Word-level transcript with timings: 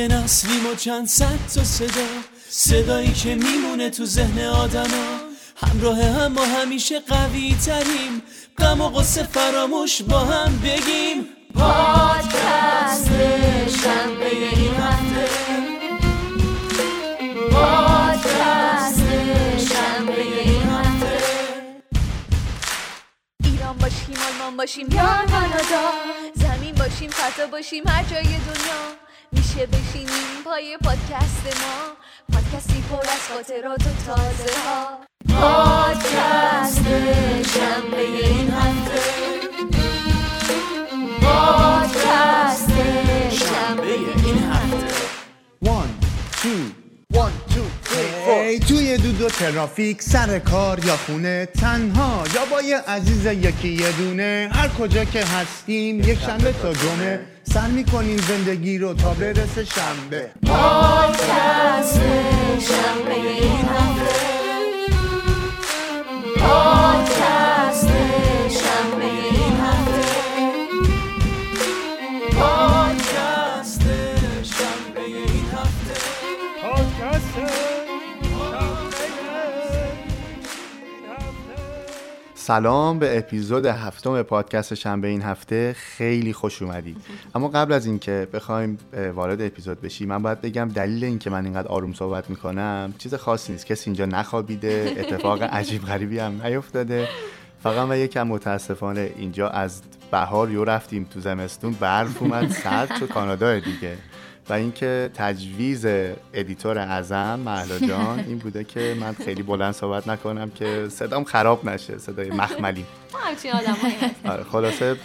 یه 0.00 0.08
نسلیم 0.08 0.66
و 0.66 0.74
چند 0.74 1.06
صد 1.06 1.46
تا 1.54 1.64
صدا 1.64 2.06
صدایی 2.48 3.12
که 3.12 3.34
میمونه 3.34 3.90
تو 3.90 4.04
ذهن 4.04 4.44
آدما. 4.44 5.20
همراه 5.56 6.02
هم 6.02 6.32
ما 6.32 6.44
همیشه 6.44 7.00
قوی 7.00 7.56
تریم 7.66 8.22
غم 8.58 8.80
و 8.80 8.88
قصه 8.88 9.22
فراموش 9.22 10.02
با 10.02 10.18
هم 10.18 10.58
بگیم. 10.58 11.26
پادکست 11.54 13.10
شنبه 13.82 14.26
این 14.56 14.74
هفته. 14.74 15.28
پادکست 17.50 19.02
شنبه 19.58 20.22
این 20.22 20.62
هفته. 20.62 21.18
ایران 23.44 23.78
باشیم 23.78 24.14
آلمان 24.28 24.56
باشیم 24.56 24.86
یا 24.90 25.24
کانادا. 25.30 25.90
زمین 26.34 26.74
باشیم 26.74 27.10
فضا 27.10 27.46
باشیم 27.46 27.88
هر 27.88 28.04
جای 28.04 28.22
دنیا. 28.22 29.09
میشه 29.60 29.66
بشینیم 29.66 30.42
پای 30.44 30.78
پادکست 30.84 31.46
ما. 31.46 31.96
پادکستی 32.32 32.82
پر 32.90 32.96
از 32.96 33.28
خاطرات 33.34 33.80
و 33.80 33.90
تازه 34.06 34.52
ها 34.66 34.98
پادکست 35.40 36.84
شنبه 37.54 38.00
این 38.00 38.50
هفته. 38.50 39.00
پادکست 41.22 42.70
شنبه 43.30 43.92
این 44.26 44.38
هفته. 44.38 44.96
One, 45.64 45.90
two, 46.42 46.62
one, 47.16 47.32
two, 47.52 47.66
three, 47.84 48.10
four. 48.24 48.28
ای 48.28 48.58
توی 48.58 48.96
دود 48.96 49.20
و 49.20 49.28
ترافیک 49.28 50.02
سر 50.02 50.38
کار 50.38 50.84
یا 50.84 50.96
خونه 50.96 51.48
تنها 51.60 52.24
یا 52.34 52.44
با 52.44 52.62
یه 52.62 52.78
عزیز 52.78 53.26
یکی 53.26 53.68
یه 53.68 53.92
دونه. 53.92 54.50
هر 54.52 54.68
کجا 54.68 55.04
که 55.04 55.24
هستیم 55.24 56.00
یک 56.00 56.18
شنبه 56.20 56.52
تا 56.52 56.72
جمعه. 56.72 57.20
سر 57.52 57.66
می‌کنیم 57.66 58.16
زندگی 58.16 58.78
رو 58.78 58.94
تا 58.94 59.14
برسه 59.14 59.64
شنبه. 59.64 60.30
پادکست 60.46 62.00
شنبه 62.60 63.14
این 63.14 63.66
هفته 63.66 64.20
سلام 82.42 82.98
به 82.98 83.18
اپیزود 83.18 83.66
هفتم 83.66 84.22
پادکست 84.22 84.74
شنبه 84.74 85.08
این 85.08 85.22
هفته. 85.22 85.74
خیلی 85.78 86.32
خوش 86.32 86.62
اومدید. 86.62 86.96
اما 87.34 87.48
قبل 87.48 87.72
از 87.72 87.86
اینکه 87.86 88.28
بخوایم 88.32 88.78
وارد 89.14 89.42
اپیزود 89.42 89.80
بشیم 89.80 90.08
من 90.08 90.22
باید 90.22 90.40
بگم 90.40 90.68
دلیل 90.68 91.04
اینکه 91.04 91.30
من 91.30 91.44
اینقدر 91.44 91.68
آروم 91.68 91.92
صحبت 91.92 92.30
می‌کنم 92.30 92.94
چیز 92.98 93.14
خاصی 93.14 93.52
نیست. 93.52 93.66
کسی 93.66 93.90
اینجا 93.90 94.04
نخوابیده 94.04 94.94
اتفاق 94.98 95.42
عجیب 95.42 95.84
غریبی 95.84 96.18
هم 96.18 96.42
نیفتاده. 96.42 97.08
فقط 97.62 97.88
من 97.88 97.98
یکم 97.98 98.26
متاسفانه 98.26 99.12
اینجا 99.16 99.48
از 99.48 99.82
بهار 100.10 100.50
یهو 100.50 100.64
رفتیم 100.64 101.06
تو 101.14 101.20
زمستون. 101.20 101.72
برف 101.72 102.22
اومد 102.22 102.50
سرد 102.50 102.96
شد 103.00 103.08
کانادا 103.08 103.58
دیگه. 103.58 103.98
و 104.50 104.52
اینکه 104.52 105.10
تجویز 105.14 105.86
editor 106.34 106.78
اعظم 106.78 107.40
مهلا 107.40 107.78
جان 107.88 108.18
این 108.18 108.38
بوده 108.38 108.64
که 108.64 108.96
من 109.00 109.12
خیلی 109.12 109.42
بلند 109.42 109.74
صحبت 109.74 110.08
نکنم 110.08 110.50
که 110.50 110.86
صدام 110.88 111.24
خراب 111.24 111.68
نشه 111.68 111.98
صدای 111.98 112.30
مخملی. 112.30 112.84
ما 113.12 113.18
آره 114.24 114.44
خلاصه 114.44 114.96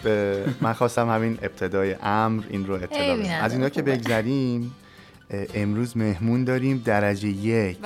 من 0.62 0.74
خواستم 0.74 1.10
همین 1.10 1.38
ابتدای 1.42 1.96
امر 2.04 2.44
این 2.50 2.68
رو 2.68 2.74
اطلاع 2.74 3.18
بدم. 3.18 3.30
از 3.42 3.54
اینا 3.54 3.70
که. 3.70 3.82
بگذریم 3.82 4.76
امروز 5.54 5.98
مهمون 5.98 6.44
داریم 6.44 6.82
درجه 6.86 7.28
یک. 7.28 7.78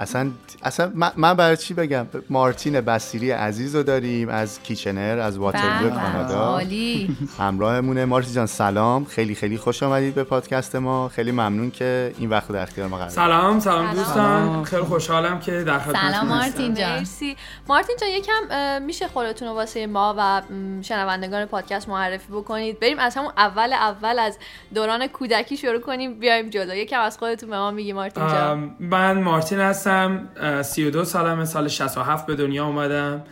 اصلا 0.00 0.30
اصلا 0.62 0.92
من, 1.16 1.34
برای 1.34 1.56
چی 1.56 1.74
بگم؟ 1.74 2.06
مارتین 2.30 2.80
بسیری 2.80 3.30
عزیز 3.30 3.74
رو 3.76 3.82
داریم 3.82 4.28
از 4.28 4.62
کیچنر 4.62 5.18
از 5.18 5.38
واترلو 5.38 5.90
به، 5.90 5.96
کانادا. 5.96 6.38
عالی. 6.38 7.16
همراهمونه. 7.38 8.04
مارتی 8.04 8.32
جان 8.32 8.46
سلام. 8.46 9.04
خیلی 9.04 9.34
خیلی 9.34 9.58
خوش 9.58 9.82
آمدید 9.82 10.14
به 10.14 10.24
پادکست 10.24 10.76
ما. 10.76 11.08
خیلی 11.08 11.30
ممنون 11.30 11.70
که 11.70 12.14
این 12.18 12.30
وقت 12.30 12.48
در 12.48 12.62
اختیار 12.62 12.88
ما 12.88 12.96
قرار. 12.96 13.08
سلام 13.08 13.60
سلام 13.60 13.86
سلام. 13.86 13.96
دوستان. 13.96 14.64
خیلی 14.64 14.82
خوشحالم 14.82 15.40
که 15.40 15.64
در 15.64 15.78
خدمتتون 15.78 16.10
سلام. 16.10 16.26
مارتین 16.26 16.74
جان. 16.74 16.98
مرسی. 16.98 17.36
مارتین 17.68 17.96
جان 18.00 18.10
یکم 18.10 18.82
میشه 18.82 19.08
خودتون 19.08 19.48
رو 19.48 19.54
واسه 19.54 19.86
ما 19.86 20.14
و 20.18 20.42
شنوندگان 20.82 21.46
پادکست 21.46 21.88
معرفی 21.88 22.32
بکنید. 22.32 22.80
بریم 22.80 22.98
از 22.98 23.14
همون 23.14 23.32
اول 23.36 23.72
اول 23.72 24.18
از 24.18 24.38
دوران 24.74 25.06
کودکی 25.06 25.56
شروع 25.56 25.80
کنیم. 25.80 26.18
بیایم 26.18 26.50
جلو. 26.50 26.74
یکم 26.74 27.00
از 27.00 27.18
خودتون 27.18 27.50
به 27.50 27.56
ما 27.56 27.70
میگی 27.70 27.92
مارتین 27.92 28.28
جان. 28.28 28.76
من 28.80 29.22
مارتین 29.22 29.60
هستم 29.60 29.83
اه، 29.86 30.62
32 30.62 31.04
سالمه 31.04 31.44
سال 31.44 31.68
67 31.68 32.26
به 32.26 32.34
دنیا 32.34 32.66
اومدم. 32.66 33.22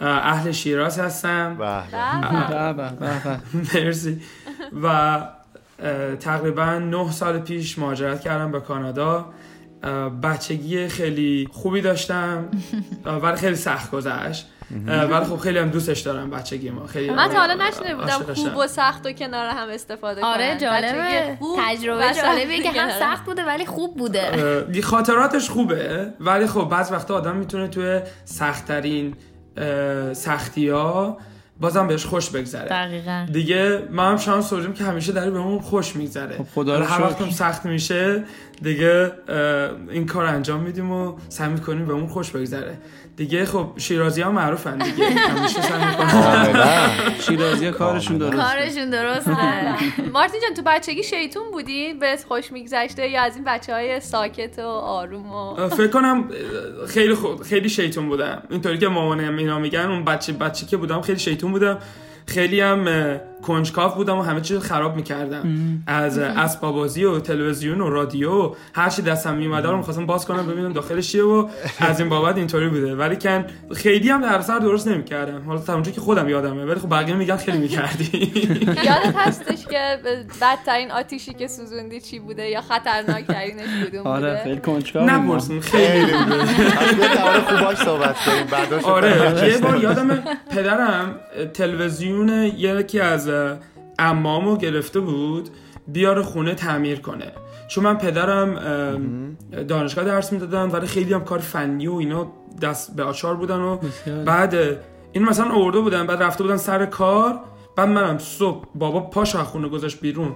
اه، 0.00 0.08
اهل 0.08 0.52
شیراز 0.52 0.98
هستم. 0.98 1.56
به 1.56 1.82
به. 2.72 2.90
به. 2.92 3.40
مرسی. 3.74 4.20
و 4.82 5.18
تقریبا 6.20 6.78
9 6.78 7.10
سال 7.10 7.38
پیش 7.38 7.78
مهاجرت 7.78 8.20
کردم 8.20 8.52
به 8.52 8.60
کانادا. 8.60 9.32
بچگی 10.22 10.88
خیلی 10.88 11.48
خوبی 11.52 11.80
داشتم. 11.80 12.48
ولی 13.22 13.36
خیلی 13.36 13.56
سخت 13.56 13.90
گذشت. 13.90 14.48
ولی 14.86 15.24
خب 15.24 15.36
خیلی 15.36 15.58
هم 15.58 15.68
دوستش 15.70 16.00
دارم 16.00 16.30
بچگی 16.30 16.70
ما. 16.70 16.86
خیلی 16.86 17.10
من 17.10 17.28
تا 17.28 17.38
حالا 17.38 17.52
اه، 17.52 17.68
نشنیده 17.68 17.94
بودم. 17.94 18.34
خوب 18.34 18.56
و 18.56 18.66
سخت 18.66 19.06
و 19.06 19.12
کنار 19.12 19.46
هم 19.46 19.68
استفاده 19.68 20.24
آره. 20.24 20.58
جالبه. 20.60 21.02
بچگی 21.02 21.36
خوب 21.38 21.58
و 21.58 21.62
تجربه 21.62 22.04
جالبیه 22.22 22.62
که 22.62 22.80
هم 22.80 22.90
سخت 23.00 23.24
بوده 23.24 23.44
ولی 23.44 23.66
خوب 23.66 23.96
بوده. 23.96 24.66
اه، 24.74 24.80
خاطراتش 24.80 25.50
خوبه 25.50 26.12
ولی 26.20 26.46
خب 26.46 26.68
بعض 26.70 26.92
وقتا 26.92 27.14
آدم 27.14 27.36
می‌تونه 27.36 27.68
توی 27.68 28.00
سختترین 28.24 29.14
سختی 30.12 30.68
ها 30.68 31.18
بازم 31.60 31.86
بهش 31.86 32.06
خوش 32.06 32.30
بگذره. 32.30 32.68
دقیقا. 32.68 33.26
دیگه 33.32 33.82
ما 33.90 34.02
هم 34.02 34.16
شانس 34.16 34.52
که 34.74 34.84
همیشه 34.84 35.12
داره 35.12 35.30
بهمون 35.30 35.60
خوش 35.60 35.96
میگذره. 35.96 36.38
خب 36.38 36.46
خدا 36.54 36.78
رو 36.78 36.84
هر 36.84 36.96
شکر. 36.96 37.06
وقت 37.06 37.20
هم 37.20 37.30
سخت 37.30 37.66
میشه 37.66 38.24
دیگه 38.62 39.12
این 39.90 40.06
کار 40.06 40.26
انجام 40.26 40.60
میدیم 40.60 40.92
و 40.92 41.18
سعی 41.28 41.48
می‌کنیم 41.48 41.86
بهمون 41.86 42.06
خوش 42.06 42.30
بگذره. 42.30 42.78
دیگه 43.16 43.44
خب 43.44 43.72
شیرازی 43.76 44.22
ها 44.22 44.32
معروفن 44.32 44.78
دیگه. 44.78 45.04
همیشه 45.04 45.62
سعی 45.62 45.94
کاملا 45.94 46.88
شیرازی 47.20 47.70
کارشون 47.70 48.18
درست 48.18 48.36
کارشون 48.36 48.90
درسته. 48.90 49.36
مارتین 50.12 50.40
جان 50.40 50.54
تو 50.56 50.62
بچگی 50.66 51.02
شیطون 51.02 51.50
بودی؟ 51.52 51.94
بهت 51.94 52.24
خوش 52.24 52.52
میگذشته 52.52 53.08
یا 53.08 53.22
از 53.22 53.36
این 53.36 53.44
بچه 53.44 53.72
های 53.74 54.00
ساکت 54.00 54.58
و 54.58 54.62
آروم 54.66 55.32
و 55.32 55.68
فکر 55.68 55.88
کنم 55.88 56.28
خیلی 56.88 57.16
خیلی 57.48 57.68
شیطون 57.68 58.08
بودم. 58.08 58.42
اینطوری 58.50 58.78
که 58.78 58.88
مامانم 58.88 59.36
اینا 59.36 59.58
میگن 59.58 59.80
اون 59.90 60.04
بچه 60.04 60.32
بچه 60.32 60.66
که 60.66 60.76
بودم 60.76 61.00
خیلی 61.00 61.18
شیطون 61.18 61.52
بودم. 61.52 61.78
خیلی 62.26 62.60
هم 62.60 62.88
اه، 62.88 63.16
کنجکاو 63.42 63.94
بودم 63.94 64.18
و 64.18 64.22
همه 64.22 64.40
چیز 64.40 64.58
خراب 64.58 64.96
می‌کردم. 64.96 65.44
از 65.86 66.18
اسباب 66.18 66.74
بازی 66.74 67.04
و 67.04 67.20
تلویزیون 67.20 67.80
و 67.80 67.90
رادیو 67.90 68.32
و 68.32 68.54
هر 68.74 68.88
چی 68.90 69.02
دستم 69.02 69.34
میومد 69.34 69.66
رو 69.66 69.76
می‌خواستم 69.76 70.06
باز 70.06 70.26
کنم 70.26 70.46
ببینم 70.46 70.72
داخلش 70.72 71.12
چیه 71.12 71.22
و 71.22 71.48
از 71.78 72.00
این 72.00 72.08
بابت 72.08 72.36
اینطوری 72.36 72.68
بوده. 72.68 72.96
ولی 72.96 73.16
کن 73.16 73.44
خیلی 73.76 74.08
هم 74.10 74.22
در 74.22 74.40
سر 74.40 74.58
درست 74.58 74.88
نمی‌کردم. 74.88 75.42
حالا 75.46 75.60
تا 75.60 75.72
اونجا 75.74 75.92
که 75.92 76.00
خودم 76.00 76.28
یادمه 76.28 76.64
ولی 76.64 76.80
خب 76.80 76.90
بقیه 76.90 77.14
میگن 77.14 77.36
خیلی 77.36 77.58
می‌کردی. 77.58 78.32
یادت 78.88 79.16
هستش 79.16 79.66
که 79.66 79.98
بدترین 80.40 80.90
آتیشی 80.90 81.34
که 81.34 81.48
سوزوندی 81.48 82.00
چی 82.00 82.18
بوده 82.18 82.48
یا 82.48 82.60
خطرناکترینش 82.60 83.86
کدوم 83.86 84.06
آره 84.06 84.28
بوده؟ 84.28 84.44
خیلی 84.44 84.60
کنجکاو 84.60 85.02
بودم. 85.02 85.24
نپرسیم 85.24 85.60
خیلی. 85.60 86.12
مورد 86.12 87.38
خوباش 87.48 87.76
صحبت 87.76 88.16
کنیم 88.24 88.46
رو 88.80 88.86
آره 88.86 89.48
یه 89.50 89.58
بار. 89.58 89.76
یادم 89.76 90.22
پدرم 90.50 91.20
تلویزیون 91.54 92.09
یکی 92.58 93.00
از 93.00 93.28
اه، 93.28 93.58
عمامو 93.98 94.56
گرفته 94.56 95.00
بود 95.00 95.48
بیاره 95.88 96.22
خونه 96.22 96.54
تعمیر 96.54 97.00
کنه. 97.00 97.32
چون 97.68 97.84
من 97.84 97.98
پدرم 97.98 98.56
اه، 98.56 99.64
دانشگاه 99.64 100.04
درس 100.04 100.32
می‌دادم 100.32 100.72
ولی 100.72 100.86
خیلی 100.86 101.14
هم 101.14 101.24
کار 101.24 101.38
فنی 101.38 101.86
و 101.86 101.94
اینا 101.94 102.32
دست 102.62 102.96
به 102.96 103.02
آچار 103.02 103.34
بودن 103.34 103.58
و. 103.58 103.78
بعد 104.26 104.54
این 105.12 105.24
مثلا 105.24 105.50
آورده 105.50 105.80
بودن 105.80 106.06
بعد 106.06 106.22
رفته 106.22 106.42
بودن 106.42 106.56
سر 106.56 106.86
کار 106.86 107.40
بعد 107.76 107.88
منم 107.88 108.18
صبح 108.18 108.64
بابا 108.74 109.00
پاش 109.00 109.36
از 109.36 109.46
خونه 109.46 109.68
گذاشت 109.68 110.00
بیرون. 110.00 110.32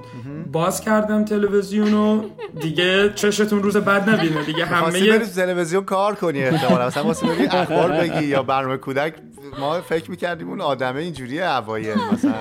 باز 0.52 0.80
کردم 0.80 1.24
تلویزیون 1.24 1.94
و 1.94 2.22
دیگه 2.60 3.12
چشتون 3.14 3.62
روز 3.62 3.76
بعد 3.76 4.10
نبینه 4.10 4.44
دیگه 4.44 4.64
همه 4.64 5.18
تلویزیون 5.18 5.84
کار 5.84 6.14
کنی 6.14 6.44
احتمالا. 6.44 6.86
مثلا 6.86 7.04
واسه 7.04 7.26
اخبار 7.50 7.92
بگی 7.92 8.24
یا 8.24 8.42
برنامه 8.42 8.76
کودک 8.76 9.14
ما 9.58 9.80
فکر 9.80 10.10
می‌کردیم 10.10 10.48
اون 10.48 10.60
آدمه 10.60 11.00
اینجوریه 11.00 11.44
اوایل 11.44 11.98
مثلا 12.12 12.34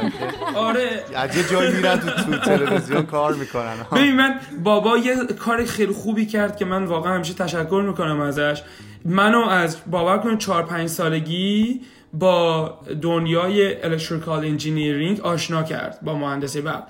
آره. 0.56 1.04
از 1.16 1.38
یه 1.38 1.44
جایی 1.44 1.72
میرن 1.72 2.00
تو, 2.00 2.10
تو 2.10 2.38
تلویزیون 2.38 3.06
کار 3.06 3.34
می‌کنن. 3.34 3.76
ببین 3.96 4.16
من 4.16 4.40
بابا 4.64 4.98
یه 4.98 5.16
کار 5.40 5.66
خیلی 5.66 5.94
خوبی 5.94 6.26
کرد 6.26 6.58
که 6.58 6.66
من 6.66 6.86
واقعا 6.86 7.14
همیشه 7.16 7.34
تشکر 7.34 7.84
می‌کنم 7.88 8.20
ازش. 8.20 8.62
منو 9.06 9.48
از 9.48 9.78
باور 9.88 10.18
کنید 10.18 10.40
چهار 10.40 10.64
پنج 10.64 10.90
سالگی 10.90 11.82
با 12.14 12.80
دنیای 13.02 13.84
electrical 13.84 14.46
engineering 14.46 15.22
آشنا 15.22 15.64
کرد 15.64 16.00
با 16.02 16.16
مهندسی 16.16 16.62
برق 16.62 16.84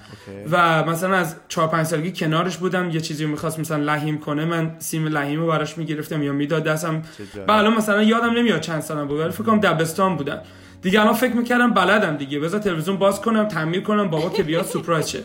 و 0.52 0.84
مثلا 0.84 1.16
از 1.16 1.36
4 1.48 1.68
5 1.68 1.86
سالگی 1.86 2.12
کنارش 2.12 2.58
بودم 2.58 2.90
یه 2.90 3.02
چیزی 3.02 3.25
می‌خواست 3.25 3.60
مثلا 3.60 3.78
لحیم 3.78 4.18
کنه 4.18 4.46
من 4.46 4.75
سیم 4.80 5.08
لحیم 5.08 5.40
رو 5.40 5.48
براش 5.48 5.78
می‌گرفتم 5.78 6.24
یا 6.24 6.34
می‌داد 6.34 6.64
دستم. 6.64 7.02
جالب. 7.36 7.50
و 7.50 7.52
الان 7.52 7.74
مثلا 7.74 8.04
یادم 8.04 8.34
نمیاد 8.34 8.62
چند 8.62 8.81
سالم 8.81 9.08
بود 9.08 9.20
ولی 9.20 9.31
فکر 9.31 9.44
کنم 9.44 9.60
دبستان 9.60 10.16
بودم. 10.16 10.40
دیگه 10.81 11.02
الان 11.02 11.14
فکر 11.14 11.34
می‌کردم 11.34 11.74
بلدم 11.74 12.18
دیگه. 12.18 12.40
بذار 12.40 12.60
تلویزیون 12.60 12.98
باز 12.98 13.22
کنم 13.22 13.48
تعمیر 13.48 13.81
کنم 13.81 14.10
بابا 14.10 14.30
که 14.30 14.44
بیاد 14.44 14.66
سورپرایز 14.66 15.08
شه. 15.08 15.19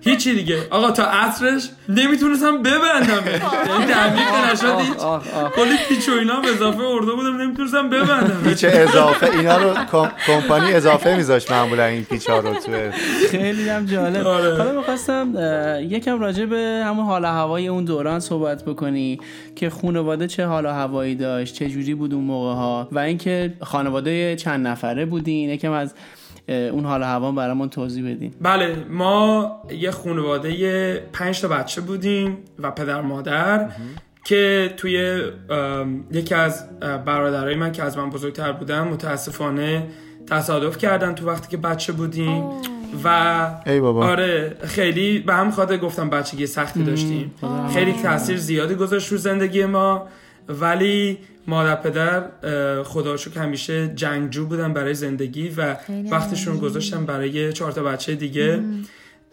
هیچی 0.00 0.34
دیگه. 0.34 0.58
آقا 0.70 0.90
تا 0.90 1.04
عصرش 1.04 1.68
نمی‌تونستم 1.88 2.62
ببندم. 2.62 3.22
یعنی 3.26 3.84
تعمیر 3.92 4.24
که 4.24 4.52
نشد. 4.52 4.96
کلی 5.56 5.76
پیچ 5.88 6.08
و 6.08 6.12
اینا 6.12 6.40
به 6.40 6.48
اضافه 6.48 6.82
ارده 6.82 7.12
بودم 7.12 7.36
نمی‌تونستم 7.42 7.90
ببندم. 7.90 8.40
پیچ 8.44 8.64
اضافه 8.68 9.26
اینا 9.26 9.56
رو 9.56 9.74
کم- 9.92 10.10
کمپانی 10.26 10.72
اضافه 10.72 11.16
میذاشت 11.16 11.52
معمولا 11.52 11.84
این 11.84 12.04
پیچ 12.04 12.30
ها 12.30 12.38
رو 12.38 12.54
تو 12.54 12.72
خیلی 13.30 13.68
هم 13.68 13.86
جالب. 13.86 14.26
آره. 14.26 14.56
حالا 14.56 14.72
می‌خواستم 14.72 15.34
یکم 15.90 16.20
راجع 16.20 16.44
به 16.44 16.82
همون 16.86 17.06
حال 17.06 17.24
و 17.24 17.26
هوای 17.26 17.68
اون 17.68 17.84
دوران 17.84 18.20
صحبت 18.20 18.64
بکنی 18.64 19.20
که 19.56 19.70
خانواده 19.70 20.26
چه 20.26 20.46
حال 20.46 20.66
و 20.66 20.68
هوایی 20.68 21.14
داشت 21.14 21.54
چه 21.54 21.68
جوری 21.68 21.94
بود 21.94 22.14
اون 22.14 22.24
موقع 22.24 22.54
ها 22.54 22.88
و 22.92 22.98
اینکه 22.98 23.52
خانواده 23.62 24.36
چند 24.36 24.66
نفره 24.66 25.06
بودین 25.06 25.50
یکم 25.50 25.72
از 25.72 25.94
اون 26.50 26.84
حال 26.84 27.02
هوا 27.02 27.32
برامون 27.32 27.68
توضیح 27.68 28.14
بدین. 28.14 28.34
بله 28.40 28.76
ما 28.90 29.52
یه 29.70 29.90
خانواده 29.90 30.94
پنج 31.12 31.40
تا 31.40 31.48
بچه 31.48 31.80
بودیم 31.80 32.38
و 32.58 32.70
پدر 32.70 33.00
مادر 33.00 33.70
که 34.24 34.74
توی 34.76 35.22
یکی 36.12 36.34
از 36.34 36.64
برادرای 36.80 37.54
من 37.54 37.72
که 37.72 37.82
از 37.82 37.98
من 37.98 38.10
بزرگتر 38.10 38.52
بودن 38.52 38.80
متاسفانه 38.80 39.86
تصادف 40.26 40.78
کردن 40.78 41.14
تو 41.14 41.26
وقتی 41.26 41.48
که 41.48 41.56
بچه 41.56 41.92
بودیم 41.92 42.44
و 43.04 43.46
ای 43.66 43.80
بابا. 43.80 44.06
آره 44.06 44.56
خیلی 44.64 45.18
به 45.18 45.34
هم 45.34 45.50
خاطر 45.50 45.76
گفتم 45.76 46.10
بچگی 46.10 46.46
سختی 46.46 46.82
داشتیم. 46.84 47.34
خیلی 47.74 47.92
تاثیر 47.92 48.36
زیادی 48.36 48.74
گذاشت 48.74 49.12
رو 49.12 49.18
زندگی 49.18 49.64
ما. 49.64 50.08
ولی 50.60 51.18
مادر 51.46 51.74
پدر 51.74 52.24
اه، 52.42 52.82
خدا 52.82 53.10
رو 53.10 53.16
شکر 53.16 53.40
همیشه 53.40 53.88
جنگجو 53.88 54.46
بودن 54.46 54.72
برای 54.72 54.94
زندگی 54.94 55.48
و 55.48 55.76
وقتشون 56.10 56.58
گذاشتن 56.58 57.06
برای 57.06 57.52
چهار 57.52 57.72
تا 57.72 57.82
بچه 57.82 58.14
دیگه. 58.14 58.60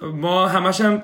ما 0.01 0.47
همش 0.47 0.81
هم 0.81 1.03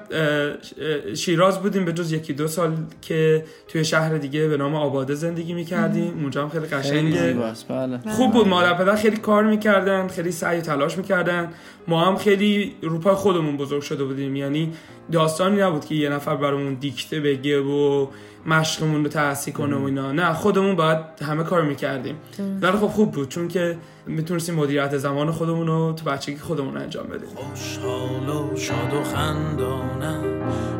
شیراز 1.13 1.59
بودیم 1.59 1.85
به 1.85 1.93
جز 1.93 2.11
یکی 2.11 2.33
دو 2.33 2.47
سال 2.47 2.75
که 3.01 3.45
توی 3.67 3.85
شهر 3.85 4.17
دیگه 4.17 4.47
به 4.47 4.57
نام 4.57 4.75
آباده 4.75 5.15
زندگی 5.15 5.53
می‌کردیم. 5.53 6.13
اونجا 6.21 6.43
هم 6.43 6.49
خیلی 6.49 6.65
قشنگه. 6.65 7.27
زیباست 7.27 7.67
بله. 7.67 7.99
خوب 8.09 8.33
بود. 8.33 8.47
مادر 8.47 8.73
پدر 8.73 8.95
خیلی 8.95 9.17
کار 9.17 9.43
می‌کردن 9.43 10.07
خیلی 10.07 10.31
سعی 10.31 10.57
و 10.57 10.61
تلاش 10.61 10.97
می‌کردن. 10.97 11.49
ما 11.87 12.05
هم 12.05 12.15
خیلی 12.15 12.75
روپای 12.81 13.15
خودمون 13.15 13.57
بزرگ 13.57 13.81
شده 13.81 14.03
بودیم. 14.03 14.35
یعنی 14.35 14.73
داستانی 15.11 15.61
نبود 15.61 15.85
که 15.85 15.95
یه 15.95 16.09
نفر 16.09 16.35
برامون 16.35 16.73
دیکته 16.73 17.19
بگه 17.19 17.59
و 17.59 18.07
مشقمون 18.45 19.03
رو 19.03 19.09
تحصیل 19.09 19.53
کنه 19.53 19.75
و 19.75 19.83
اینا. 19.83 20.11
نه 20.11 20.33
خودمون 20.33 20.75
باید 20.75 20.97
همه 21.27 21.43
کار 21.43 21.61
می‌کردیم. 21.61 22.15
ولی 22.61 22.71
خب 22.71 22.87
خوب 22.87 23.11
بود 23.11 23.29
چون 23.29 23.47
که 23.47 23.77
می‌تونستیم 24.07 24.55
مدیریت 24.55 24.97
زمان 24.97 25.31
خودمون 25.31 25.67
رو 25.67 25.93
تو 25.93 26.05
بچگی 26.05 26.37
خودمون 26.37 26.77
انجام 26.77 27.07
بدیم. 27.07 27.29
خوشحال 27.35 28.29
و 28.29 28.57
شاد 28.57 28.93
و 28.93 29.03
خندانم 29.03 30.23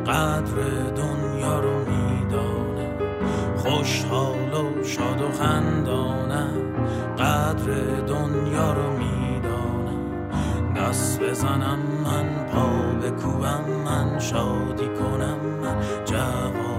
قدر 0.08 0.56
دنیا 0.96 1.60
رو 1.60 1.80
می‌دانم. 1.80 2.98
خوشحال 3.58 4.54
و 4.54 4.84
شاد 4.84 5.22
و 5.22 5.32
خندانم 5.32 6.74
قدر 7.18 7.74
دنیا 8.08 8.74
رو 8.74 8.98
می‌دانم. 8.98 10.74
دست 10.78 11.20
بزنم 11.20 11.80
من 12.04 12.46
پا 12.46 12.68
بکوبم 13.08 13.64
من 13.86 14.20
شادی 14.20 14.88
کنم 14.88 15.38
من 15.62 15.76
جوانم 16.06 16.73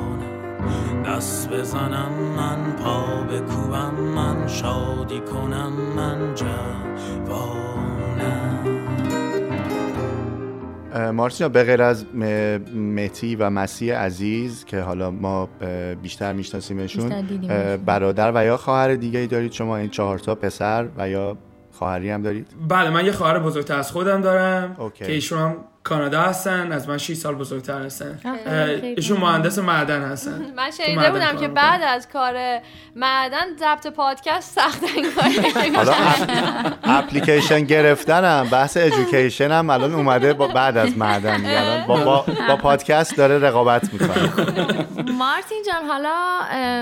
دست 1.06 1.50
بزنم 1.50 2.12
من 2.36 2.72
پا 2.72 3.22
بکوبم 3.22 3.94
من 3.94 4.46
شادی 4.46 5.20
کنم 5.20 5.72
من 5.96 6.34
جوانم. 6.34 7.64
جان، 11.28 11.48
به 11.48 11.64
غیر 11.64 11.82
از 11.82 12.06
متی 12.74 13.36
و 13.36 13.50
مسیح 13.50 13.94
عزیز 13.94 14.64
که 14.64 14.80
حالا 14.80 15.10
ما 15.10 15.48
بیشتر 16.02 16.32
میشناسیمشون 16.32 17.26
برادر 17.86 18.32
و 18.34 18.44
یا 18.44 18.56
خواهر 18.56 18.94
دیگه 18.94 19.18
ای 19.18 19.26
دارید؟ 19.26 19.52
شما 19.52 19.76
این 19.76 19.90
چهار 19.90 20.18
تا 20.18 20.34
پسر 20.34 20.88
و 20.96 21.08
یا 21.08 21.36
خواهری 21.72 22.10
هم 22.10 22.22
دارید؟ 22.22 22.46
بله 22.68 22.90
من 22.90 23.06
یه 23.06 23.12
خواهر 23.12 23.38
بزرگتر 23.38 23.78
از 23.78 23.92
خودم 23.92 24.20
دارم 24.20 24.76
اوکی. 24.78 25.04
که 25.04 25.12
ایشون 25.12 25.38
هم 25.38 25.56
کانادا 25.84 26.20
هستن 26.20 26.72
از 26.72 26.88
من 26.88 26.98
6 26.98 27.14
سال 27.14 27.34
بزرگتر 27.34 27.82
هستن. 27.82 28.18
ایشون 28.82 29.20
مهندس 29.20 29.58
معدن 29.58 30.02
هستن. 30.02 30.44
من 30.56 30.70
شنیده 30.70 31.10
بودم 31.10 31.36
که. 31.36 31.48
بعد 31.48 31.82
از 31.82 32.08
کار 32.08 32.34
معدن 32.96 33.56
ضبط 33.58 33.86
پادکست 33.86 34.54
سخت 34.54 34.80
حالا 35.76 35.92
اپ- 35.92 36.72
اپلیکیشن 36.84 37.60
گرفتنم 37.60 38.48
بحث 38.52 38.76
ادویکیشن 38.76 39.50
هم 39.50 39.70
الان 39.70 39.94
اومده 39.94 40.32
با 40.32 40.48
بعد 40.48 40.76
از 40.76 40.98
معدن. 40.98 41.46
الان 41.46 41.86
با, 41.86 42.24
با, 42.48 42.56
پادکست 42.56 43.16
داره 43.16 43.38
رقابت 43.38 43.92
می‌کنه. 43.92 44.30
مارتین 45.18 45.62
جان 45.66 45.84
حالا 45.88 46.14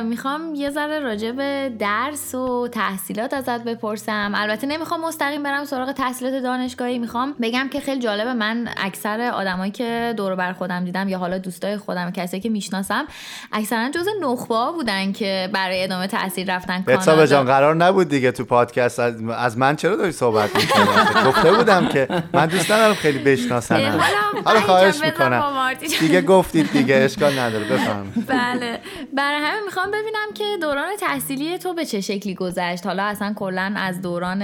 می‌خوام 0.02 0.54
یه 0.54 0.70
ذره 0.70 0.98
راجع 0.98 1.32
به 1.32 1.72
درس 1.78 2.34
و 2.34 2.68
تحصیلات 2.68 3.34
ازت 3.34 3.64
بپرسم. 3.64 4.32
البته 4.34 4.66
نمی‌خوام 4.66 5.00
مستقیم 5.00 5.42
برم 5.42 5.64
سراغ 5.64 5.92
تحصیلات 5.92 6.42
دانشگاهی. 6.42 6.98
می‌خوام 6.98 7.34
بگم 7.42 7.68
که 7.68 7.80
خیلی 7.80 8.00
جالبه 8.00 8.34
من 8.34 8.68
اکثر 8.92 9.20
آدمایی 9.20 9.70
که 9.70 10.14
دور 10.16 10.34
بر 10.34 10.52
خودم 10.52 10.84
دیدم 10.84 11.08
یا 11.08 11.18
حالا 11.18 11.38
دوستای 11.38 11.76
خودم 11.76 12.10
کسایی 12.10 12.42
که 12.42 12.48
می‌شناسم 12.48 13.04
اکثرا 13.52 13.90
جز 13.90 14.06
نخبه 14.22 14.72
بودن 14.74 15.12
که 15.12 15.48
برای 15.52 15.84
ادامه 15.84 16.06
تحصیل 16.06 16.50
رفتن 16.50 16.84
بتسابه 16.86 17.26
جان 17.26 17.46
کانادا 17.46 17.52
قرار 17.52 17.74
نبود 17.74 18.08
دیگه 18.08 18.32
تو 18.32 18.44
پادکست 18.44 18.98
از, 18.98 19.58
من 19.58 19.76
چرا 19.76 19.96
داری 19.96 20.12
صحبت 20.12 20.56
می‌کنی؟ 20.56 20.84
گفته 21.28 21.52
بودم 21.52 21.88
که 21.88 22.08
من 22.32 22.46
دوست 22.46 22.70
ندارم 22.70 22.94
خیلی 22.94 23.18
اه، 23.18 23.24
بشناسنم 23.24 24.00
حالا 24.44 24.60
خواهش 24.60 25.00
می‌کنم. 25.04 25.74
دیگه 26.00 26.20
گفتید 26.20 26.72
دیگه 26.72 26.94
اشکال 26.96 27.38
نداره 27.38 27.64
بفهم 27.64 28.12
بله. 28.26 28.78
برای 29.12 29.40
همین 29.40 29.64
می‌خوام 29.64 29.88
ببینم 29.88 30.32
که 30.34 30.44
دوران 30.60 30.96
تحصیلی 31.00 31.58
تو 31.58 31.74
به 31.74 31.84
چه 31.84 32.00
شکلی 32.00 32.34
گذشت؟ 32.34 32.86
حالا 32.86 33.02
اصلا 33.02 33.32
کلا 33.36 33.74
از 33.76 34.02
دوران 34.02 34.42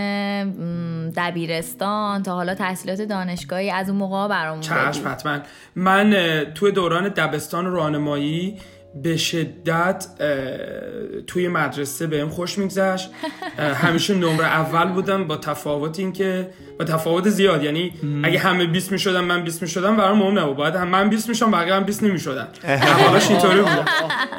دبیرستان 1.17 2.23
تا 2.23 2.35
حالا 2.35 2.55
تحصیلات 2.55 3.01
دانشگاهی 3.03 3.71
از 3.71 3.89
اون 3.89 3.99
موقع 3.99 4.29
برامون 4.29 4.61
چشم. 4.61 5.09
حتما. 5.09 5.39
من 5.77 6.17
توی 6.55 6.73
دوران 6.73 7.09
دبستان 7.09 7.67
و 7.67 7.71
راهنمایی 7.71 8.59
به 9.03 9.17
شدت 9.17 10.07
توی 11.27 11.49
مدرسه 11.49 12.07
بهم 12.07 12.29
خوش 12.29 12.59
میگذشت. 12.59 13.11
همیشه 13.59 14.15
نمره 14.15 14.47
اول 14.47 14.93
بودم 14.93 15.27
با 15.27 15.37
تفاوت 15.37 15.99
این 15.99 16.13
که 16.13 16.51
با 16.79 16.85
تفاوت 16.85 17.29
زیاد. 17.29 17.63
یعنی 17.63 17.93
اگه 18.25 18.39
همه 18.39 18.67
20 18.67 18.93
می‌شدن 18.93 19.21
من 19.21 19.45
20 19.45 19.63
می‌شدم 19.63 19.97
برام 19.97 20.19
مهم 20.19 20.39
نبود. 20.39 20.57
باید 20.57 20.75
هم 20.75 20.89
من 20.89 21.09
20 21.09 21.29
میشم 21.29 21.51
بقیه 21.51 21.75
هم 21.75 21.85
20 21.85 22.03
نمی‌شدن. 22.03 22.49
اولش 22.65 23.31
اینطوری 23.31 23.61
بود. 23.61 23.89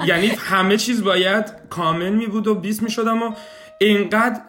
یعنی 0.06 0.28
همه 0.28 0.78
چیز 0.78 1.04
باید 1.04 1.46
کامل 1.70 2.10
می 2.10 2.28
بود 2.28 2.48
و 2.48 2.56
20 2.56 2.84
می‌شدم 2.84 3.24
و 3.24 3.32
اینقدر 3.82 4.42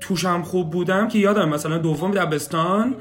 توشم 0.00 0.42
خوب 0.42 0.70
بودم 0.70 1.08
که 1.08 1.18
یادم 1.18 1.48
مثلا 1.48 1.78
دوم 1.78 2.10
دبستان 2.10 2.94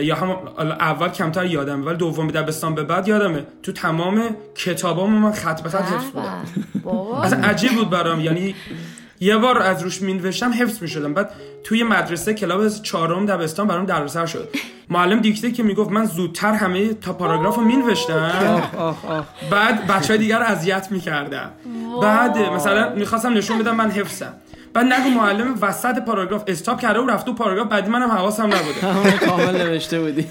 یا 0.00 0.14
هم 0.14 0.30
اول 0.58 1.08
کمتر 1.08 1.46
یادم 1.46 1.86
ولی 1.86 1.96
دوم 1.96 2.28
دبستان 2.28 2.74
به 2.74 2.84
بعد 2.84 3.08
یادمه. 3.08 3.46
تو 3.62 3.72
تمام 3.72 4.36
کتابامو 4.54 5.18
من 5.18 5.32
خط 5.32 5.62
به 5.62 5.68
خط 5.68 5.82
حفظ 5.82 6.10
بودم. 6.10 6.44
اصلا 7.22 7.40
عجیب 7.40 7.72
بود 7.72 7.90
برام. 7.90 8.20
یعنی 8.20 8.54
یه 9.20 9.36
بار 9.36 9.58
از 9.58 9.82
روش 9.82 10.02
مینوشتم 10.02 10.52
حفظ 10.52 10.82
می‌شدم. 10.82 11.14
بعد 11.14 11.30
توی 11.64 11.82
مدرسه 11.82 12.34
کلاب 12.34 12.68
چهارم 12.68 13.26
دبستان 13.26 13.66
برام 13.66 13.86
دردسر 13.86 14.26
شد. 14.26 14.48
معلم 14.88 15.20
دیکته 15.20 15.50
که 15.50 15.62
می‌گفت 15.62 15.90
من 15.90 16.04
زودتر 16.04 16.52
همه 16.52 16.94
تا 16.94 17.12
پاراگراف 17.12 17.56
رو 17.56 17.62
مینوشتم. 17.62 18.62
بعد 19.50 19.86
بچه 19.86 20.08
های 20.08 20.18
دیگر 20.18 20.38
رو 20.38 20.44
اذیت 20.44 20.88
می‌کردم 20.90 21.50
بعد 22.02 22.38
مثلا 22.38 22.94
می‌خواستم 22.94 23.32
نشون 23.32 23.58
بدم 23.58 23.76
من 23.76 23.90
حفظم. 23.90 24.34
بعد 24.74 24.86
نگو 24.86 25.08
معلم 25.08 25.54
وسط 25.60 25.98
پاراگراف 25.98 26.42
استاپ 26.46 26.80
کرده 26.80 27.00
و 27.00 27.06
رفت 27.06 27.26
تو 27.26 27.34
پاراگراف 27.34 27.68
بعدی 27.68 27.90
منم 27.90 28.10
حواسم 28.10 28.42
نبوده. 28.42 29.18
کامل 29.26 29.62
نوشته 29.62 30.00
بودی. 30.00 30.26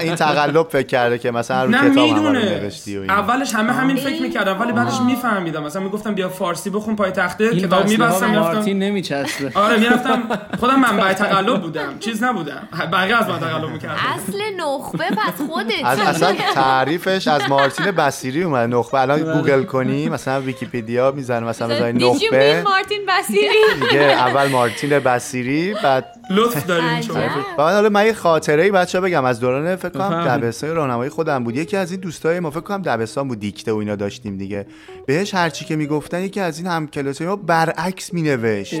این 0.00 0.14
تقلب 0.14 0.68
فکر 0.68 0.86
کرده 0.86 1.18
که 1.18 1.30
مثلا 1.30 1.64
رو 1.64 1.72
کتاب 1.72 2.18
نوشتی 2.18 2.98
و 2.98 3.00
این. 3.00 3.10
اولش 3.10 3.54
همه 3.54 3.72
همین 3.72 3.96
فکر 3.96 4.22
می‌کردم 4.22 4.60
ولی 4.60 4.72
بعدش 4.72 5.00
میفهمیدم. 5.00 5.62
مثلا 5.62 5.82
می‌گفتم 5.82 6.14
بیا 6.14 6.28
فارسی 6.28 6.70
بخون 6.70 6.96
پای 6.96 7.10
تخته 7.10 7.60
کتاب 7.60 7.88
میبستم 7.88 8.26
مارتین 8.26 8.78
نمیچسبه. 8.78 9.50
آره 9.54 9.76
می‌رفتم 9.82 10.22
خودم 10.60 10.80
منبع 10.80 11.12
تقلب 11.12 11.60
بودم 11.62 11.98
چیز 12.00 12.22
نبودم. 12.22 12.68
بقیه 12.92 13.16
از 13.16 13.28
من 13.28 13.38
تقلب 13.38 13.70
می‌کردم 13.70 13.94
اصل 14.14 14.38
نخبه 14.56 15.04
پس 15.04 15.46
خودت. 15.50 15.84
از 15.84 16.00
اصلا 16.00 16.34
تعریفش 16.54 17.28
از 17.28 17.42
مارتین 17.48 17.90
بصیری 17.90 18.42
اومد. 18.42 18.74
نخبه 18.74 19.00
الان 19.00 19.32
گوگل 19.32 19.62
کنی 19.62 20.08
مثلا 20.08 20.40
ویکیپدیا 20.40 21.10
می‌زنه 21.10 21.46
مثلا 21.46 21.74
بزنی 21.74 22.00
mean 22.00 22.24
نخبه. 22.24 22.62
مارتین 22.62 23.00
بصیری 23.08 23.48
دیگه 23.80 24.00
اول 24.00 24.48
مارتین 24.48 24.98
بصیری 24.98 25.74
بعد 25.82 26.04
لطف 26.30 26.70
عجب. 26.70 27.00
شما. 27.00 27.20
بعد 27.58 27.74
حالا 27.74 27.88
من 27.88 28.06
یه 28.06 28.12
خاطره 28.12 28.62
ای 28.62 28.70
بچه 28.70 29.00
بگم. 29.00 29.24
از 29.24 29.40
دوران 29.40 29.76
فکر 29.76 29.88
کنم. 29.88 30.24
دبستان 30.36 30.76
راهنمایی 30.76 31.10
خودم 31.10 31.44
بود. 31.44 31.56
یکی 31.56 31.76
از 31.76 31.90
این 31.90 32.00
دوستای 32.00 32.40
ما 32.40 32.50
فکر 32.50 32.60
کنم 32.60 32.82
دبستان 32.82 33.28
بود 33.28 33.40
دیکته 33.40 33.72
و 33.72 33.76
اینا 33.76 33.96
داشتیم 33.96 34.36
دیگه. 34.36 34.66
بهش 35.06 35.34
هرچی 35.34 35.64
که 35.64 35.76
می‌گفتن 35.76 36.22
یکی 36.22 36.40
از 36.40 36.58
این 36.58 36.66
هم 36.66 36.86
کلاسای 36.86 37.26
ما 37.26 37.36
برعکس 37.36 38.14
مینوشت. 38.14 38.80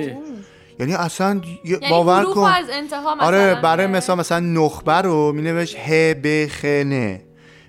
یعنی 0.80 0.94
اصلا 0.94 1.40
یعنی 1.64 1.88
باور 1.90 2.24
کن. 2.24 2.40
از 2.40 2.66
انتها 2.72 3.14
مثلا 3.14 3.26
آره 3.26 3.60
برای 3.62 3.86
مثال 3.86 4.18
مثلا 4.18 4.40
نخبه 4.40 4.92
رو 4.92 5.32
مینوشت 5.32 5.76
ه 5.78 6.14
ب 6.14 6.46
خ 6.46 6.64
ن 6.64 7.18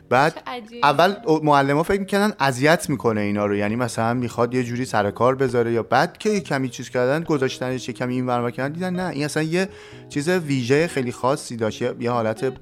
بعد. 0.09 0.43
اول 0.83 1.15
معلم 1.43 1.77
ها 1.77 1.83
فکر 1.83 1.99
می‌کنن 1.99 2.33
اذیت 2.39 2.89
می‌کنه 2.89 3.21
اینا 3.21 3.45
رو. 3.45 3.55
یعنی 3.55 3.75
مثلا 3.75 4.13
می‌خواد 4.13 4.53
یه 4.53 4.63
جوری 4.63 4.85
سر 4.85 5.11
کار 5.11 5.35
بذاره 5.35 5.71
یا 5.71 5.83
بعد 5.83 6.17
که 6.17 6.29
یه 6.29 6.39
کمی 6.39 6.69
چیز 6.69 6.89
کردن 6.89 7.23
گذاشتنش 7.23 7.87
یه 7.87 7.93
کمی 7.93 8.13
این 8.15 8.25
ور 8.27 8.51
کردن 8.51 8.71
دیدن 8.73 8.93
نه 8.93 9.07
این 9.09 9.25
اصلا 9.25 9.43
یه 9.43 9.69
چیز 10.09 10.29
ویژه 10.29 10.87
خیلی 10.87 11.11
خاصی 11.11 11.55
داشت. 11.57 11.81
یه- 11.81 12.11
حالت 12.11 12.53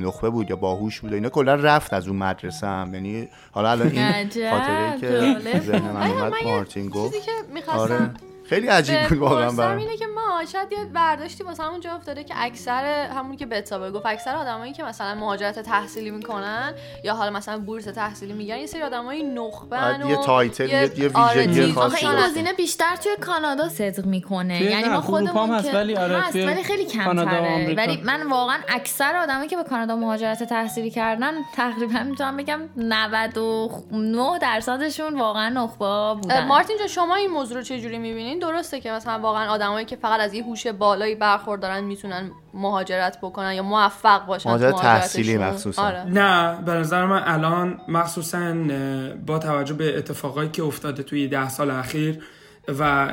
نخبه 0.00 0.30
بود 0.30 0.50
یا 0.50 0.56
باهوش 0.56 1.00
بود 1.00 1.12
اینا. 1.14 1.28
کلا 1.28 1.54
رفت 1.54 1.92
از 1.92 2.08
اون 2.08 2.16
مدرسه 2.16 2.66
هم. 2.66 2.94
یعنی 2.94 3.28
حالا 3.52 3.70
الان 3.70 3.88
این 3.88 4.28
خاطره 4.50 4.96
که 5.00 5.08
آره، 5.96 6.44
مارتین 6.44 6.88
گفت. 6.88 7.14
چیزی 7.14 7.26
که 7.26 7.70
آره. 7.70 8.10
خیلی 8.44 8.66
عجیب 8.66 9.08
بود 9.08 9.18
واقعا 9.18 9.50
برام. 9.50 9.78
اینه 9.78 9.96
که 9.96 10.06
ما 10.06 10.44
شاید 10.52 10.72
یه 10.72 10.84
برداشتی 10.84 11.44
واسه 11.44 11.62
همون 11.62 11.80
جا 11.80 11.92
افتاده 11.92 12.24
که 12.24 12.34
اکثر 12.36 12.84
همون 13.06 13.36
که 13.36 13.46
بتابه 13.46 13.90
گفت 13.90 14.06
اکثر 14.06 14.36
آدمایی 14.36 14.72
که 14.72 14.82
مثلا 14.82 15.14
مهاجرت 15.14 15.58
تحصیلی 15.58 16.10
می‌کنن 16.10 16.72
یا 17.04 17.14
حالا 17.14 17.30
مثلا 17.30 17.58
بورس 17.58 17.84
تحصیلی 17.84 18.32
میگن 18.32 18.56
یه 18.56 18.66
سری 18.66 18.82
آدمای 18.82 19.22
نخبن 19.22 19.98
باید 19.98 20.10
یه 20.10 20.18
و 20.18 20.22
title، 20.22 20.68
یه- 20.68 20.90
یه 20.98 21.10
آره، 21.14 21.46
ویژگی 21.46 21.72
خاصی. 21.72 22.06
این 22.06 22.16
گزینه 22.26 22.52
بیشتر 22.52 22.96
توی 22.96 23.16
کانادا 23.20 23.68
صدق 23.68 24.06
می‌کنه. 24.06 24.62
یعنی 24.62 24.88
ما 24.88 25.00
خودمون 25.00 25.50
هست، 25.50 25.70
که 25.70 25.76
ولی 25.76 25.96
آره، 25.96 26.20
هست 26.20 26.36
ولی 26.36 26.62
خیلی 26.62 26.84
کانادا 26.86 27.30
و 27.30 27.34
کمتره. 27.34 27.74
ولی 27.76 28.00
من 28.04 28.22
واقعا 28.22 28.58
اکثر 28.68 29.16
آدمایی 29.16 29.48
که 29.48 29.56
به 29.56 29.64
کانادا 29.64 29.96
مهاجرت 29.96 30.42
تحصیلی 30.42 30.90
کردن 30.90 31.32
تقریبا 31.56 32.02
می‌تونم 32.02 32.36
بگم 32.36 32.60
99 32.76 34.38
درصدشون 34.38 35.18
واقعا 35.18 35.48
نخبه 35.48 36.14
بودن. 36.22 36.46
مارتین 36.46 36.76
جان 36.78 36.88
شما 36.88 37.14
این 37.14 37.30
موضوع 37.30 37.56
رو 37.56 37.62
چه 37.62 37.80
جوری 37.80 37.98
می‌بینین 38.34 38.54
درسته 38.54 38.80
که 38.80 38.90
مثلا 38.90 39.18
واقعا 39.18 39.50
آدمایی 39.50 39.86
که 39.86 39.96
فقط 39.96 40.20
از 40.20 40.34
یه 40.34 40.44
هوش 40.44 40.66
بالایی 40.66 41.14
برخوردارن 41.14 41.84
می‌تونن 41.84 42.30
مهاجرت 42.54 43.18
بکنن 43.22 43.52
یا 43.52 43.62
موفق 43.62 44.26
باشن 44.26 44.50
مهاجرت 44.50 44.76
تحصیلی 44.76 45.36
مهاجرتشون؟ 45.36 45.54
مخصوصا. 45.54 45.82
آره. 45.82 46.04
نه 46.04 46.62
به 46.62 46.72
نظر 46.72 47.06
من 47.06 47.22
الان 47.24 47.80
مخصوصا 47.88 48.54
با 49.26 49.38
توجه 49.38 49.74
به 49.74 49.98
اتفاقایی 49.98 50.48
که 50.48 50.62
افتاده 50.62 51.02
توی 51.02 51.28
ده 51.28 51.48
سال 51.48 51.70
اخیر 51.70 52.22
و 52.78 53.12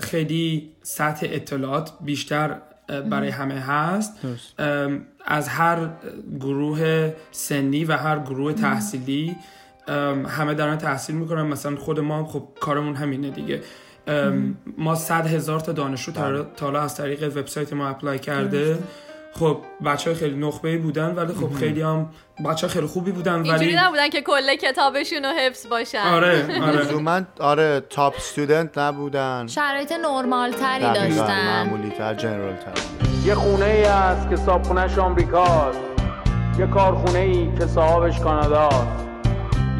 خیلی 0.00 0.72
سطح 0.82 1.26
اطلاعات 1.30 1.92
بیشتر 2.00 2.56
برای 3.10 3.28
همه 3.28 3.60
هست 3.60 4.18
از 5.26 5.48
هر 5.48 5.88
گروه 6.40 7.12
سنی 7.30 7.84
و 7.84 7.92
هر 7.92 8.18
گروه 8.18 8.52
تحصیلی 8.52 9.36
همه 10.28 10.54
دارن 10.54 10.78
تحصیل 10.78 11.16
می‌کنن 11.16 11.42
مثلا 11.42 11.76
خود 11.76 12.00
ما 12.00 12.18
هم 12.18 12.26
خب 12.26 12.48
کارمون 12.60 12.94
همینه 12.94 13.30
دیگه 13.30 13.62
ما 14.78 14.94
صد 14.94 15.26
هزار 15.26 15.60
تا 15.60 15.72
دانشجو 15.72 16.12
تا 16.12 16.42
تا 16.42 16.66
حالا 16.66 16.80
از 16.80 16.96
طریق 16.96 17.36
وبسایت 17.36 17.72
ما 17.72 17.88
اپلای 17.88 18.18
کرده. 18.18 18.78
خب 19.32 19.58
بچه 19.84 20.10
های 20.10 20.20
خیلی 20.20 20.36
نخبه 20.36 20.78
بودن 20.78 21.14
ولی 21.14 21.32
خب 21.34 21.52
خیلی 21.52 21.82
هم 21.82 22.10
بچه 22.46 22.68
خیلی 22.68 22.86
خوبی 22.86 23.12
بودن 23.12 23.34
اینجوری 23.34 23.56
ولی 23.56 23.76
نبودن 23.76 24.08
که 24.08 24.20
کل 24.20 24.56
کتابشون 24.56 25.24
رو 25.24 25.30
حفظ 25.30 25.66
باشن. 25.66 25.98
آره 25.98 26.62
آره. 26.62 26.80
لزوما 26.80 27.20
آره 27.40 27.82
تاپ 27.90 28.14
استودنت 28.16 28.78
نبودن. 28.78 29.46
شرایط 29.46 29.92
نرمال 29.92 30.52
تری 30.52 30.80
داشتن. 30.80 31.46
معمولی 31.46 31.90
تر 31.90 32.14
جنرال 32.14 32.54
تر 32.54 32.72
یه 33.26 33.34
خونه 33.34 33.64
ای 33.64 33.84
است 33.84 34.30
که 34.30 34.36
صابخونهش 34.36 34.98
آمریکاست. 34.98 35.78
یه 36.58 36.66
کارخونه 36.66 37.18
ای 37.18 37.48
که 37.58 37.66
صاحبش 37.66 38.20
کاناداست. 38.20 39.06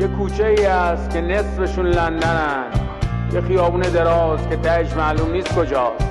یه 0.00 0.06
کوچه 0.06 0.46
ای 0.46 0.66
است 0.66 1.10
که 1.10 1.20
نصفشون 1.20 1.86
لندنن. 1.86 2.64
یه 3.32 3.40
خیابون 3.40 3.80
دراز 3.80 4.48
که 4.48 4.56
تهش 4.56 4.92
معلوم 4.92 5.32
نیست 5.32 5.54
کجاست. 5.58 6.04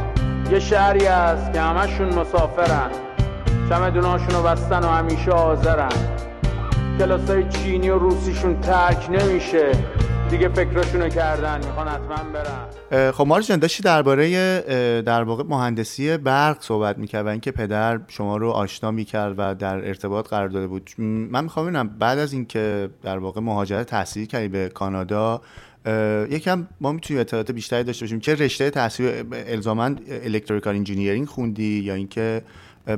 یه 0.52 0.60
شهری 0.60 1.08
است 1.08 1.54
که 1.54 1.62
همشون 1.62 2.14
مسافرن. 2.14 2.90
چمدوناشون 3.70 4.30
رو 4.30 4.44
بستن 4.44 4.84
و 4.84 4.88
همیشه 4.88 5.32
حاضرن. 5.32 5.90
کلاسای 7.00 7.50
چینی 7.50 7.90
و 7.90 7.98
روسیشون 7.98 8.62
ترک 8.62 9.10
نمیشه. 9.10 9.72
دیگه 10.30 10.50
فکرشونو 10.50 11.10
کردن 11.10 11.58
می‌خوان 11.58 11.88
حتما 11.88 12.16
برن. 12.34 13.12
خب 13.12 13.28
مارتین 13.28 13.48
جان 13.48 13.60
داشتی 13.60 13.84
درباره 13.84 14.62
در 15.02 15.24
واقع 15.24 15.44
مهندسی 15.44 16.18
برق 16.18 16.58
صحبت 16.60 16.98
می‌کرد 16.98 17.26
و 17.26 17.30
اینکه 17.30 17.52
پدر 17.52 18.00
شما 18.08 18.38
رو 18.38 18.50
آشنا 18.50 18.92
می‌کرد 18.92 19.34
و 19.38 19.56
در 19.56 19.88
ارتباط 19.88 20.28
قرار 20.28 20.48
داده 20.48 20.68
بود. 20.68 20.90
من 20.98 21.44
می‌خوام 21.44 21.66
ببینم 21.66 21.88
بعد 21.88 22.20
از 22.20 22.34
اینکه 22.34 22.90
در 23.04 23.18
واقع 23.18 23.42
مهاجرت 23.42 23.86
تحصیلی 23.86 24.28
کردی 24.28 24.48
به 24.48 24.70
کانادا 24.70 25.42
یکم 26.30 26.68
ما 26.82 26.92
می‌تونیم 26.92 27.22
اطلاعات 27.22 27.52
بیشتری 27.52 27.84
داشته 27.84 28.06
باشیم. 28.06 28.20
چه 28.20 28.36
رشته 28.36 28.70
تحصیل 28.70 29.24
الزاما 29.32 29.96
electrical 30.24 30.76
engineering 30.76 31.28
خوندی 31.28 31.80
یا 31.80 31.94
اینکه 31.94 32.42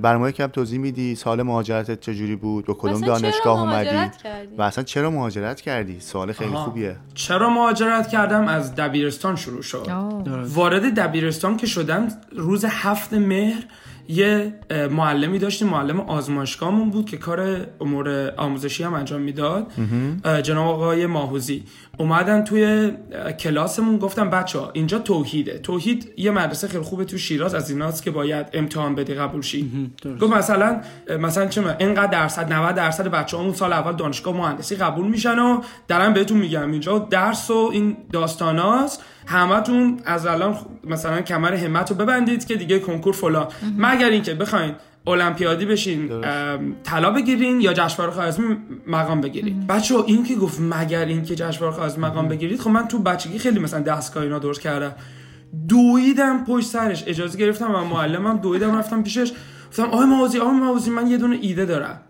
برای 0.02 0.18
ما 0.18 0.30
یکم 0.30 0.48
توضیح 0.48 0.80
میدی 0.80 1.16
سال 1.16 1.42
مهاجرتت 1.42 2.00
چجوری 2.00 2.36
بود؟ 2.36 2.66
به 2.66 2.74
کدوم 2.74 3.02
دانشگاه 3.02 3.62
اومدی؟ 3.62 4.12
و 4.58 4.62
اصلا 4.62 4.84
چرا 4.84 5.12
مهاجرت 5.12 5.62
کردی؟ 5.62 6.00
سوال 6.00 6.32
خیلی 6.32 6.54
آها. 6.54 6.66
خوبیه. 6.66 6.96
چرا 7.14 7.50
مهاجرت 7.50 8.08
کردم؟ 8.08 8.48
از 8.48 8.76
دبیرستان 8.76 9.36
شروع 9.36 9.62
شد. 9.62 9.88
وارد 10.46 11.00
دبیرستان 11.00 11.58
که 11.58 11.68
شدم 11.68 12.08
روز 12.36 12.66
هفت 12.70 13.14
مهر 13.14 13.64
یه 14.08 14.54
معلمی 14.92 15.40
داشتیم. 15.40 15.68
معلم 15.68 16.00
آزمایشگاهمون 16.00 16.90
بود 16.90 17.10
که 17.10 17.18
کار 17.18 17.68
امور 17.82 18.34
آموزشی 18.38 18.84
هم 18.84 18.94
انجام 18.94 19.22
می‌داد. 19.22 19.72
جناب 20.44 20.68
آقای 20.68 21.06
ماهوزی. 21.06 21.64
اومدن 22.00 22.44
توی 22.44 22.92
کلاسمون 23.40 23.98
گفتم 23.98 24.30
بچه 24.30 24.60
ها 24.60 24.70
اینجا 24.74 25.00
توحیده. 25.00 25.60
توحید 25.60 26.14
یه 26.18 26.32
مدرسه 26.32 26.68
خیلی 26.68 26.84
خوبه 26.84 27.06
تو 27.06 27.18
شیراز 27.18 27.56
از 27.56 27.72
ایناست 27.72 28.04
که 28.04 28.12
باید 28.12 28.48
امتحان 28.54 28.96
بدی 28.96 29.14
قبول 29.14 29.42
شی. 29.42 29.92
گفت 30.22 30.34
مثلا 30.34 30.82
مثلا 31.20 31.48
چه 31.48 31.76
اینقدر 31.80 32.12
درصد 32.12 32.54
90 32.54 32.76
درصد 32.76 33.08
بچه‌هامون 33.08 33.54
سال 33.54 33.74
اول 33.74 33.96
دانشگاه 33.96 34.38
مهندسی 34.38 34.76
قبول 34.76 35.08
میشن 35.08 35.40
و 35.40 35.62
دارم 35.88 36.14
بهتون 36.14 36.38
میگم. 36.38 36.72
اینجا 36.72 37.00
درس 37.00 37.52
و 37.52 37.70
این 37.74 37.98
داستاناست. 38.14 39.04
همتون 39.26 40.00
از 40.06 40.26
الان 40.26 40.58
مثلا 40.84 41.22
کمر 41.22 41.54
همت 41.54 41.90
رو 41.90 41.96
ببندید 41.96 42.48
که 42.48 42.56
دیگه 42.56 42.80
کنکور 42.80 43.14
فلان. 43.14 43.48
مگر 43.78 44.10
اینکه 44.10 44.34
بخواین 44.34 44.76
المپیادی 45.10 45.66
بشین 45.66 46.10
طلا 46.84 47.12
بگیرین 47.12 47.62
یا 47.62 47.74
جشنواره 47.74 48.12
خوارزمی 48.12 48.58
مقام 48.88 49.22
بگیرین. 49.22 49.68
بچه 49.68 49.96
این 49.96 50.24
که 50.24 50.36
گفت 50.36 50.62
مگر 50.62 51.06
اینکه 51.06 51.36
جشنواره 51.36 51.76
خوارزمی 51.76 52.06
مقام 52.06 52.28
بگیرید 52.28 52.60
خب 52.60 52.70
من 52.70 52.88
تو 52.88 53.00
بچگی 53.00 53.40
خیلی 53.40 53.60
مثلا 53.60 53.80
دستگاه 53.80 54.24
اینا 54.24 54.40
درست 54.40 54.62
کردم. 54.62 54.92
دویدم 55.68 56.46
پشت 56.46 56.68
سرش 56.68 57.04
اجازه 57.08 57.38
گرفتم 57.38 57.76
و 57.76 57.84
معلمم 57.84 58.38
دویدم 58.38 58.78
رفتم 58.78 59.04
پیشش. 59.04 59.32
گفتم 59.70 59.84
آقای 59.84 60.06
موازی 60.06 60.40
آقای 60.40 60.54
موازی 60.54 60.92
من 60.92 61.08
یه 61.08 61.18
دونه 61.18 61.38
ایده 61.42 61.66
دارم. 61.66 62.02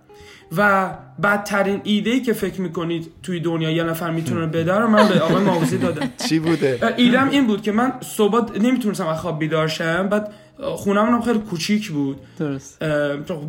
و 0.58 0.90
بدترین 1.24 1.82
ایده 1.84 2.10
ای 2.12 2.20
که 2.20 2.34
فکر 2.34 2.62
می‌کنید 2.62 3.12
توی 3.24 3.40
دنیا 3.40 3.72
یه 3.72 3.84
نفر 3.84 4.12
می‌تونه 4.12 4.46
بده 4.46 4.74
رو 4.74 4.88
من 4.88 5.08
به 5.08 5.20
آقای 5.20 5.44
موازی 5.44 5.78
دادم. 5.78 6.10
چی 6.30 6.40
بوده؟ 6.40 6.80
ایدم 6.98 7.30
این 7.30 7.48
بود 7.48 7.62
که 7.62 7.72
من 7.72 7.94
صبح 8.02 8.60
نمی‌تونستم 8.60 9.08
از 9.08 9.20
خواب 9.20 9.40
بیدار 9.40 9.68
شم 9.68 10.08
بعد 10.08 10.32
خونمون 10.62 11.14
هم 11.14 11.22
خیلی 11.22 11.40
کوچیک 11.40 11.92
بود. 11.92 12.18
درست. 12.40 12.84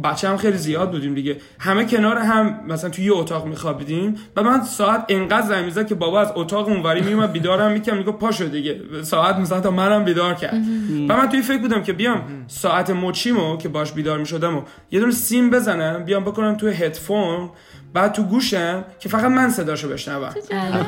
بچه 0.04 0.28
هم 0.28 0.36
خیلی 0.36 0.56
زیاد 0.56 0.90
بودیم 0.90 1.14
دیگه. 1.14 1.36
همه 1.58 1.84
کنار 1.84 2.18
هم 2.18 2.60
مثلا 2.68 2.90
توی 2.90 3.04
یه 3.04 3.12
اتاق 3.12 3.46
میخوابیدیم. 3.46 4.16
و 4.36 4.42
من 4.42 4.62
ساعت 4.62 5.04
انقدر 5.08 5.46
زنگ 5.46 5.64
می‌زد 5.64 5.86
که 5.86 5.94
بابا 5.94 6.20
از 6.20 6.32
اتاق 6.34 6.68
اونوری 6.68 7.00
میومد 7.00 7.32
بیدارم 7.32 7.72
می‌کرد 7.72 7.94
میگه 7.96 8.12
پاشو 8.12 8.44
دیگه. 8.44 8.80
ساعت 9.02 9.36
مثلا 9.36 9.60
تا 9.60 9.70
منم 9.70 10.04
بیدار 10.04 10.34
کرد. 10.34 10.54
و 11.08 11.16
من 11.16 11.28
توی 11.28 11.42
فکر 11.42 11.58
بودم 11.58 11.82
که 11.82 11.92
بیام 11.92 12.44
ساعت 12.46 12.90
مچیمو 12.90 13.56
که 13.56 13.68
باش 13.68 13.92
بیدار 13.92 14.18
می‌شدم 14.18 14.56
و 14.56 14.62
یه 14.90 15.00
دونه 15.00 15.12
سیم 15.12 15.50
بزنم 15.50 16.04
بیام 16.04 16.24
بکنم 16.24 16.54
توی 16.54 16.72
هدفون. 16.72 17.50
بعد 17.94 18.12
تو 18.12 18.22
گوشم 18.22 18.84
که 19.00 19.08
فقط 19.08 19.24
من 19.24 19.50
صداشو 19.50 19.88
بشنوم. 19.88 20.34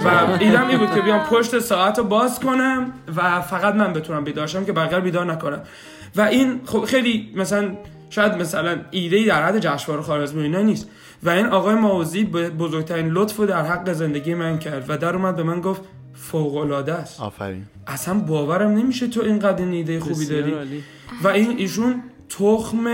و 0.04 0.36
ایدم 0.40 0.68
این 0.68 0.78
بود 0.78 0.94
که 0.94 1.00
بیام 1.00 1.20
پشت 1.20 1.58
ساعت 1.58 1.98
رو 1.98 2.04
باز 2.04 2.40
کنم 2.40 2.92
و 3.16 3.40
فقط 3.40 3.74
من 3.74 3.92
بتونم 3.92 4.24
بیدار 4.24 4.46
شم 4.46 4.64
که 4.64 4.72
بقیه 4.72 5.00
بیدار 5.00 5.32
نکنم. 5.32 5.60
و 6.16 6.20
این 6.20 6.60
خب 6.64 6.84
خیلی 6.84 7.32
مثلا 7.36 7.76
شاید 8.10 8.32
مثلا 8.32 8.80
ایده 8.90 9.26
در 9.26 9.46
حد 9.46 9.58
جشنواره 9.58 10.02
خوارزمی 10.02 10.40
و 10.40 10.42
اینا 10.42 10.62
نیست. 10.62 10.88
و 11.22 11.30
این 11.30 11.46
آقای 11.46 11.74
ماوزی 11.74 12.24
به 12.24 12.50
بزرگترین 12.50 13.08
لطف 13.08 13.36
رو 13.36 13.46
در 13.46 13.62
حق 13.62 13.92
زندگی 13.92 14.34
من 14.34 14.58
کرد 14.58 14.84
و 14.88 14.96
در 14.96 15.16
اومد 15.16 15.36
به 15.36 15.42
من 15.42 15.60
گفت 15.60 15.82
فوق 16.14 16.56
العاده 16.56 16.94
است. 16.94 17.20
آفرین. 17.20 17.62
اصلا 17.86 18.14
باورم 18.14 18.70
نمیشه 18.70 19.06
تو 19.06 19.22
اینقدر 19.22 19.64
این 19.64 19.72
ایده 19.72 20.00
خوبی 20.00 20.26
داری. 20.26 20.52
عالی. 20.52 20.82
و 21.22 21.28
این 21.28 21.58
ایشون 21.58 22.02
تخم 22.28 22.86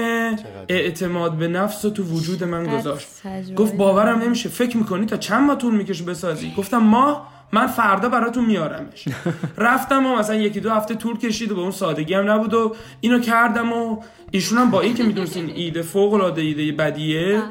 اعتماد 0.68 1.32
به 1.32 1.48
نفس 1.48 1.84
رو 1.84 1.90
تو 1.90 2.02
وجود 2.02 2.44
من 2.44 2.78
گذاشت. 2.78 3.08
گفت 3.56 3.76
باورم 3.76 4.18
نمیشه. 4.22 4.48
فکر 4.48 4.76
می‌کنی 4.76 5.06
تا 5.06 5.16
چند 5.16 5.46
ماه 5.46 5.58
طول 5.58 5.74
می‌کشه 5.74 6.04
بسازی؟ 6.04 6.52
گفتم 6.56 6.78
ما 6.78 7.26
من 7.52 7.66
فردا 7.66 8.08
براتون 8.08 8.44
میارمش. 8.44 9.08
رفتم 9.58 10.06
و 10.06 10.16
مثلا 10.16 10.36
یکی 10.36 10.60
دو 10.60 10.70
هفته 10.70 10.94
طول 10.94 11.18
کشید 11.18 11.52
و 11.52 11.54
به 11.54 11.60
اون 11.60 11.70
سادگی 11.70 12.14
هم 12.14 12.30
نبود 12.30 12.54
و 12.54 12.76
اینو 13.00 13.18
کردم 13.18 13.72
و 13.72 14.02
ایشون 14.30 14.58
هم 14.58 14.70
با 14.70 14.80
این 14.80 14.94
که 14.94 15.02
می‌دونستین 15.02 15.50
ایده 15.54 15.82
فوق 15.82 16.14
العاده 16.14 16.42
ایده 16.42 16.72
بدیه 16.72 17.42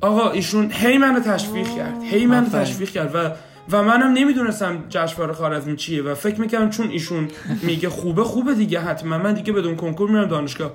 آقا 0.00 0.30
ایشون 0.30 0.70
هی 0.72 0.98
منو 0.98 1.20
تشویق 1.20 1.76
کرد 1.76 2.02
هی 2.02 2.26
منو 2.26 2.48
تشویق 2.48 2.90
کرد 2.90 3.14
و 3.14 3.30
و 3.70 3.82
منم 3.82 4.12
نمی‌دونستم 4.12 4.84
جشنواره 4.88 5.32
خوارزمی 5.32 5.76
چیه 5.76 6.02
و 6.02 6.14
فکر 6.14 6.40
می‌کردم 6.40 6.70
چون 6.70 6.88
ایشون 6.88 7.28
میگه 7.62 7.88
خوبه 7.88 8.24
خوبه 8.24 8.54
دیگه 8.54 8.80
حتما. 8.80 9.18
من 9.18 9.34
دیگه 9.34 9.52
بدون 9.52 9.76
کنکور 9.76 10.10
میرم 10.10 10.24
دانشگاه. 10.24 10.72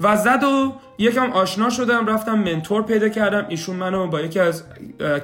و 0.00 0.16
زد 0.16 0.44
و 0.44 0.74
یکم 0.98 1.32
آشنا 1.32 1.70
شدم 1.70 2.06
رفتم 2.06 2.38
منتور 2.38 2.82
پیدا 2.82 3.08
کردم. 3.08 3.46
ایشون 3.48 3.76
منو 3.76 4.06
با 4.06 4.20
یکی 4.20 4.40
از 4.40 4.64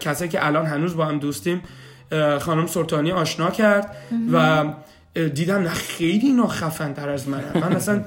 کسایی 0.01 0.31
که 0.31 0.47
الان 0.47 0.67
هنوز 0.67 0.97
با 0.97 1.05
هم 1.05 1.19
دوستیم 1.19 1.63
خانم 2.41 2.67
سلطانی 2.67 3.13
آشنا 3.13 3.51
کرد 3.51 3.97
و 4.33 4.65
دیدم 5.35 5.63
نه 5.63 5.69
خیلی 5.69 6.27
اینا 6.27 6.47
خفن 6.47 6.93
تر 6.95 7.09
از 7.09 7.29
منن 7.29 7.53
من 7.55 7.77
اصلا 7.77 8.05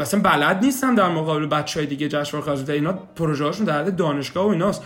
اصلا 0.00 0.20
بلد 0.20 0.64
نیستم 0.64 0.94
در 0.94 1.08
مقابل 1.08 1.46
بچه 1.46 1.80
های 1.80 1.86
دیگه 1.86 2.08
جشنواره 2.08 2.44
خوارزمی 2.44 2.74
اینا 2.74 2.92
پروژه 2.92 3.44
هاشون 3.44 3.66
در 3.66 3.78
حد 3.78 3.96
دانشگاه 3.96 4.46
و 4.46 4.48
ایناست. 4.48 4.82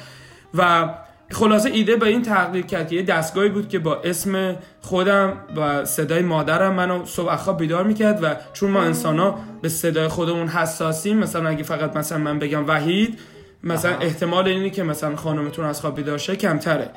و 0.55 0.89
خلاصه 1.31 1.71
ایده 1.71 1.97
به 1.97 2.07
این 2.07 2.23
تغییر 2.23 2.67
کرد 2.67 2.89
که 2.89 2.97
یه 2.97 3.03
دستگاهی 3.03 3.49
بود 3.49 3.69
که 3.69 3.79
با 3.79 3.97
اسم 3.97 4.57
خودم 4.81 5.33
و 5.57 5.85
صدای 5.85 6.23
مادرم 6.23 6.75
منو 6.75 7.07
صبح 7.07 7.37
خواب 7.37 7.59
بیدار 7.59 7.85
می‌کرد 7.85 8.19
و 8.23 8.37
چون 8.53 8.71
ما 8.71 8.83
انسان 8.83 9.19
ها 9.19 9.39
به 9.63 9.69
صدای 9.69 10.09
خودمون 10.09 10.49
حساسیم 10.49 11.19
مثلا 11.19 11.49
اگه 11.49 11.63
فقط 11.63 11.97
مثلا 11.97 12.19
من 12.19 12.39
بگم 12.39 12.69
وحید 12.69 13.19
مثلا 13.65 13.97
احتمال 13.99 14.49
اینه 14.49 14.71
که 14.71 14.83
مثلا 14.83 15.17
خانمتون 15.17 15.65
از 15.65 15.81
خواب 15.81 15.97
بیدار 15.97 16.19
شه 16.19 16.37
کمتره. 16.37 16.91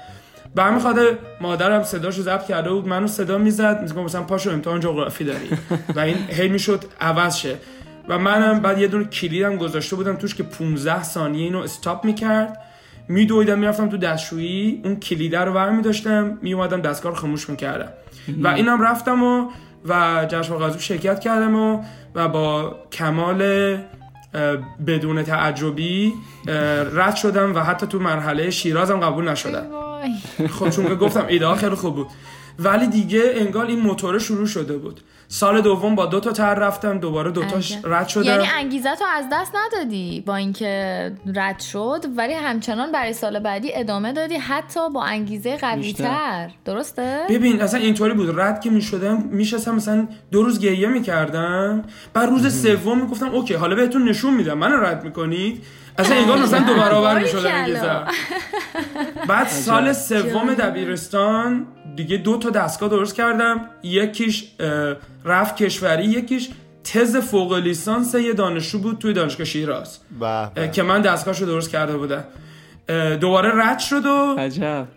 به 0.56 0.64
همین 0.64 0.80
خاطر 0.80 1.18
مادرم 1.42 1.84
صداشو 1.84 2.22
ضبط 2.22 2.46
کرده 2.46 2.70
بود 2.70 2.88
منو 2.88 3.08
صدا 3.08 3.38
می‌زد 3.38 3.82
میگم 3.82 4.04
مثلا 4.04 4.24
پاشو 4.24 4.50
امتحان 4.50 4.80
جغرافی 4.80 5.24
داری. 5.24 5.50
و 5.96 6.00
این 6.00 6.18
هی 6.30 6.48
می‌شد 6.50 6.86
عوض 7.02 7.36
شه. 7.36 7.56
و 8.10 8.20
منم 8.20 8.60
بعد 8.60 8.80
یه 8.80 8.88
دونه 8.88 9.04
کلیدم 9.04 9.56
گذاشته 9.56 9.96
بودم 9.96 10.16
توش 10.16 10.36
که 10.36 10.44
15 10.44 11.04
ثانیه 11.04 11.44
اینو 11.44 11.60
استاپ 11.60 12.06
می‌کرد. 12.06 12.58
میدویدم 13.08 13.60
می‌رفتم 13.60 13.90
تو 13.90 13.98
دستشویی 13.98 14.82
اون 14.84 14.96
کلیده 14.96 15.40
رو 15.40 15.54
برمی 15.54 15.82
داشتم 15.82 16.38
میومدم 16.42 16.82
دستگاه 16.82 17.12
رو 17.12 17.18
خاموش 17.18 17.50
می‌کردم. 17.50 17.90
و 18.42 18.48
اینم 18.48 18.82
رفتم 18.82 19.24
و 19.24 19.50
و 19.86 20.26
جشن 20.30 20.56
غذا 20.56 20.78
شرکت 20.78 21.20
کردم 21.20 21.56
و 21.56 21.84
و 22.16 22.28
با 22.28 22.76
کمال 22.92 23.78
بدون 24.88 25.24
تعجبی 25.24 26.14
رد 26.94 27.16
شدم 27.16 27.56
و 27.56 27.60
حتی 27.60 27.88
تو 27.88 28.00
مرحله 28.00 28.50
شیرازم 28.50 29.00
قبول 29.00 29.30
نشدم. 29.30 29.66
خب 30.50 30.70
چون 30.70 30.88
که 30.88 30.96
گفتم 30.96 31.26
ایده 31.28 31.56
خیلی 31.56 31.76
خوب 31.76 31.96
بود. 31.96 32.08
ولی 32.60 32.88
دیگه 32.88 33.22
انگار 33.36 33.66
این 33.66 33.80
موتور 33.80 34.20
شروع 34.20 34.46
شده 34.46 34.78
بود. 34.78 35.02
سال 35.34 35.62
دوم 35.62 35.96
با 35.96 36.06
دو 36.06 36.20
تا 36.20 36.32
تر 36.32 36.56
رفتم 36.56 36.98
دوباره 36.98 37.32
دوتاش 37.32 37.72
عجب. 37.72 37.94
رد 37.94 38.08
شدم. 38.08 38.24
یعنی 38.24 38.48
انگیزه 38.56 38.96
تو 38.96 39.06
از 39.14 39.26
دست 39.32 39.52
ندادی 39.56 40.24
با 40.26 40.36
اینکه 40.36 41.12
رد 41.36 41.60
شد 41.60 42.06
ولی 42.18 42.34
همچنان 42.34 42.92
برای 42.92 43.14
سال 43.14 43.40
بعدی 43.40 43.72
ادامه 43.76 44.14
دادی 44.14 44.36
حتی 44.36 44.90
با 44.90 45.04
انگیزه 45.04 45.58
قوی 45.58 45.94
تر 45.94 46.52
درسته؟ 46.66 47.20
ببین 47.30 47.62
اصلا 47.62 47.80
اینطوری 47.80 48.14
بود. 48.14 48.40
رد 48.40 48.62
که 48.62 48.70
می‌شدم 48.70 49.24
میشستم 49.32 49.76
مثلا 49.76 50.08
دو 50.32 50.44
روز 50.44 50.60
گریه 50.60 50.88
می‌کردم. 50.88 51.84
بعد 52.14 52.30
روز 52.30 52.62
سوم 52.62 53.02
می‌گفتم 53.02 53.30
اوکی 53.30 53.54
حالا 53.54 53.76
بهتون 53.76 54.10
نشون 54.10 54.34
میدم. 54.34 54.58
منو 54.58 54.78
رد 54.78 55.04
می‌کنید. 55.04 55.64
اصلا 55.98 56.16
انگار 56.18 56.38
مثلا 56.38 56.60
دو 56.60 56.74
برابر 56.74 57.14
باریکلا. 57.14 57.50
انگیزه 57.50 57.92
بعد 59.28 59.48
سال 59.48 59.94
سوم 59.94 60.54
دبیرستان 60.54 61.66
دیگه 61.96 62.18
دو 62.18 62.38
تا 62.38 62.50
دستگاه 62.50 62.90
درست 62.90 63.16
کردم. 63.16 63.62
یکیش 63.84 64.44
رفت 65.26 65.56
کشوری 65.56 66.06
یکیش 66.06 66.50
تز 66.84 67.18
فوق 67.18 67.54
لیسانس 67.54 68.16
یه 68.16 68.34
دانشجو 68.34 68.80
بود 68.80 68.98
توی 68.98 69.14
دانشگاه 69.14 69.46
شیراز. 69.46 70.00
که 70.74 70.84
من 70.84 71.02
دستگاهشو 71.02 71.46
درست 71.46 71.70
کرده 71.72 71.98
بودم. 71.98 72.24
دوباره 73.22 73.52
رد 73.56 73.80
شد 73.80 74.06
و 74.06 74.36
عجب. 74.38 74.88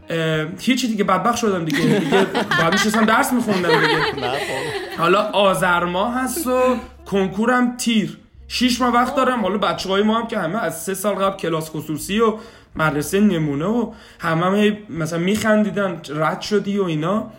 هیچی 0.61 0.89
دیگه 0.89 1.05
بدبخت 1.05 1.37
شدم 1.37 1.65
دیگه. 1.65 1.99
دیگه 1.99 2.27
باید 2.61 2.73
میشستم 2.73 3.05
درس 3.05 3.33
میخوندم 3.33 3.81
دیگه. 3.81 4.01
خب. 4.03 4.99
حالا 4.99 5.23
آذر 5.23 5.85
ماه 5.85 6.15
هست 6.15 6.47
و 6.47 6.77
کنکورم 7.07 7.77
تیر. 7.77 8.19
شیش 8.49 8.81
ماه 8.81 8.95
وقت 8.95 9.17
دارم. 9.17 9.41
حالا 9.41 9.59
بچه 9.59 9.89
های 9.89 10.03
ما 10.03 10.19
هم 10.19 10.27
که 10.27 10.39
همه 10.39 10.59
از 10.59 10.83
سه 10.83 10.95
سال 10.95 11.15
قبل 11.15 11.37
کلاس 11.37 11.71
خصوصی 11.71 12.21
و 12.21 12.35
مدرسه 12.77 13.21
نمونه 13.21 13.65
و 13.65 13.93
همه 14.19 14.47
هم 14.47 14.77
مثلا 14.99 15.19
میخندیدن 15.19 16.01
رد 16.09 16.41
شدی 16.41 16.79
و 16.79 16.85
اینا. 16.85 17.31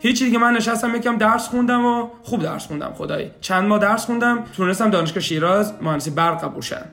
هیچی 0.00 0.24
دیگه 0.24 0.38
من 0.38 0.52
نشستم 0.52 0.96
یکم 0.96 1.16
درس 1.16 1.48
خوندم 1.48 1.84
و 1.84 2.08
خوب 2.22 2.42
درس 2.42 2.66
خوندم 2.66 2.92
خدایی. 2.92 3.30
چند 3.40 3.64
ماه 3.64 3.78
درس 3.78 4.06
خوندم 4.06 4.44
تونستم 4.56 4.90
دانشگاه 4.90 5.22
شیراز 5.22 5.72
مهندسی 5.82 6.10
برق 6.10 6.44
قبول 6.44 6.60
شدم 6.60 6.86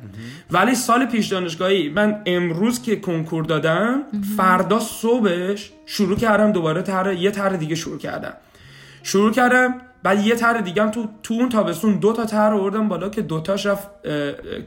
ولی 0.51 0.75
سال 0.75 1.05
پیش 1.05 1.27
دانشگاهی 1.27 1.89
من 1.89 2.21
امروز 2.25 2.81
که 2.81 2.95
کنکور 2.95 3.43
دادم 3.45 4.01
فردا 4.37 4.79
صبحش 4.79 5.71
شروع 5.85 6.17
کردم 6.17 6.51
دوباره 6.51 6.81
طرح 6.81 7.13
یه 7.13 7.31
طرح 7.31 7.57
دیگه 7.57 7.75
شروع 7.75 7.97
کردم. 7.97 8.33
شروع 9.03 9.31
کردم 9.31 9.81
بعد 10.03 10.25
یه 10.25 10.35
طرح 10.35 10.61
دیگه 10.61 10.81
هم 10.81 10.91
تو 10.91 11.07
تو 11.23 11.33
اون 11.33 11.49
تابستون 11.49 11.95
دو 11.95 12.13
تا 12.13 12.25
طرح 12.25 12.53
آوردم 12.53 12.87
بالا 12.87 13.09
که 13.09 13.21
دوتاش 13.21 13.65
رفت 13.65 13.87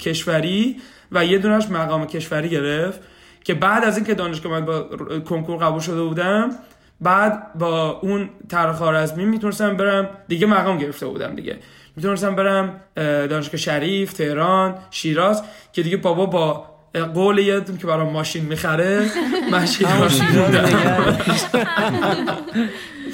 کشوری 0.01 0.77
و 1.13 1.25
یه 1.25 1.39
دونش 1.39 1.71
مقام 1.71 2.07
کشوری 2.07 2.49
گرفت 2.49 3.01
که 3.45 3.55
بعد 3.55 3.85
از 3.85 3.97
اینکه 3.97 4.15
دانشگاه 4.15 4.53
من 4.53 4.65
با 4.65 4.83
کنکور 5.21 5.57
قبول 5.57 5.81
شده 5.81 6.03
بودم 6.03 6.51
بعد 7.01 7.59
با 7.59 7.91
اون 8.03 8.31
طرح 8.49 8.73
خارزمی 8.73 9.25
می‌تونستم 9.25 9.77
برم 9.77 10.09
دیگه 10.29 10.47
مقام 10.47 10.79
گرفته 10.79 11.07
بودم 11.07 11.35
دیگه. 11.35 11.59
می‌تونستم 11.97 12.37
برم 12.37 12.81
اه، 12.97 13.27
دانشگاه 13.27 13.57
شریف 13.57 14.13
تهران 14.13 14.75
شیراز 14.91 15.43
که 15.73 15.83
دیگه 15.83 15.97
بابا 15.97 16.27
با 16.27 16.67
قول 17.15 17.39
یه 17.39 17.61
دونه 17.61 17.79
که 17.79 17.87
برام 17.87 18.13
ماشین 18.13 18.45
می‌خره 18.45 19.11
من 19.51 19.67
شیراز 19.73 20.21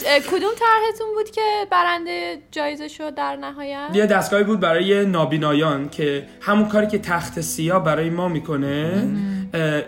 کدوم 0.04 0.50
طرحتون 0.58 1.06
بود 1.14 1.30
که 1.30 1.66
برنده 1.70 2.38
جایزه 2.50 2.88
شد 2.88 3.14
در 3.14 3.36
نهایت؟ 3.36 3.88
یه 3.94 4.06
دستگاهی 4.06 4.44
بود 4.44 4.60
برای 4.60 5.06
نابینایان 5.06 5.88
که 5.88 6.26
همون 6.40 6.68
کاری 6.68 6.86
که 6.86 6.98
تخت 6.98 7.40
سیاه 7.40 7.84
برای 7.84 8.10
ما 8.10 8.28
می‌کنه 8.28 9.08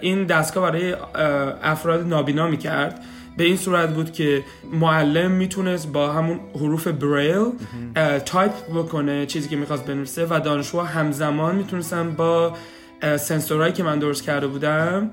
این 0.00 0.24
دستگاه 0.24 0.70
برای 0.70 0.96
افراد 1.62 2.06
نابینا 2.06 2.46
می‌کرد. 2.46 3.04
به 3.36 3.44
این 3.44 3.56
صورت 3.56 3.94
بود 3.94 4.12
که 4.12 4.44
معلم 4.72 5.30
می‌تونست 5.30 5.92
با 5.92 6.12
همون 6.12 6.40
حروف 6.54 6.86
بریل 6.86 7.44
تایپ 8.26 8.52
بکنه 8.74 9.26
چیزی 9.26 9.48
که 9.48 9.56
می‌خواست 9.56 9.84
بنویسه 9.84 10.26
و 10.30 10.40
دانشجوها 10.44 10.84
همزمان 10.84 11.54
می‌تونستن 11.54 12.10
با 12.10 12.56
اه، 13.02 13.16
سنسورهایی 13.16 13.72
که 13.72 13.82
من 13.82 13.98
درست 13.98 14.22
کرده 14.22 14.46
بودم 14.46 15.10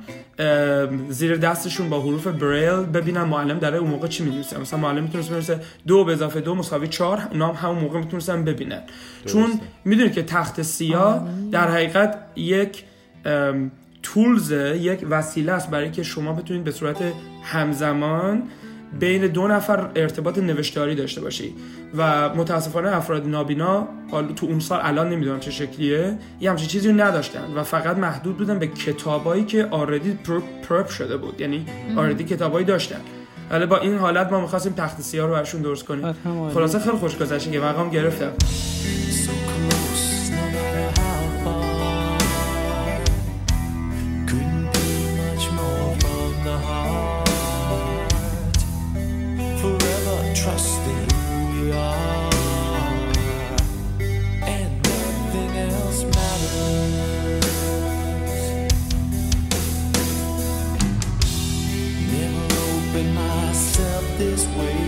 زیر 1.10 1.38
دستشون 1.38 1.90
با 1.90 2.02
حروف 2.02 2.28
بریل 2.28 2.86
ببینن 2.86 3.24
معلم 3.24 3.60
داره 3.60 3.78
اون 3.78 3.90
موقع 3.90 4.08
چی 4.08 4.24
می‌نویسه. 4.24 4.60
مثلا 4.60 4.80
معلم 4.80 5.04
می‌تونست 5.04 5.30
بنویسه 5.30 5.60
دو 5.88 6.04
به 6.04 6.12
اضافه 6.12 6.42
دو 6.42 6.56
مساوی 6.56 6.88
چهار 6.88 7.22
اونا 7.32 7.48
هم 7.54 7.70
همون 7.70 7.84
موقع 7.84 8.00
می‌تونستن 8.00 8.44
ببینن. 8.44 8.82
چون 9.26 9.60
می‌دونید 9.86 10.14
که 10.14 10.24
تخت 10.24 10.62
سیاه 10.62 11.28
در 11.52 11.72
حقیقت 11.72 12.18
یک 12.36 12.84
تولز 14.04 14.52
یک 14.52 15.06
وسیله 15.10 15.52
است 15.52 15.70
برای 15.70 15.92
که 15.92 16.04
شما 16.04 16.34
بتونید 16.34 16.64
به 16.64 16.72
صورت 16.72 16.98
همزمان 17.44 18.44
بین 19.00 19.28
دو 19.28 19.48
نفر 19.48 19.90
ارتباط 19.96 20.38
نوشتاری 20.38 20.96
داشته 20.96 21.22
باشی. 21.22 21.54
و 21.98 22.30
متاسفانه 22.30 22.96
افراد 22.98 23.28
نابینا 23.28 23.88
حالا 24.12 24.28
تو 24.28 24.46
اون 24.46 24.60
سال 24.60 24.80
الان 24.84 25.10
نمی‌دونم 25.10 25.40
چه 25.40 25.52
شکلیه 25.52 26.18
یه 26.40 26.50
همچین 26.50 26.68
چیزی 26.68 26.90
رو 26.90 27.02
نداشتن 27.02 27.54
و 27.56 27.64
فقط 27.64 27.98
محدود 27.98 28.38
بودن 28.38 28.60
به 28.60 28.68
کتابایی 28.68 29.46
که 29.46 29.68
آردی 29.72 30.20
پرپ 30.70 30.88
شده 30.90 31.18
بود. 31.18 31.42
یعنی 31.42 31.66
آردی 31.98 32.24
کتابایی 32.24 32.66
داشتن. 32.66 33.00
ولی 33.52 33.66
با 33.66 33.78
این 33.78 33.98
حالت 33.98 34.32
ما 34.32 34.42
می‌خواستیم 34.42 34.74
تخت 34.74 35.02
سیاه 35.02 35.28
رو 35.28 35.34
برشون 35.34 35.62
درست 35.62 35.86
کنیم. 35.86 36.06
عالی. 36.06 36.54
خلاصه 36.54 36.80
خیلی 36.80 36.98
خوش 36.98 37.18
گذشت. 37.18 37.52
که 37.52 37.60
مقام 37.60 37.90
گرفتم. 37.90 38.32
This 64.18 64.48
way. 64.56 64.87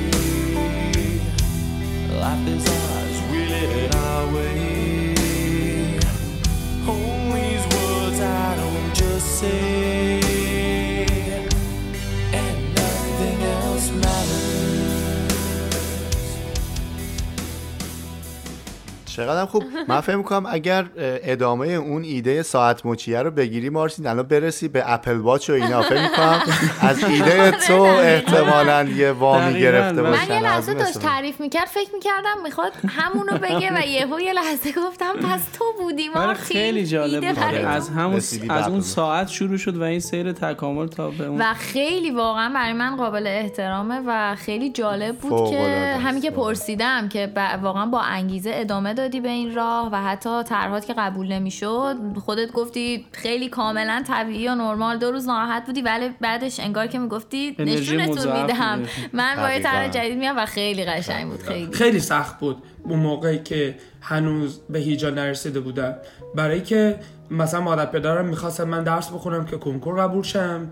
چقدر 19.20 19.46
خوب 19.46 19.64
من 19.88 20.02
فکر 20.02 20.16
می‌کنم 20.16 20.46
اگر 20.50 20.86
ادامه 20.98 21.68
اون 21.68 22.04
ایده 22.04 22.44
ساعت 22.44 22.86
مچیه 22.86 23.22
رو 23.22 23.32
بگیری 23.32 23.70
مارتین 23.70 24.08
الان 24.08 24.28
برسی 24.28 24.68
به 24.68 24.94
اپل 24.94 25.18
واچ 25.18 25.50
و 25.50 25.54
اینا 25.54 25.82
فکر 25.82 26.02
می‌کنم 26.02 26.42
از 26.82 27.04
ایده 27.14 27.52
تو 27.52 27.82
احتمالا 27.82 28.84
یه 28.84 29.12
وامی. 29.12 29.60
گرفته 29.60 30.02
من 30.02 30.10
باشن 30.10 30.30
من 30.30 30.36
یه 30.36 30.44
لحظه 30.44 30.74
داشت. 30.74 31.00
تعریف 31.00 31.40
می‌کرد 31.42 31.68
فکر 31.68 31.90
می‌کردم 31.94 32.44
می‌خواد 32.44 32.72
همونو 32.88 33.38
بگه 33.38 33.72
و 33.74 33.88
یهو 33.88 34.20
یه 34.20 34.34
لحظه 34.34 34.72
گفتم 34.72 35.14
پس 35.14 35.42
تو 35.60 35.66
بودی 35.80 36.10
مارتین 36.10 36.58
خیلی 36.58 36.86
جالب. 36.86 37.24
از 37.68 37.90
همون 37.90 38.22
از 38.50 38.68
اون. 38.68 38.82
ساعت 38.82 39.28
شروع 39.28 39.58
شد 39.58 39.78
و 39.78 39.84
این 39.84 40.00
سیر 40.00 40.32
تکامل 40.32 40.88
تا 40.88 41.10
به 41.10 41.26
اون 41.26 41.42
و 41.42 41.54
خیلی 41.54 42.12
واقعا 42.12 42.52
برای 42.54 42.74
من 42.74 42.96
قابل 42.96 43.28
احترامه 43.28 44.02
و 44.08 44.36
خیلی 44.36 44.70
جالب 44.70 45.16
بود 45.16 45.50
که 45.50 45.98
همین 46.04 46.22
که. 46.22 46.32
پرسیدم 46.32 47.10
که 47.10 47.32
واقعا 47.62 47.86
با 47.86 48.02
انگیزه 48.02 48.52
ادامه 48.54 48.94
دادی 48.94 49.09
به 49.18 49.30
این 49.30 49.56
راه 49.56 49.90
و 49.92 49.96
حتی 49.96 50.44
طرحات 50.44 50.86
که 50.86 50.94
قبول 50.98 51.32
نمی‌شد 51.32 51.96
خودت 52.26 52.52
گفتی 52.52 53.06
خیلی 53.12 53.50
کاملا 53.50 54.04
طبیعی 54.08 54.48
و 54.48 54.56
نرمال. 54.56 54.98
دو 54.98 55.12
روز 55.12 55.28
ناراحت 55.28 55.66
بودی 55.66 55.82
ولی 55.82 56.10
بعدش 56.22 56.60
انگار 56.60 56.88
که 56.88 57.00
می‌گفتی 57.00 57.56
نشونتون 57.60 58.42
میدم. 58.42 58.84
من 59.14 59.36
با 59.36 59.64
طرح. 59.64 59.88
جدید 59.88 60.18
میام 60.18 60.38
و 60.38 60.46
خیلی 60.46 60.86
قشنگ 60.86 61.30
بود 61.30 61.42
خیلی. 61.42 61.74
خیلی 61.74 62.00
سخت 62.00 62.40
بود 62.40 62.64
اون 62.84 63.00
موقعی 63.00 63.40
که 63.40 63.76
هنوز 64.02 64.60
به 64.70 64.80
هیجا 64.80 65.10
نرسیده 65.10 65.60
بودم. 65.60 65.96
برای 66.36 66.62
که 66.62 67.00
مثلا 67.32 67.62
مادر 67.62 67.86
پدرم 67.86 68.26
می‌خواستم 68.26 68.64
من 68.64 68.84
درس 68.84 69.10
بخونم 69.10 69.46
که 69.46 69.58
کنکور 69.58 70.02
قبول 70.02 70.24
شم 70.24 70.70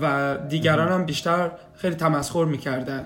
و 0.00 0.36
دیگران 0.48 0.88
هم 0.88 1.04
بیشتر 1.04 1.50
خیلی 1.76 1.94
تمسخر 1.94 2.44
می‌کردن. 2.44 3.04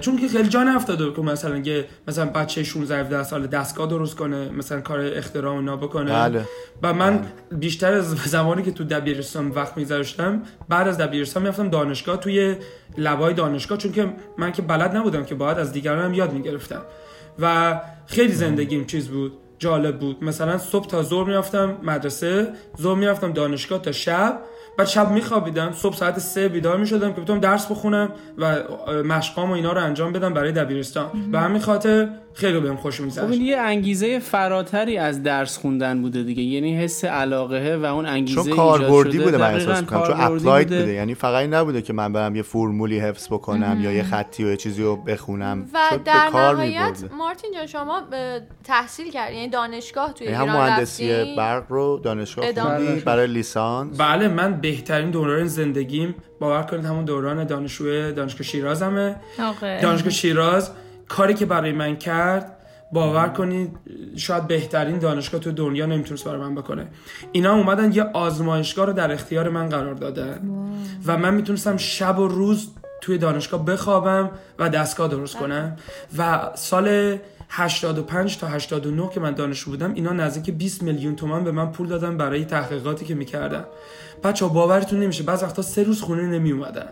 چون 0.00 0.16
که 0.16 0.28
خیلی 0.28 0.48
جان 0.48 0.68
افتاده 0.68 1.12
که 1.12 1.22
مثلا 1.22 1.56
یه 1.56 1.84
مثلا 2.08 2.24
بچه 2.24 2.62
16 2.62 3.00
17 3.00 3.22
سال 3.22 3.46
دستگاه 3.46 3.88
درست 3.88 4.16
کنه 4.16 4.48
مثلا 4.48 4.80
کار 4.80 5.00
اختراع 5.00 5.54
و 5.54 5.56
اینا 5.56 5.76
بکنه. 5.76 6.12
بله. 6.12 6.44
و 6.82 6.94
من 6.94 7.26
بیشتر 7.52 7.92
از 7.92 8.10
زمانی 8.34 8.62
که 8.62 8.70
تو 8.70 8.84
دبیرستان 8.84 9.48
وقت 9.48 9.76
میذاشتم 9.76 10.42
بعد 10.68 10.88
از 10.88 10.98
دبیرستان 10.98 11.42
می‌رفتم 11.42 11.68
دانشگاه 11.68 12.16
توی 12.16 12.56
لبای 12.98 13.34
دانشگاه 13.34 13.78
چون 13.78 13.92
که 13.92 14.12
من 14.38 14.52
که 14.52 14.62
بلد 14.62 14.96
نبودم 14.96 15.24
که 15.24 15.34
باید 15.34 15.58
از 15.58 15.72
دیگران 15.72 16.04
هم 16.04 16.14
یاد 16.14 16.32
می‌گرفتم. 16.32 16.82
و 17.38 17.80
خیلی 18.06 18.32
زندگیم 18.32 18.84
چیز 18.84 19.08
بود 19.08 19.32
جالب 19.58 19.98
بود. 19.98 20.24
مثلا 20.24 20.58
صبح 20.58 20.86
تا 20.86 21.02
ظهر 21.02 21.26
می‌رفتم 21.26 21.76
مدرسه 21.82 22.48
ظهر 22.80 22.98
می‌رفتم 22.98 23.32
دانشگاه 23.32 23.82
تا 23.82 23.92
شب. 23.92 24.40
بعد 24.78 24.86
شب 24.86 25.10
میخوابیدم 25.10 25.72
صبح 25.72 25.96
ساعت 25.96 26.18
سه 26.18 26.48
بیدار 26.48 26.76
می‌شدم 26.76 27.12
که 27.12 27.20
بتونم 27.20 27.40
درس 27.40 27.66
بخونم 27.66 28.08
و 28.38 28.56
مشقام 29.04 29.50
و 29.50 29.54
اینا 29.54 29.72
رو 29.72 29.80
انجام 29.80 30.12
بدم 30.12 30.34
برای 30.34 30.52
دبیرستان. 30.52 31.10
و 31.32 31.40
همین 31.40 31.60
خاطر 31.60 32.08
خیلی 32.34 32.60
بهم 32.60 32.76
خوش 32.76 32.96
خب 32.96 33.02
این 33.02 33.12
میگذشت 33.14 33.40
یه 33.40 33.56
انگیزه 33.56 34.18
فراتری 34.18 34.98
از 34.98 35.22
درس 35.22 35.58
خوندن 35.58 36.02
بوده 36.02 36.22
دیگه. 36.22 36.42
یعنی 36.42 36.76
حس 36.76 37.04
علاقه 37.04 37.76
و 37.76 37.84
اون 37.84 38.06
انگیزه 38.06 38.42
چون 38.42 38.56
کاربردی. 38.56 39.18
بوده 39.18 39.36
من 39.38 39.54
احساس 39.54 39.80
می‌کنم. 39.80 40.06
چون 40.06 40.20
اپلاید 40.20 40.68
بوده. 40.68 40.92
یعنی 40.92 41.14
فقط 41.14 41.40
این 41.40 41.54
نبوده 41.54 41.82
که 41.82 41.92
من 41.92 42.12
برم 42.12 42.36
یه 42.36 42.42
فرمولی 42.42 42.98
حفظ 42.98 43.26
بکنم 43.26 43.78
یا 43.82 43.92
یه 43.92 44.02
خطی 44.02 44.44
و 44.44 44.48
یه 44.48 44.56
چیزی 44.56 44.82
رو 44.82 44.96
بخونم. 44.96 45.66
و 45.74 45.98
در 46.04 46.28
کار 46.32 46.54
نهایت. 46.54 47.04
مارتین 47.18 47.50
جان 47.54 47.66
شما 47.66 48.02
تحصیل 48.64 49.10
کردی. 49.10 49.34
یعنی 49.34 49.48
دانشگاه 49.48 50.12
توی 50.12 50.26
یعنی 50.26 50.36
هم 50.38 50.42
ایران 50.42 50.68
مهندسی 50.68 51.34
برق 51.36 51.64
رو 51.68 52.00
دانشگاه 52.04 52.52
خوندی. 52.52 53.00
برای 53.00 53.26
لیسانس. 53.26 54.00
بله 54.00 54.28
من 54.28 54.60
بهترین 54.60 55.10
دوران 55.10 55.46
زندگیم 55.46 56.14
باور 56.40 56.62
کنید 56.62 56.84
همون 56.84 57.04
دوران 57.04 57.44
دانشجوی 57.44 58.12
دانشگاه 58.12 58.42
شیرازمه. 58.42 59.16
دانشگاه 59.60 60.10
شیراز 60.10 60.70
کاری 61.08 61.34
که 61.34 61.46
برای 61.46 61.72
من 61.72 61.96
کرد 61.96 62.56
باور 62.92 63.28
کنید 63.28 63.76
شاید 64.16 64.46
بهترین 64.46 64.98
دانشگاه 64.98 65.40
تو 65.40 65.52
دنیا 65.52 65.86
نمی‌تونست 65.86 66.24
برای 66.24 66.40
من 66.40 66.54
بکنه. 66.54 66.86
اینا 67.32 67.54
اومدن 67.54 67.92
یه 67.92 68.02
آزمایشگاه 68.02 68.86
رو 68.86 68.92
در 68.92 69.12
اختیار 69.12 69.48
من 69.48 69.68
قرار 69.68 69.94
دادن. 69.94 70.50
و 71.06 71.18
من 71.18 71.34
می‌تونستم 71.34 71.76
شب 71.76 72.18
و 72.18 72.28
روز 72.28 72.68
توی 73.00 73.18
دانشگاه 73.18 73.64
بخوابم 73.64 74.30
و 74.58 74.68
دستگاه 74.68 75.08
درست 75.08 75.36
کنم. 75.36 75.76
و 76.18 76.50
سال 76.54 77.18
85 77.48 78.38
تا 78.38 78.46
89 78.46 79.10
که 79.10 79.20
من 79.20 79.34
دانشجو 79.34 79.70
بودم 79.70 79.94
اینا 79.94 80.12
نزدیک 80.12 80.54
20 80.54 80.82
میلیون 80.82 81.16
تومن 81.16 81.44
به 81.44 81.52
من 81.52 81.72
پول 81.72 81.88
دادن 81.88 82.16
برای 82.16 82.44
تحقیقاتی 82.44 83.04
که 83.04 83.14
می‌کردم 83.14 83.64
بچه 84.24 84.46
باورتون 84.46 85.00
نمیشه 85.00 85.22
بعض 85.22 85.42
وقتا 85.42 85.62
سه 85.62 85.82
روز 85.82 86.02
خونه 86.02 86.22
نمی 86.22 86.52
اومدن 86.52 86.88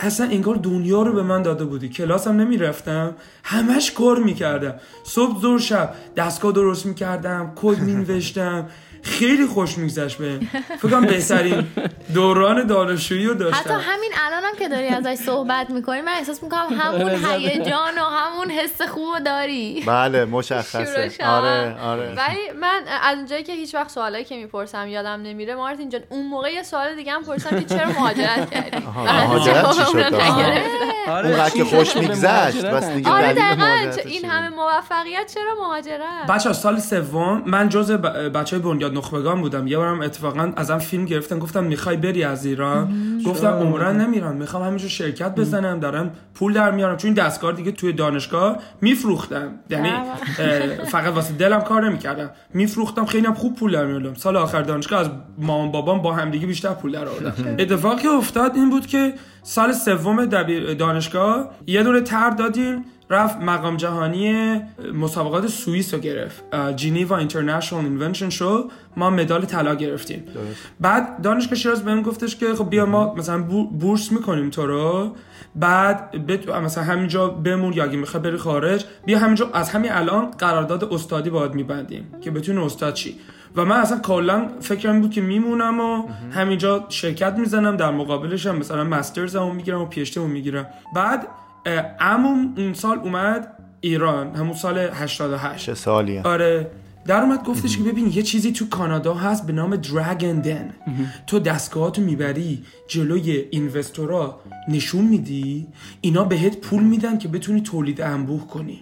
اصلا 0.00 0.26
انگار 0.26 0.54
دنیا 0.54 1.02
رو 1.02 1.12
به 1.12 1.22
من 1.22 1.42
داده 1.42 1.64
بودی. 1.64 1.88
کلاسم 1.88 2.36
نمی‌رفتم. 2.36 3.14
همش 3.44 3.92
کار 3.92 4.18
می‌کردم. 4.18 4.74
صبح 5.04 5.40
زور 5.40 5.58
شب. 5.58 5.94
دستگاه 6.16 6.52
درست 6.52 6.86
می‌کردم. 6.86 7.52
کد 7.56 7.78
مینوشتم. 7.88 8.66
خیلی 9.02 9.46
خوش 9.46 9.78
میگذشت 9.78 10.18
به 10.18 10.40
فکر 10.68 10.76
کنم 10.90 11.06
بهترین 11.06 11.66
دوران 12.14 12.66
دانشجویی 12.66 13.26
رو 13.26 13.32
حتی 13.32 13.38
داشتم 13.44 13.80
همین 13.82 14.12
الانم 14.26 14.56
که 14.58 14.68
داری 14.68 14.88
ازش 14.88 15.14
صحبت 15.14 15.70
می‌کنی 15.70 16.00
من 16.00 16.12
احساس 16.12 16.42
می‌کنم 16.42 16.66
همون 16.78 17.10
هیجان 17.10 17.98
و 17.98 18.04
همون 18.04 18.50
حس 18.50 18.82
خوب 18.82 19.18
داری. 19.18 19.84
بله 19.86 20.24
مشخصه. 20.38 21.10
آره 21.24 21.74
هم. 21.78 21.88
آره. 21.88 22.08
ولی 22.08 22.58
من 22.60 22.80
از 23.02 23.16
اونجایی 23.16 23.42
که 23.42 23.52
هیچ 23.52 23.74
وقت 23.74 23.90
سوالایی 23.90 24.24
که 24.24 24.36
می‌پرسم 24.36 24.88
یادم 24.88 25.22
نمیره 25.22 25.54
مارتین 25.54 25.88
جان 25.88 26.00
اون 26.08 26.26
موقع 26.26 26.52
یه 26.52 26.62
سوال 26.62 26.94
دیگه 26.94 27.12
هم 27.12 27.22
پرسیدم 27.24 27.60
که 27.60 27.66
چرا 27.66 27.88
مهاجرت 27.88 28.50
کردی؟ 28.50 28.86
مهاجرت 28.86 29.70
چی 29.70 29.82
شد؟ 29.92 30.14
آره. 31.08 31.50
که 31.50 31.64
خوش 31.64 31.96
میگذشت؟ 31.96 32.64
بس 32.64 32.90
دیگه 32.90 33.10
آره 33.10 33.32
دقیقا. 33.32 33.90
این؟ 34.04 34.24
همه 34.24 34.48
موفقیت 34.48 35.34
چرا 35.34 35.54
مهاجرت؟ 35.54 36.26
بچه 36.28 36.52
سال 36.52 36.78
سوم 36.78 37.42
من 37.46 37.68
جز 37.68 37.90
بچه 37.92 38.56
های 38.56 38.62
بنیاد 38.88 39.04
نخبگان 39.04 39.40
بودم 39.40 39.66
یه 39.66 39.76
بارم 39.76 40.00
اتفاقا 40.00 40.52
ازم 40.56 40.78
فیلم 40.78 41.04
گرفتن 41.04 41.38
گفتم 41.38 41.64
می‌خوای 41.64 41.96
بری 41.96 42.24
از 42.24 42.46
ایران؟ 42.46 42.88
گفتم 43.26 43.48
عمرن 43.48 44.00
نمیرم 44.00 44.36
می‌خوام 44.36 44.62
همینجور 44.62 44.90
شرکت 44.90 45.34
بزنم 45.34 45.80
دارم 45.80 46.10
پول 46.34 46.52
در 46.52 46.70
میارم 46.70 46.96
چون 46.96 47.12
دستگاه 47.12 47.52
دیگه 47.52 47.72
توی 47.72 47.92
دانشگاه 47.92 48.56
میفروختم 48.80 49.50
یعنی 49.70 49.90
فقط 50.90 51.14
واسه 51.14 51.34
دلم 51.34 51.60
کار 51.60 51.88
نمی‌کردم 51.88 52.30
میفروختم 52.54 53.04
خیلی 53.06 53.26
هم 53.26 53.34
خوب 53.34 53.56
پول 53.56 53.72
در 53.72 53.86
میاردم 53.86 54.14
سال 54.14 54.36
آخر 54.36 54.62
دانشگاه 54.62 55.00
از 55.00 55.10
مامان 55.38 55.72
بابام 55.72 56.02
با 56.02 56.12
همدیگه 56.12 56.46
بیشتر 56.46 56.74
پول 56.74 56.92
در 56.92 57.08
آوردم 57.08 57.34
اتفاقی 57.62 58.08
افتاد 58.08 58.56
این 58.56 58.70
بود 58.70 58.86
که 58.86 59.14
سال 59.42 59.72
سوم 59.72 60.24
دبیر 60.24 60.74
دانشگاه 60.74 61.50
یه 61.66 61.82
دونه 61.82 62.00
طرح 62.00 62.30
دادیم. 62.30 62.84
رفت 63.10 63.40
مقام 63.40 63.76
جهانی 63.76 64.60
مسابقات 64.94 65.46
سوئیس 65.46 65.94
رو 65.94 66.00
گرفت. 66.00 66.54
Geneva 66.76 67.16
International 67.16 67.84
Invention 67.84 68.28
Show 68.30 68.68
ما 68.96 69.10
مدال 69.10 69.44
طلا 69.44 69.74
گرفتیم. 69.74 70.24
بعد 70.80 71.22
دانشگاه 71.22 71.54
شیراز 71.54 71.84
بهم 71.84 72.02
گفتش 72.02 72.36
که 72.36 72.54
خب 72.54 72.70
بیا 72.70 72.86
ما 72.86 73.14
مثلا 73.14 73.42
بور- 73.42 73.66
بورس 73.66 74.12
می‌کنیم 74.12 74.50
تو 74.50 74.66
رو. 74.66 75.14
بعد 75.54 76.26
بت... 76.26 76.48
مثلا 76.48 76.84
همینجا 76.84 77.28
بمون 77.28 77.72
یا 77.72 77.84
اگه 77.84 77.96
می‌خوای 77.96 78.22
بری 78.22 78.36
خارج 78.36 78.84
بیا 79.06 79.18
همینجا 79.18 79.50
از 79.54 79.70
همین 79.70 79.92
الان 79.92 80.30
قرارداد 80.30 80.84
استادی 80.84 81.30
باید 81.30 81.54
میبندیم 81.54 82.14
که 82.20 82.30
بتونی 82.30 82.58
استاد 82.58 82.94
شی. 82.94 83.16
و 83.56 83.64
من 83.64 83.76
اصلا 83.76 83.98
کلا 83.98 84.48
فکرم 84.60 85.00
بود 85.00 85.10
که 85.10 85.20
میمونم 85.20 85.80
و 85.80 86.08
همینجا 86.30 86.86
شرکت 86.88 87.38
می‌زنم 87.38 87.76
در 87.76 87.90
مقابلش 87.90 88.46
هم 88.46 88.56
مثلا 88.56 88.84
master's 88.84 89.38
مو 89.38 89.52
می‌گیرم 89.52 89.80
و 89.80 89.86
PhD 89.86 90.10
مو 90.10 90.26
می‌گیرم. 90.26 90.66
بعد 90.94 91.26
عموم 92.00 92.54
اون 92.56 92.74
سال 92.74 92.98
اومد 92.98 93.52
ایران 93.80 94.34
همون 94.34 94.54
سال 94.54 94.78
88 94.78 95.66
چه 95.66 95.74
سالیه؟ 95.74 96.22
آره. 96.22 96.70
در 97.06 97.20
اومد 97.20 97.44
گفتش 97.44 97.76
که 97.76 97.82
ببین 97.82 98.12
یه 98.12 98.22
چیزی 98.22 98.52
تو 98.52 98.68
کانادا 98.68 99.14
هست 99.14 99.46
به 99.46 99.52
نام 99.52 99.76
دراگن 99.76 100.40
دن 100.40 100.74
تو 101.26 101.38
دستگاهاتو 101.38 102.02
می‌بری 102.02 102.64
جلوی 102.88 103.44
اینوستورا 103.50 104.40
نشون 104.68 105.04
میدی 105.04 105.66
اینا 106.00 106.24
بهت 106.24 106.56
پول 106.56 106.82
میدن 106.82 107.18
که 107.18 107.28
بتونی 107.28 107.60
تولید 107.60 108.00
انبوه 108.00 108.46
کنی. 108.46 108.80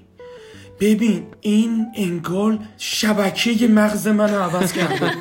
ببین 0.80 1.26
این 1.40 1.86
انگار 1.96 2.58
شبکه 2.78 3.68
مغز 3.68 4.08
من 4.08 4.34
رو 4.34 4.42
عوض 4.42 4.72
کرده. 4.72 5.12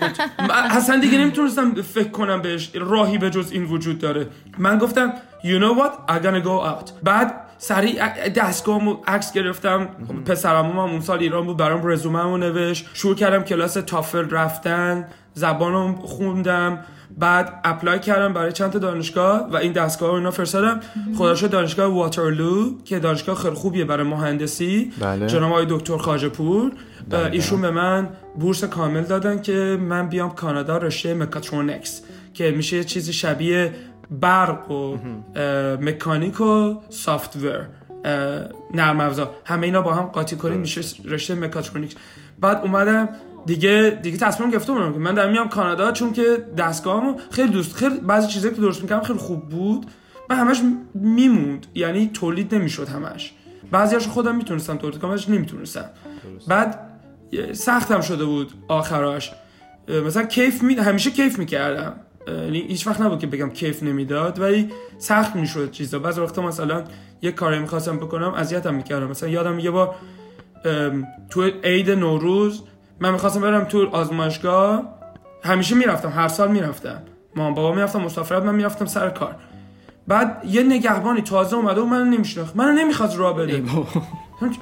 اصلا 0.50 1.00
دیگه 1.00 1.18
نمی‌تونستم 1.18 1.82
فکر 1.82 2.10
کنم 2.10 2.42
بهش 2.42 2.72
راهی 2.74 3.18
به 3.18 3.30
جز 3.30 3.52
این 3.52 3.64
وجود 3.64 4.00
داره. 4.00 4.28
من 4.58 4.78
گفتم 4.78 5.14
you 5.44 5.60
know 5.62 5.80
what? 5.80 6.12
I'm 6.12 6.24
gonna 6.24 6.46
go 6.46 6.66
out. 6.66 6.92
بعد 7.04 7.45
سریع 7.58 8.30
دستگاهمو 8.30 8.98
عکس 9.08 9.34
گرفتم. 9.34 9.88
پسرمو 10.26 10.72
هم 10.72 10.80
اون 10.80 11.02
سال 11.02 11.20
ایران 11.20 11.46
بود 11.46 11.58
برام 11.58 11.88
رزوممو 11.88 12.38
نوشت. 12.38 12.90
شروع 12.94 13.16
کردم 13.16 13.44
کلاس 13.44 13.74
تافل 13.74 14.30
رفتن 14.30 15.08
زبانم 15.34 15.96
خوندم 15.96 16.80
بعد 17.18 17.62
اپلای 17.64 18.00
کردم 18.00 18.34
برای 18.34 18.52
چند 18.52 18.72
تا 18.72 18.80
دانشگاه 18.80 19.50
و 19.52 19.56
این 19.56 19.72
دستگاه 19.72 20.10
رو 20.10 20.16
اینا 20.16 20.32
فرستادم. 20.32 20.80
خدا 21.18 21.48
دانشگاه 21.48 21.94
واترلو 21.94 22.82
که 22.86 23.00
دانشگاه 23.00 23.36
خیلی 23.36 23.56
خوبیه 23.56 23.86
برای 23.86 24.08
مهندسی. 24.08 24.92
بله. 25.00 25.28
جناب 25.28 25.52
آقای 25.52 25.66
دکتر 25.70 25.98
خواجه 25.98 26.30
پور. 26.30 26.72
ایشون 27.32 27.62
به 27.62 27.72
من 27.72 28.10
بورس 28.40 28.64
کامل 28.64 29.04
دادن 29.04 29.42
که 29.42 29.78
من 29.82 30.10
بیام 30.10 30.30
کانادا 30.30 30.78
رشته 30.78 31.14
مکاترونکس 31.14 32.02
که 32.34 32.52
میشه 32.52 32.84
چیزی 32.84 33.14
شبیه 33.14 33.74
برق 34.12 34.72
و 34.72 34.98
مکانیک 35.82 36.42
و 36.42 36.76
سافتور 36.90 37.68
اه، 38.06 38.44
نرم 38.74 39.00
افزار. 39.00 39.30
همه 39.46 39.66
اینا 39.66 39.82
با 39.82 39.94
هم 39.94 40.06
قاطی 40.06 40.36
کنیم 40.36 40.60
میشه 40.60 40.82
رشته 41.06 41.36
مکاترونیکس 41.36 41.96
بعد 42.40 42.62
اومدم 42.64 43.10
دیگه 43.46 44.00
دیگه 44.04 44.18
تصمیم 44.18 44.52
گرفته 44.52 44.74
بودم 44.74 44.94
که 44.94 45.00
من 45.00 45.14
دارم 45.14 45.32
میام 45.32 45.50
کانادا 45.50 45.92
چون 45.92 46.14
که 46.14 46.46
دستگاهمو 46.58 47.16
خیلی 47.32 47.50
دوست 47.50 47.76
خیلی 47.76 48.00
بعضی 48.00 48.28
چیزایی 48.28 48.56
که 48.56 48.62
درست 48.62 48.82
می‌کردم 48.82 49.04
خیلی 49.04 49.20
خوب 49.20 49.50
بود. 49.50 49.86
و 50.30 50.36
همش 50.36 50.62
میموند 50.94 51.68
یعنی 51.76 52.10
تولید 52.14 52.56
نمی‌شد 52.56 52.88
همش. 52.88 53.34
بعضیاشو 53.72 54.10
خودم 54.10 54.36
می‌تونستم 54.36 54.78
تولید 54.78 55.00
کنم 55.00 55.12
بعضیش 55.12 55.30
نمی‌تونستم. 55.30 55.90
بعد 56.48 56.80
سختم 57.54 58.02
شده 58.02 58.26
بود 58.26 58.54
آخراش. 58.68 59.32
اه، 59.88 60.00
مثلا 60.00 60.24
کیف 60.24 60.64
می... 60.64 60.76
همیشه 60.76 61.12
کیف 61.12 61.40
می‌کردم. 61.40 61.94
هیچ 62.52 62.88
وقت 62.88 63.02
نبود 63.02 63.20
که 63.20 63.28
بگم 63.28 63.50
کیف 63.50 63.84
نمی‌داد 63.84 64.40
ولی 64.40 64.70
سخت 64.98 65.36
می‌شد 65.36 65.72
چیزا. 65.72 66.00
بعضی 66.00 66.22
وقتا 66.22 66.42
مثلا 66.42 66.84
یه 67.22 67.32
کاری 67.32 67.60
می‌خواستم 67.60 67.98
بکنم 67.98 68.34
اذیتم 68.34 68.74
می‌کردم. 68.74 69.08
مثلا 69.08 69.30
یادم 69.30 69.60
یه 69.60 69.72
بار 69.72 69.96
تو 71.30 71.44
عید 71.64 71.92
نوروز 71.92 72.64
من 73.00 73.12
می‌خواستم 73.12 73.42
برم 73.42 73.64
تو 73.64 73.90
آزمایشگاه. 73.92 74.84
همیشه 75.44 75.76
می‌رفتم 75.76 76.10
هر 76.10 76.28
سال 76.28 76.52
می‌رفتم. 76.52 77.02
مامان 77.36 77.54
بابا 77.54 77.76
می‌رفتم 77.76 78.02
مسافرت 78.02 78.44
من 78.44 78.56
می‌رفتم 78.56 78.86
سر 78.86 79.10
کار. 79.10 79.36
بعد 80.08 80.44
یه 80.50 80.64
نگهبانی 80.64 81.22
تازه 81.22 81.56
اومده 81.56 81.82
و 81.82 81.86
منو 81.86 82.06
نمیشناخت. 82.06 82.56
منو 82.56 82.72
نمی‌خواست 82.72 83.18
راه 83.18 83.36
بده. 83.38 83.64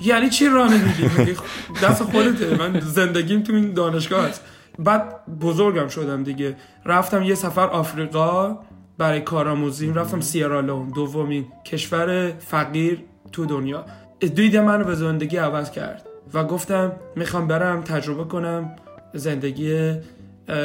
یعنی 0.01 0.29
چی 0.29 0.49
راه 0.49 0.73
نمیدی 0.73 1.09
میگه 1.17 1.35
دست 1.83 2.03
خودته. 2.03 2.57
من 2.57 2.79
زندگیم 2.79 3.43
تو 3.43 3.53
این 3.53 3.73
دانشگاه 3.73 4.27
هست. 4.27 4.41
بعد 4.79 5.25
بزرگم 5.41 5.87
شدم 5.87 6.23
دیگه. 6.23 6.55
رفتم 6.85 7.23
یه 7.23 7.35
سفر 7.35 7.67
آفریقا 7.67 8.59
برای 8.97 9.21
کارآموزی. 9.21 9.93
رفتم 9.93 10.21
سیرالون 10.21 10.89
دومین 10.89 11.45
کشور 11.65 12.31
فقیر 12.39 13.03
تو 13.31 13.45
دنیا. 13.45 13.85
دیده 14.19 14.61
منو 14.61 14.83
به 14.83 14.95
زندگی 14.95 15.37
عوض 15.37 15.71
کرد 15.71 16.05
و 16.33 16.43
گفتم 16.43 16.91
می‌خوام 17.15 17.47
برم 17.47 17.81
تجربه 17.81 18.23
کنم 18.23 18.75
زندگی 19.13 19.93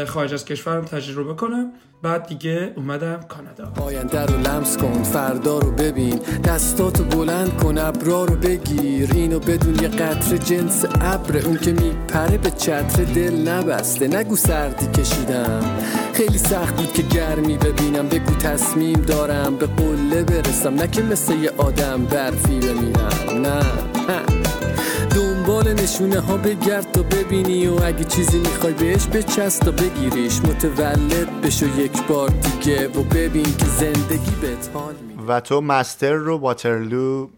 خارج 0.07 0.35
از 0.35 0.45
کشورم 0.45 0.85
تجربه 0.85 1.35
کنم. 1.35 1.73
بعد 2.03 2.27
دیگه 2.27 2.73
اومدم 2.77 3.21
کانادا. 3.29 3.83
آینده 3.83 4.27
رو 4.27 4.39
لمس 4.39 4.77
کن 4.77 5.03
فردا 5.03 5.59
رو 5.59 5.71
ببین. 5.71 6.21
دستاتو 6.45 7.05
بلند 7.05 7.57
کن 7.57 7.79
ابرا 7.79 8.25
رو 8.25 8.37
بگیر. 8.37 9.11
اینو 9.15 9.39
بدون 9.39 9.75
یه 9.75 9.89
قطره 9.89 10.39
جنس 10.39 10.85
ابر. 11.01 11.39
اون 11.39 11.57
که 11.57 11.73
میپره 11.73 12.39
به 12.39 12.51
چتر 12.51 13.05
دل 13.05 13.49
نبسته. 13.49 14.09
نگو 14.09 14.37
سردی 14.37 14.87
کشیدم. 14.87 15.61
خیلی 16.13 16.39
سخت 16.39 16.77
بود 16.77 16.93
که 16.93 17.03
گرمی 17.03 17.59
ببینم. 17.59 18.09
بگو 18.09 18.35
تصمیم 18.35 19.01
دارم 19.01 19.57
به 19.57 19.67
قله 19.67 20.23
برسم. 20.23 20.75
نه 20.75 20.89
که 20.89 21.03
مثل 21.03 21.35
یه 21.35 21.51
آدم 21.57 22.05
برفی 22.05 22.61
بمیرم 22.61 23.43
نه. 23.43 23.61
دنبال 25.59 25.83
نشونه 25.83 26.21
ها 26.21 26.37
بگرد 26.37 26.93
تا 26.93 27.03
ببینی 27.03 27.67
و 27.67 27.83
اگه 27.85 28.05
چیزی 28.05 28.39
می‌خوای 28.39 28.73
بهش 28.73 29.07
بچست 29.07 29.63
تا 29.63 29.71
بگیریش. 29.71 30.41
متولد 30.41 31.41
بشو 31.41 31.67
یک 31.67 32.07
بار 32.07 32.29
دیگه 32.29 32.89
و 32.89 33.03
ببین 33.03 33.45
که 33.45 33.65
زندگی 33.65 34.31
بهت 34.41 34.71
حال 34.75 34.95
میده 35.09 35.23
و 35.23 35.41
تو 35.41 35.61
مستر 35.61 36.13
رو 36.13 36.39
واترلو 36.39 37.29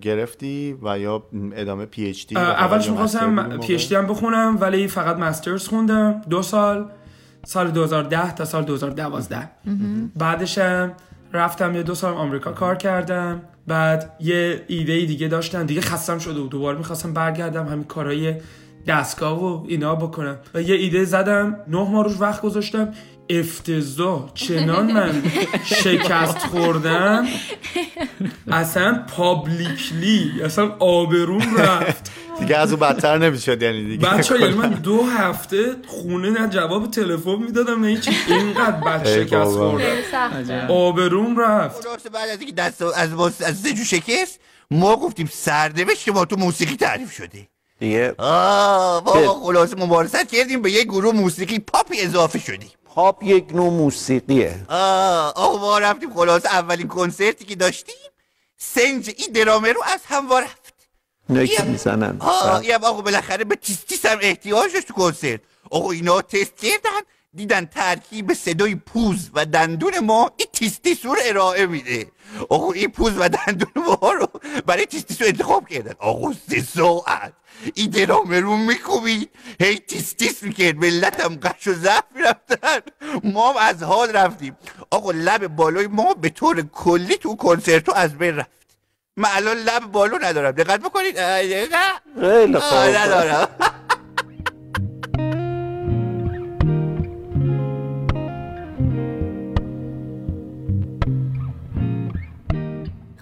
گرفتی 0.00 0.78
و 0.82 0.98
یا 0.98 1.22
ادامه 1.52 1.86
پی 1.86 2.06
اچ 2.06 2.26
دی 2.26 2.36
اولش 2.36 2.90
می‌خواستم 2.90 3.58
پی 3.58 3.74
اچ 3.74 3.88
دی 3.88 3.94
هم 3.94 4.06
بخونم 4.06 4.58
ولی 4.60 4.88
فقط 4.88 5.16
مسترز 5.16 5.68
خوندم. 5.68 6.22
دو 6.30 6.42
سال 6.42 6.90
سال 7.46 7.70
2010 7.70 8.34
تا 8.34 8.44
سال 8.44 8.64
2012 8.64 9.50
بعدشم 10.16 10.92
رفتم 11.32 11.74
یه 11.74 11.82
دو 11.82 11.94
سال 11.94 12.14
آمریکا 12.14 12.52
کار 12.52 12.74
کردم. 12.74 13.40
بعد 13.68 14.16
یه 14.20 14.64
ایده 14.66 15.04
دیگه 15.04 15.28
داشتم 15.28 15.66
دیگه 15.66 15.80
خستم 15.80 16.18
شده 16.18 16.40
بود. 16.40 16.50
دوباره 16.50 16.78
می‌خواستم 16.78 17.12
برگردم 17.12 17.66
همین 17.66 17.84
کارهای 17.84 18.34
دستگاه 18.86 19.44
و 19.44 19.64
اینا 19.68 19.94
بکنم. 19.94 20.36
و 20.54 20.62
یه 20.62 20.74
ایده 20.74 21.04
زدم. 21.04 21.56
نه 21.68 21.90
ماه 21.90 22.04
روش 22.04 22.20
وقت 22.20 22.42
گذاشتم. 22.42 22.94
افتضاح 23.30 24.30
چنان 24.34 24.92
من 24.92 25.22
شکست 25.64 26.38
خوردم 26.38 27.26
اصلا 28.50 29.04
پابلیکلی 29.16 30.32
اصلا 30.44 30.76
آبروم 30.78 31.56
رفت. 31.56 32.10
دیگه 32.40 32.56
از 32.56 32.72
اون 32.72 32.80
بدتر 32.80 33.18
نمی‌شد 33.18 33.62
یعنی 33.62 33.84
دیگه. 33.84 34.08
بچه 34.08 34.40
یعنی 34.40 34.54
من 34.54 34.70
دو 34.70 35.02
هفته 35.02 35.76
خونه 35.86 36.30
نه 36.30 36.48
جواب 36.48 36.90
تلفن 36.90 37.36
می‌دادم 37.36 37.80
نه 37.80 37.88
هیچی. 37.88 38.10
اینقدر 38.28 38.70
بد 38.70 39.06
شکست. 39.06 39.50
خوردم 39.50 40.66
آبروم 40.68 41.40
رفت. 41.40 41.88
خلاصه 41.88 42.08
بعد 42.08 42.28
از 42.28 42.38
اینکه 42.38 42.54
دست 42.54 42.82
از 42.82 43.20
از 43.42 43.58
سه 43.60 43.72
جو 43.72 43.84
شکست 43.84 44.40
ما 44.70 44.96
گفتیم 44.96 45.28
سرنوشت 45.32 46.08
ما 46.08 46.24
تو 46.24 46.36
موسیقی 46.36 46.76
تعریف 46.76 47.12
شده. 47.12 47.48
دیگه 47.80 48.14
آه 48.18 49.04
بابا 49.04 49.34
خلاصه 49.34 49.76
مبارزت 49.76 50.28
کردیم 50.32 50.62
به 50.62 50.70
یه 50.70 50.84
گروه 50.84 51.14
موسیقی 51.14 51.58
پاپی 51.58 52.00
اضافه 52.00 52.38
شدیم. 52.38 52.70
پاپ 52.98 53.22
یک 53.22 53.54
نوع 53.54 53.70
موسیقیه. 53.70 54.64
آه 54.68 55.32
آه 55.36 55.60
ما 55.60 55.78
رفتیم 55.78 56.14
خلاصه 56.14 56.48
اولین 56.48 56.88
کنسرتی 56.88 57.44
که 57.44 57.54
داشتیم. 57.54 57.94
سنج 58.56 59.14
این 59.16 59.32
درامه 59.32 59.72
رو 59.72 59.82
از 59.84 60.00
هم 60.06 60.28
وا 60.28 60.38
رفت 60.38 60.74
که 61.56 61.62
می‌زنن. 61.62 62.16
آه 62.20 62.66
یه 62.66 62.76
آقا 62.76 63.02
بالاخره 63.02 63.44
به 63.44 63.56
تیس 63.56 63.84
تیس 63.84 64.06
هم 64.06 64.18
احتیاج 64.20 64.72
داشت 64.72 64.88
تو 64.88 64.94
کنسرت. 64.94 65.40
آقا 65.70 65.90
اینا 65.90 66.22
تست 66.22 66.56
کردن. 66.56 67.00
دیدن 67.38 67.64
ترکیب 67.64 68.34
صدای 68.34 68.74
پوز 68.74 69.30
و 69.34 69.46
دندون 69.46 69.98
ما 69.98 70.30
این 70.36 70.48
تیس 70.52 70.78
تیس 70.78 71.06
رو 71.06 71.16
ارائه 71.24 71.66
میده. 71.66 72.06
آقا 72.50 72.72
این 72.72 72.90
پوز 72.90 73.12
و 73.18 73.28
دندون 73.28 73.72
ما 73.76 74.12
رو 74.12 74.28
برای 74.66 74.86
تیس 74.86 75.02
تیس 75.02 75.22
رو 75.22 75.28
انتخاب 75.28 75.68
کردن. 75.68 75.94
آقا 75.98 76.32
سه 76.50 76.62
ساعت. 76.62 77.32
این 77.74 77.90
درامه 77.90 78.40
رو 78.40 78.56
میکوبید. 78.56 79.30
هی 79.60 79.78
تیس 79.78 80.12
تیس 80.12 80.42
می‌کرد. 80.42 80.76
ملت 80.76 81.20
هم 81.20 81.36
غش 81.36 81.66
و 81.66 81.72
ضعف 81.72 82.04
می‌رفتن. 82.14 82.80
ما 83.24 83.52
هم 83.52 83.56
از 83.56 83.82
حال 83.82 84.10
رفتیم. 84.12 84.56
آقا 84.90 85.10
لب 85.10 85.46
بالای 85.46 85.86
ما 85.86 86.14
به 86.14 86.28
طور 86.28 86.62
کلی 86.62 87.16
تو 87.16 87.36
کنسرتو 87.36 87.92
از 87.92 88.18
بین 88.18 88.36
رفت. 88.36 88.50
من 89.16 89.28
الان 89.32 89.56
لب 89.56 89.82
بالو 89.82 90.18
ندارم. 90.22 90.50
دقت 90.50 90.80
بکنید. 90.80 91.16
خیلی 92.20 92.58
خوب. 92.58 92.78
ندارم. 92.78 93.48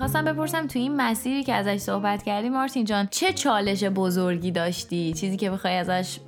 خواستم 0.07 0.25
بپرسم 0.25 0.67
تو 0.67 0.79
این 0.79 0.97
مسیری 0.97 1.45
که 1.45 1.55
ازش 1.55 1.77
صحبت 1.77 2.23
کردی 2.23 2.49
مارتین 2.49 2.85
جان 2.85 3.09
چه 3.11 3.33
چالش 3.33 3.85
بزرگی 3.85 4.51
داشتی؟ 4.51 5.13
چیزی 5.13 5.37
که 5.37 5.51
بخوای 5.51 5.77
ازش 5.77 6.19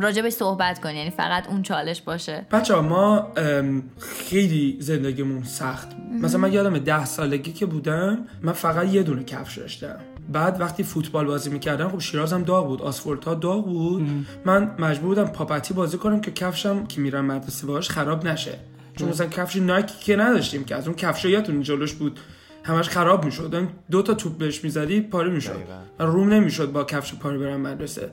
راجبش 0.00 0.32
صحبت 0.32 0.80
کنی 0.80 0.94
یعنی 0.98 1.10
فقط 1.10 1.48
اون 1.48 1.62
چالش 1.62 2.00
باشه؟ 2.00 2.46
بچه 2.52 2.74
ما 2.74 3.32
خیلی 3.98 4.76
زندگیمون 4.80 5.42
سخت. 5.42 5.94
بود. 5.94 6.24
مثلا 6.24 6.40
من 6.40 6.52
یادم 6.52 6.78
ده 6.78 7.04
سالگی 7.04 7.52
که 7.52 7.66
بودم 7.66 8.18
من 8.42 8.52
فقط 8.52 8.88
یه 8.88 9.02
دونه 9.02 9.24
کفش 9.24 9.58
داشتم. 9.58 9.96
بعد 10.32 10.60
وقتی 10.60 10.82
فوتبال 10.82 11.26
بازی 11.26 11.50
می‌کردم 11.50 11.88
خب 11.88 11.98
شیرازم 11.98 12.42
داغ 12.42 12.66
بود 12.66 12.82
آسفالت 12.82 13.24
ها 13.24 13.34
داغ 13.34 13.64
بود. 13.64 14.08
من 14.44 14.70
مجبور 14.78 15.14
بودم 15.14 15.28
پاپتی 15.28 15.74
بازی 15.74 15.98
کنم 15.98 16.20
که 16.20 16.30
کفشم 16.30 16.86
که 16.86 17.00
میرم 17.00 17.24
مدرسه 17.24 17.66
باش 17.66 17.90
خراب 17.90 18.26
نشه. 18.26 18.58
چون 18.96 19.08
مثلا 19.08 19.26
کفش 19.26 19.56
نایکی 19.56 19.94
که 20.00 20.16
نداشتیم 20.16 20.64
که 20.64 20.76
از 20.76 20.86
اون 20.86 20.96
کفش 20.96 21.24
یادتون 21.24 21.62
جلوش 21.62 21.92
بود. 21.92 22.20
همش 22.66 22.88
خراب 22.88 23.24
می‌شد. 23.24 23.68
دو 23.90 24.02
تا 24.02 24.14
توپ 24.14 24.38
بهش 24.38 24.64
می‌زدی 24.64 25.00
پاره 25.00 25.30
می‌شد. 25.30 25.56
و 25.98 26.04
روم 26.04 26.28
نمی‌شد 26.28 26.72
با 26.72 26.84
کفش 26.84 27.14
پاره 27.14 27.38
برم 27.38 27.60
مدرسه. 27.60 28.10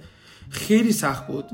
خیلی 0.50 0.92
سخت 0.92 1.28
بود. 1.28 1.46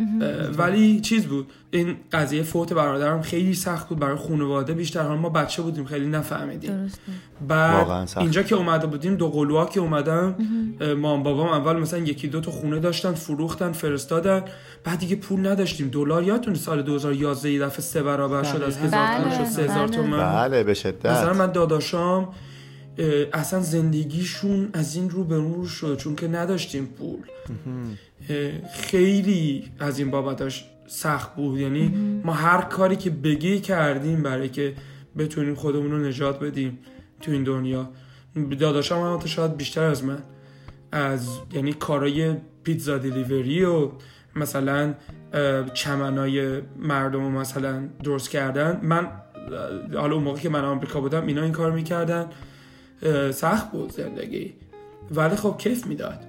ولی 0.57 1.01
چیز 1.01 1.25
بود. 1.25 1.51
این 1.71 1.95
قضیه 2.11 2.43
فوت 2.43 2.73
برادرم 2.73 3.21
خیلی 3.21 3.53
سخت 3.53 3.89
بود. 3.89 3.99
برای 3.99 4.17
خانواده 4.17 4.73
بیشتر. 4.73 5.01
حالا 5.01 5.17
ما 5.17 5.29
بچه 5.29 5.61
بودیم 5.61 5.85
خیلی 5.85 6.07
نفهمیدیم. 6.07 6.91
واقعا 7.49 8.05
بعد. 8.05 8.17
اینجا 8.17 8.43
که 8.43 8.55
اومده 8.55 8.87
بودیم 8.87 9.15
دو 9.15 9.29
قلوها 9.29 9.65
که 9.65 9.79
اومدن 9.79 10.35
مام 10.97 11.23
بابام 11.23 11.47
اول 11.47 11.79
مثلا 11.79 11.99
یکی 11.99 12.27
دو 12.27 12.41
تا 12.41 12.51
خونه 12.51 12.79
داشتن 12.79 13.13
فروختن 13.13 13.71
فرستادن. 13.71 14.43
بعد 14.83 14.99
دیگه 14.99 15.15
پول 15.15 15.47
نداشتیم. 15.47 15.89
دلار 15.89 16.23
یادتون 16.23 16.55
سال 16.55 16.81
2011 16.81 17.51
یه 17.51 17.59
دفعه 17.59 17.81
سه 17.81 18.03
برابر 18.03 18.43
شد. 18.43 18.63
از 18.63 18.77
هزار 18.77 18.89
تومن 18.89 19.23
بله، 19.23 19.37
شد 19.37 19.45
سه 19.45 19.63
هزار 19.63 19.87
بله. 19.87 19.95
تومن. 19.95 20.33
بله 20.35 20.63
به 20.63 20.71
مثلا 20.71 20.91
شدت 20.91 21.35
من 21.35 21.51
داداشام 21.51 22.29
اصلا 23.33 23.59
زندگیشون 23.59 24.69
از 24.73 24.95
این 24.95 25.09
رو 25.09 25.23
به 25.23 25.35
اون 25.35 25.53
رو 25.53 25.67
شد 25.67 25.97
چون 25.97 26.15
که 26.15 26.27
نداشتیم 26.27 26.85
پول. 26.85 27.19
خیلی 28.73 29.71
از 29.79 29.99
این 29.99 30.11
بابتاش 30.11 30.65
سخت 30.87 31.35
بود. 31.35 31.59
یعنی 31.59 31.87
ما 32.23 32.33
هر 32.33 32.61
کاری 32.61 32.95
که 32.95 33.09
بگی 33.09 33.59
کردیم 33.59 34.23
برای 34.23 34.49
که 34.49 34.73
بتونیم 35.17 35.55
خودمون 35.55 35.91
رو 35.91 35.97
نجات 35.97 36.39
بدیم 36.39 36.79
تو 37.21 37.31
این 37.31 37.43
دنیا. 37.43 37.89
داداشم 38.59 38.95
هم 38.95 39.25
شاید 39.25 39.57
بیشتر 39.57 39.83
از 39.83 40.03
من. 40.03 40.19
از 40.91 41.29
یعنی 41.53 41.73
کارای 41.73 42.35
پیتزا 42.63 42.97
دیلیوری 42.97 43.63
و 43.63 43.91
مثلا 44.35 44.93
چمنای 45.73 46.61
مردم 46.79 47.19
رو 47.19 47.29
مثلا 47.29 47.87
درست 48.03 48.29
کردن. 48.29 48.79
من 48.83 49.07
حالا 49.95 50.15
اون 50.15 50.23
موقع 50.23 50.39
که 50.39 50.49
من 50.49 50.65
آمریکا 50.65 51.01
بودم 51.01 51.27
اینا 51.27 51.43
این 51.43 51.51
کار 51.51 51.71
می‌کردن. 51.71 52.25
سخت 53.31 53.71
بود 53.71 53.91
زندگی. 53.91 54.53
ولی 55.11 55.35
خب 55.35 55.55
کیف 55.57 55.87
می‌داد. 55.87 56.19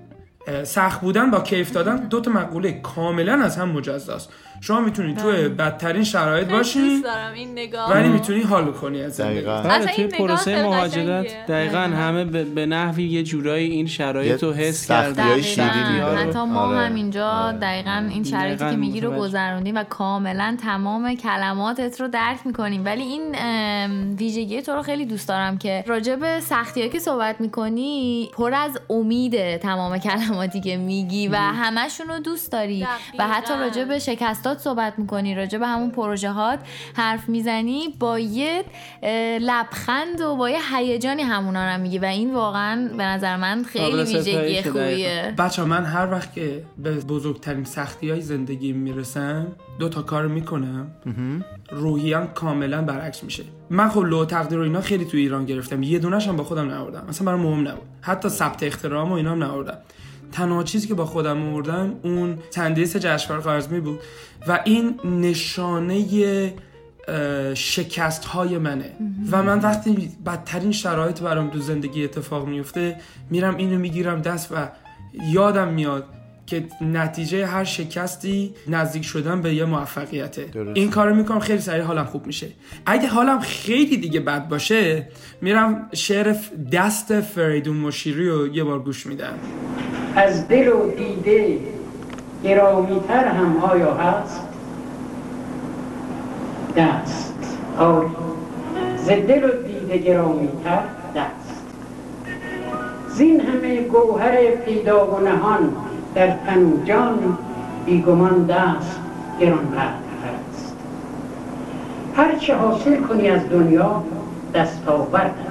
سخت 0.64 1.00
بودن 1.00 1.30
با 1.30 1.40
کیف 1.40 1.72
دادن 1.72 1.96
دو 1.96 2.20
تا 2.20 2.30
مقوله 2.30 2.80
کاملا 2.80 3.42
از 3.42 3.56
هم 3.56 3.68
مجزاست. 3.68 4.32
شما 4.60 4.80
می‌تونی 4.80 5.14
توی 5.14 5.48
بدترین 5.48 6.04
شرایط 6.04 6.48
باشی 6.48 7.02
این 7.34 7.52
نگاه 7.52 7.90
ولی 7.90 8.08
می‌تونی 8.08 8.40
حال 8.40 8.72
کنی 8.72 9.02
از 9.02 9.14
زندگی 9.14 9.34
دقیقاً. 9.34 9.62
بله 9.62 9.72
اصلا 9.72 9.92
توی 9.92 10.06
پروسه 10.06 10.62
مهاجرت. 10.62 11.46
دقیقا 11.46 11.78
همه 11.78 12.24
به, 12.24 12.66
نحوی 12.66 13.04
یه 13.04 13.22
جورایی 13.22 13.70
این 13.70 13.86
شرایط 13.86 14.42
رو 14.42 14.52
حس 14.52 14.86
کردن. 14.86 15.40
حتی 16.16 16.38
ما 16.38 16.60
آره. 16.60 16.78
هم 16.78 16.94
اینجا 16.94 17.52
دقیقا 17.52 18.08
این 18.10 18.24
شرایطی 18.24 18.70
که 18.70 18.76
میگی 18.76 19.00
رو. 19.00 19.20
گذروندیم 19.20 19.76
و 19.76 19.84
کاملا 19.84 20.56
تمام 20.62 21.14
کلماتت 21.14 22.00
رو 22.00 22.08
درک 22.08 22.38
می‌کنیم 22.44 22.84
ولی 22.84 23.02
این 23.02 23.34
ویژگی 24.14 24.62
تو 24.62 24.72
رو 24.72 24.82
خیلی 24.82 25.04
دوست 25.04 25.28
دارم 25.28 25.58
که 25.58 25.84
راجع 25.86 26.16
به 26.16 26.40
سختی 26.40 26.88
که 26.88 26.98
صحبت 26.98 27.40
می‌کنی 27.40 28.30
پر 28.36 28.54
از 28.54 28.80
امیده 28.90 29.58
تمام 29.58 29.98
کلماتی 29.98 30.60
که 30.60 30.76
میگی 30.76 31.28
و 31.28 31.36
همشون 31.36 32.08
رو 32.08 32.18
دوست 32.18 32.52
داری 32.52 32.86
و 33.18 33.28
حتی. 33.28 33.54
راجع 33.60 33.84
به 33.84 33.98
شکستات 34.50 34.58
صحبت 34.58 34.98
می‌کنی 34.98 35.34
راجع 35.34 35.58
به 35.58 35.66
همون 35.66 35.90
پروژه 35.90 36.30
هات 36.30 36.58
حرف 36.94 37.28
می‌زنی 37.28 37.88
با 38.00 38.18
یه 38.18 38.64
لبخند 39.40 40.20
و 40.20 40.36
با 40.36 40.50
یه 40.50 40.58
هیجانی 40.76 41.22
همونا 41.22 41.74
رو 41.74 41.80
میگی 41.80 41.98
و 41.98 42.04
این 42.04 42.34
واقعا 42.34 42.88
به 42.96 43.04
نظر 43.04 43.36
من 43.36 43.62
خیلی 43.62 44.02
ویژگی. 44.02 44.62
خوبیه. 44.62 45.34
بچه 45.38 45.64
من 45.64 45.84
هر 45.84 46.12
وقت 46.12 46.34
که 46.34 46.64
به 46.78 46.90
بزرگترین 46.90 47.64
سختی 47.64 48.10
های 48.10 48.20
زندگی 48.20 48.72
می‌رسم 48.72 49.46
دو 49.78 49.88
تا 49.88 50.02
کار 50.02 50.26
می‌کنم. 50.26 50.90
روحیم 51.70 52.26
کاملا 52.26 52.82
برعکس 52.82 53.24
میشه. 53.24 53.44
من 53.70 53.88
خب 53.88 54.00
لو 54.00 54.24
تقدیر 54.24 54.58
و 54.58 54.62
اینا 54.62 54.80
خیلی 54.80 55.04
تو 55.04 55.16
ایران 55.16 55.46
گرفتم. 55.46 55.82
یه 55.82 55.98
دونش 55.98 56.28
هم 56.28 56.36
با 56.36 56.44
خودم 56.44 56.70
نبردم. 56.70 57.06
اصلا 57.08 57.26
برام 57.26 57.40
مهم 57.40 57.68
نبود. 57.68 57.88
حتی 58.00 58.28
ثبت 58.28 58.62
اختراعم 58.62 59.12
و 59.12 59.14
اینا 59.14 59.32
هم 59.32 59.44
نبردم. 59.44 59.78
تنها 60.32 60.62
چیزی 60.62 60.88
که 60.88 60.94
با 60.94 61.06
خودم 61.06 61.48
آوردم 61.48 61.94
اون 62.02 62.38
تندیس 62.50 62.96
جشنواره 62.96 63.42
خارزمی 63.42 63.80
بود 63.80 64.00
و 64.48 64.60
این 64.64 65.00
نشانه 65.04 66.54
شکست 67.54 68.24
های 68.24 68.58
منه. 68.58 68.92
و 69.30 69.42
من 69.42 69.58
وقتی 69.58 70.10
بدترین 70.26 70.72
شرایط 70.72 71.20
برام 71.20 71.50
تو 71.50 71.58
زندگی 71.58 72.04
اتفاق 72.04 72.48
میفته 72.48 72.96
میرم 73.30 73.56
اینو 73.56 73.78
می‌گیرم 73.78 74.22
دست 74.22 74.52
و 74.52 74.68
یادم 75.32 75.68
میاد 75.68 76.04
که 76.46 76.68
نتیجه 76.80 77.46
هر 77.46 77.64
شکستی 77.64 78.54
نزدیک 78.68 79.04
شدن 79.04 79.40
به 79.40 79.54
یه 79.54 79.64
موفقیته. 79.64 80.44
درست. 80.44 80.76
این 80.76 80.90
کارو 80.90 81.14
می‌کنم 81.14 81.40
خیلی 81.40 81.60
سریع 81.60 81.82
حالم 81.82 82.04
خوب 82.04 82.26
میشه. 82.26 82.46
اگه 82.86 83.08
حالم 83.08 83.40
خیلی 83.40 83.96
دیگه 83.96 84.20
بد 84.20 84.48
باشه 84.48 85.08
میرم 85.40 85.88
شعر 85.92 86.36
دست 86.72 87.20
فریدون 87.20 87.76
مشیری 87.76 88.28
رو 88.28 88.56
یه 88.56 88.64
بار 88.64 88.78
گوش 88.78 89.06
میدم. 89.06 89.34
از 90.16 90.48
دل 90.48 90.68
و 90.68 90.90
دیده 90.90 91.58
گرامیتر 92.44 93.24
هم 93.24 93.56
آیا 93.56 93.94
هست؟ 93.94 94.40
دست. 96.76 97.58
آری. 97.78 98.08
ز 98.96 99.08
دل 99.08 99.44
و 99.44 99.66
دیده 99.66 99.98
گرامیتر 99.98 100.82
دست. 101.16 101.62
زین 103.08 103.40
همه 103.40 103.80
گوهر 103.80 104.50
پیدا 104.50 105.06
و 105.06 105.20
نهان 105.20 105.72
در 106.14 106.30
تن 106.30 106.62
و 106.62 106.84
جان 106.84 107.38
بیگمان 107.86 108.46
دست 108.46 109.00
گرانقدر 109.40 109.94
است 110.50 110.76
هرچه 112.16 112.54
حاصل 112.54 112.96
کنی 112.96 113.28
از 113.28 113.48
دنیا 113.50 114.04
دستاورد 114.54 115.49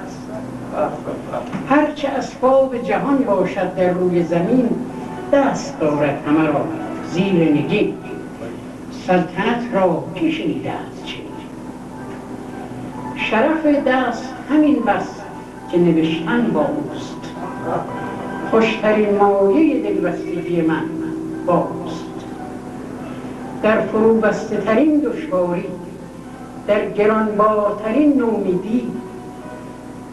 هرچه 1.68 2.08
اسباب 2.08 2.82
جهان 2.82 3.18
باشد 3.18 3.74
در 3.74 3.90
روی 3.90 4.22
زمین 4.22 4.68
دست 5.32 5.80
دارد 5.80 6.22
همه 6.26 6.46
را 6.46 6.64
زیر 7.12 7.52
نگین. 7.52 7.94
سلطنت 9.06 9.74
را 9.74 10.04
که 10.14 10.30
شنیده 10.30 10.70
است 10.70 11.04
چه 11.04 11.16
شرف 13.16 13.66
دست 13.86 14.34
همین 14.50 14.82
بس 14.82 15.20
که 15.72 15.78
نوشتن 15.78 16.50
با 16.54 16.60
اوست. 16.60 17.16
خوشترین 18.50 19.16
مایه 19.16 19.82
دلبستگی 19.82 20.60
من 20.60 20.82
با 21.46 21.54
اوست. 21.54 22.04
در 23.62 23.80
فرو 23.80 24.20
بسته 24.20 24.56
ترین 24.56 25.00
دشواری 25.00 25.64
در 26.66 26.90
گرانبارترین 26.90 28.18
نومیدی 28.18 28.92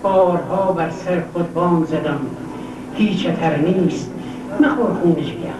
بارها 0.03 0.71
بر 0.71 0.89
سر 0.89 1.23
خود 1.33 1.53
بام 1.53 1.86
زدم. 1.86 2.19
هیچ 2.95 3.27
تر 3.27 3.57
نیست. 3.57 4.12
مخور 4.60 4.93
خون 5.01 5.15
جگر. 5.15 5.53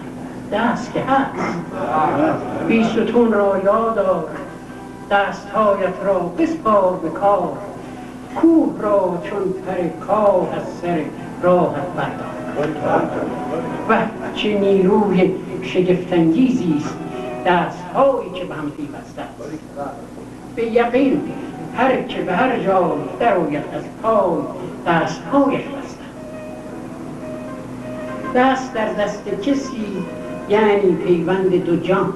دست 0.52 0.92
که 0.92 1.00
هست. 1.00 1.58
بی 2.68 2.84
ستون 2.84 3.32
را 3.32 3.58
یادار 3.64 4.24
دستهایت 5.10 5.94
را 6.04 6.18
بسپار 6.18 7.00
به 7.02 7.08
کار. 7.08 7.52
کوه 8.36 8.82
را 8.82 9.18
چون 9.24 9.42
پر 9.42 10.06
کاه 10.06 10.48
از 10.56 10.62
سر 10.82 11.00
راحت 11.42 11.86
بردار. 11.96 13.02
و 13.88 13.96
چه 14.34 14.58
نیروی 14.58 15.34
شگفتانگیزی 15.62 16.74
است. 16.78 16.96
دستهایی 17.46 18.30
که 18.30 18.44
به 18.44 18.54
هم 18.54 18.70
پیوسته 18.70 19.22
است. 19.22 19.52
به 20.56 20.66
یقین 20.66 21.20
هر 21.78 22.02
که 22.02 22.22
به 22.22 22.32
هر 22.32 22.58
جای 22.58 22.98
در 23.20 23.36
آید 23.36 23.64
از 23.74 23.82
پای 24.02 24.38
دستهایش 24.86 25.60
بسته 25.60 26.04
دست 28.34 28.74
در 28.74 28.92
دست 28.92 29.28
کسی 29.42 29.86
یعنی 30.48 30.96
پیوند 31.06 31.64
دو 31.64 31.76
جان. 31.76 32.12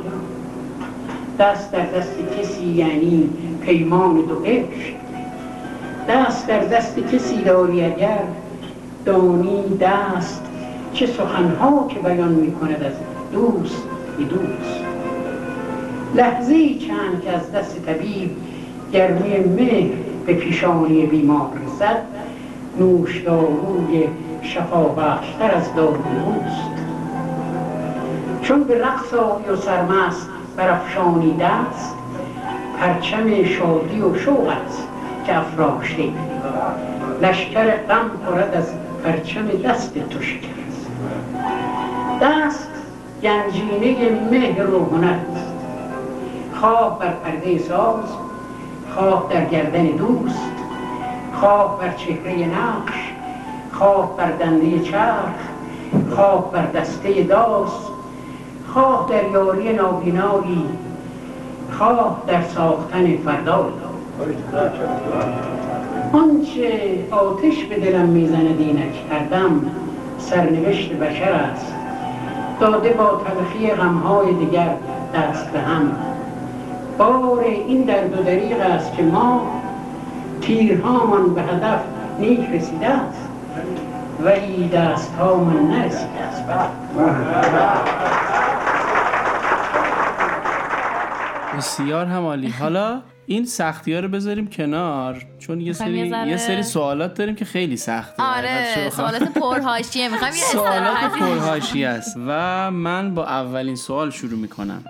دست 1.39 1.73
در 1.73 1.87
دست 1.87 2.15
کسی 2.41 2.65
یعنی 2.65 3.31
پیمان 3.61 4.15
دو 4.15 4.45
عشق. 4.45 4.95
دست 6.09 6.47
در 6.47 6.65
دست 6.65 6.99
کسی 6.99 7.43
داری 7.43 7.85
اگر 7.85 8.23
دانی 9.05 9.79
دست 9.81 10.43
چه 10.93 11.07
سخنها 11.07 11.87
که 11.89 11.99
بیان 11.99 12.33
می 12.33 12.53
کند 12.53 12.83
از 12.83 12.95
دوست 13.33 13.83
به 14.19 14.25
دوست. 14.25 14.85
لحظه 16.15 16.75
چند 16.75 17.23
که 17.25 17.31
از 17.31 17.53
دست 17.53 17.87
طبیب 17.87 18.31
گرمی 18.93 19.39
مهر 19.39 19.91
به 20.27 20.35
پیشانی 20.35 21.07
بیمار 21.07 21.49
رسد 21.67 22.03
نوشداروی 22.79 24.09
شفا 24.43 24.83
بخشتر 24.83 25.55
از 25.55 25.75
داروست 25.75 26.71
چون 28.43 28.65
به 28.65 28.79
رقص 28.79 29.15
آیی 29.15 29.49
و 29.49 29.57
سرمست 29.57 30.29
برافشانی 30.57 31.37
دست 31.41 31.95
پرچم 32.79 33.45
شادی 33.45 34.01
و 34.01 34.19
شوق 34.19 34.49
است 34.67 34.89
که 35.27 35.39
افراشته 35.39 36.03
لشکر 37.23 37.71
غم 37.71 38.11
خورد 38.27 38.55
از 38.55 38.73
پرچم 39.05 39.47
دست 39.47 39.95
تو 40.11 40.23
شکست. 40.23 40.91
دست 42.23 42.69
گنجینه 43.23 44.11
مهر 44.31 44.71
و 44.71 44.85
هنر 44.85 45.17
است. 45.33 45.53
خواه 46.61 46.99
بر 46.99 47.11
پرده 47.25 47.59
ساز 47.59 48.22
خواه 48.95 49.27
در 49.31 49.45
گردن 49.45 49.87
دوست 49.87 50.53
خواه 51.35 51.79
بر 51.81 51.93
چهره 51.93 52.47
نقش 52.47 53.13
خواه 53.73 54.17
بر 54.17 54.31
دنده 54.31 54.81
چرخ 54.81 55.35
خواه 56.15 56.53
بر 56.53 56.67
دسته 56.67 57.23
داس 57.23 57.73
خواه 58.69 59.07
در 59.11 59.31
یاری 59.31 59.73
نابینایی 59.73 60.65
خواه 61.79 62.23
در 62.27 62.43
ساختن 62.43 63.17
فردا 63.17 63.67
آنچه 66.13 66.99
آتش 67.11 67.65
به 67.65 67.81
دلم 67.81 68.09
می‌زند 68.09 68.61
اینک 68.61 69.11
کردم 69.11 69.61
سرنوشت 70.19 70.93
بشر 70.93 71.33
است. 71.33 71.75
داده 72.61 72.89
با 72.89 73.21
تلخی 73.25 73.71
غمهای 73.71 74.35
دیگر 74.35 74.77
دست 75.15 75.51
به 75.51 75.61
هم. 75.61 76.12
بار 76.99 77.45
این 77.45 77.83
درد 77.83 78.19
و 78.19 78.23
دریغ 78.23 78.61
است 78.61 78.97
که 78.97 79.03
ما 79.03 79.63
تیرهامان 80.41 81.35
به 81.35 81.43
هدف 81.43 81.81
نیک 82.19 82.41
رسیده 82.41 82.87
است. 82.87 83.29
ولی 84.25 84.69
دستهامان 84.69 85.71
نرسیده 85.71 86.21
است. 86.21 86.43
بسیار 91.57 92.07
هم 92.07 92.23
عالی 92.23 92.49
حالا 92.49 93.01
این 93.27 93.45
سختی 93.45 93.95
ها 93.95 94.01
رو 94.01 94.09
بذاریم 94.09 94.47
کنار 94.47 95.27
چون 95.39 95.61
یه 95.61 95.73
سری 95.73 96.09
یه 96.09 96.37
سری 96.37 96.63
سوالات 96.63 97.15
داریم 97.15 97.35
که 97.35 97.45
خیلی 97.45 97.77
سخته. 97.77 98.23
آره 98.23 98.91
سوالات 98.91 99.23
پرهاشیه. 99.23 100.09
می‌خوام 100.09 100.31
یه 100.31 100.37
سوالات 100.53 100.97
استراحتی 100.97 101.21
پرهاشی 101.21 101.85
است. 101.85 102.17
و 102.27 102.71
من 102.71 103.15
با 103.15 103.27
اولین 103.27 103.77
سوال 103.77 104.11
شروع 104.11 104.39
می‌کنم. 104.39 104.85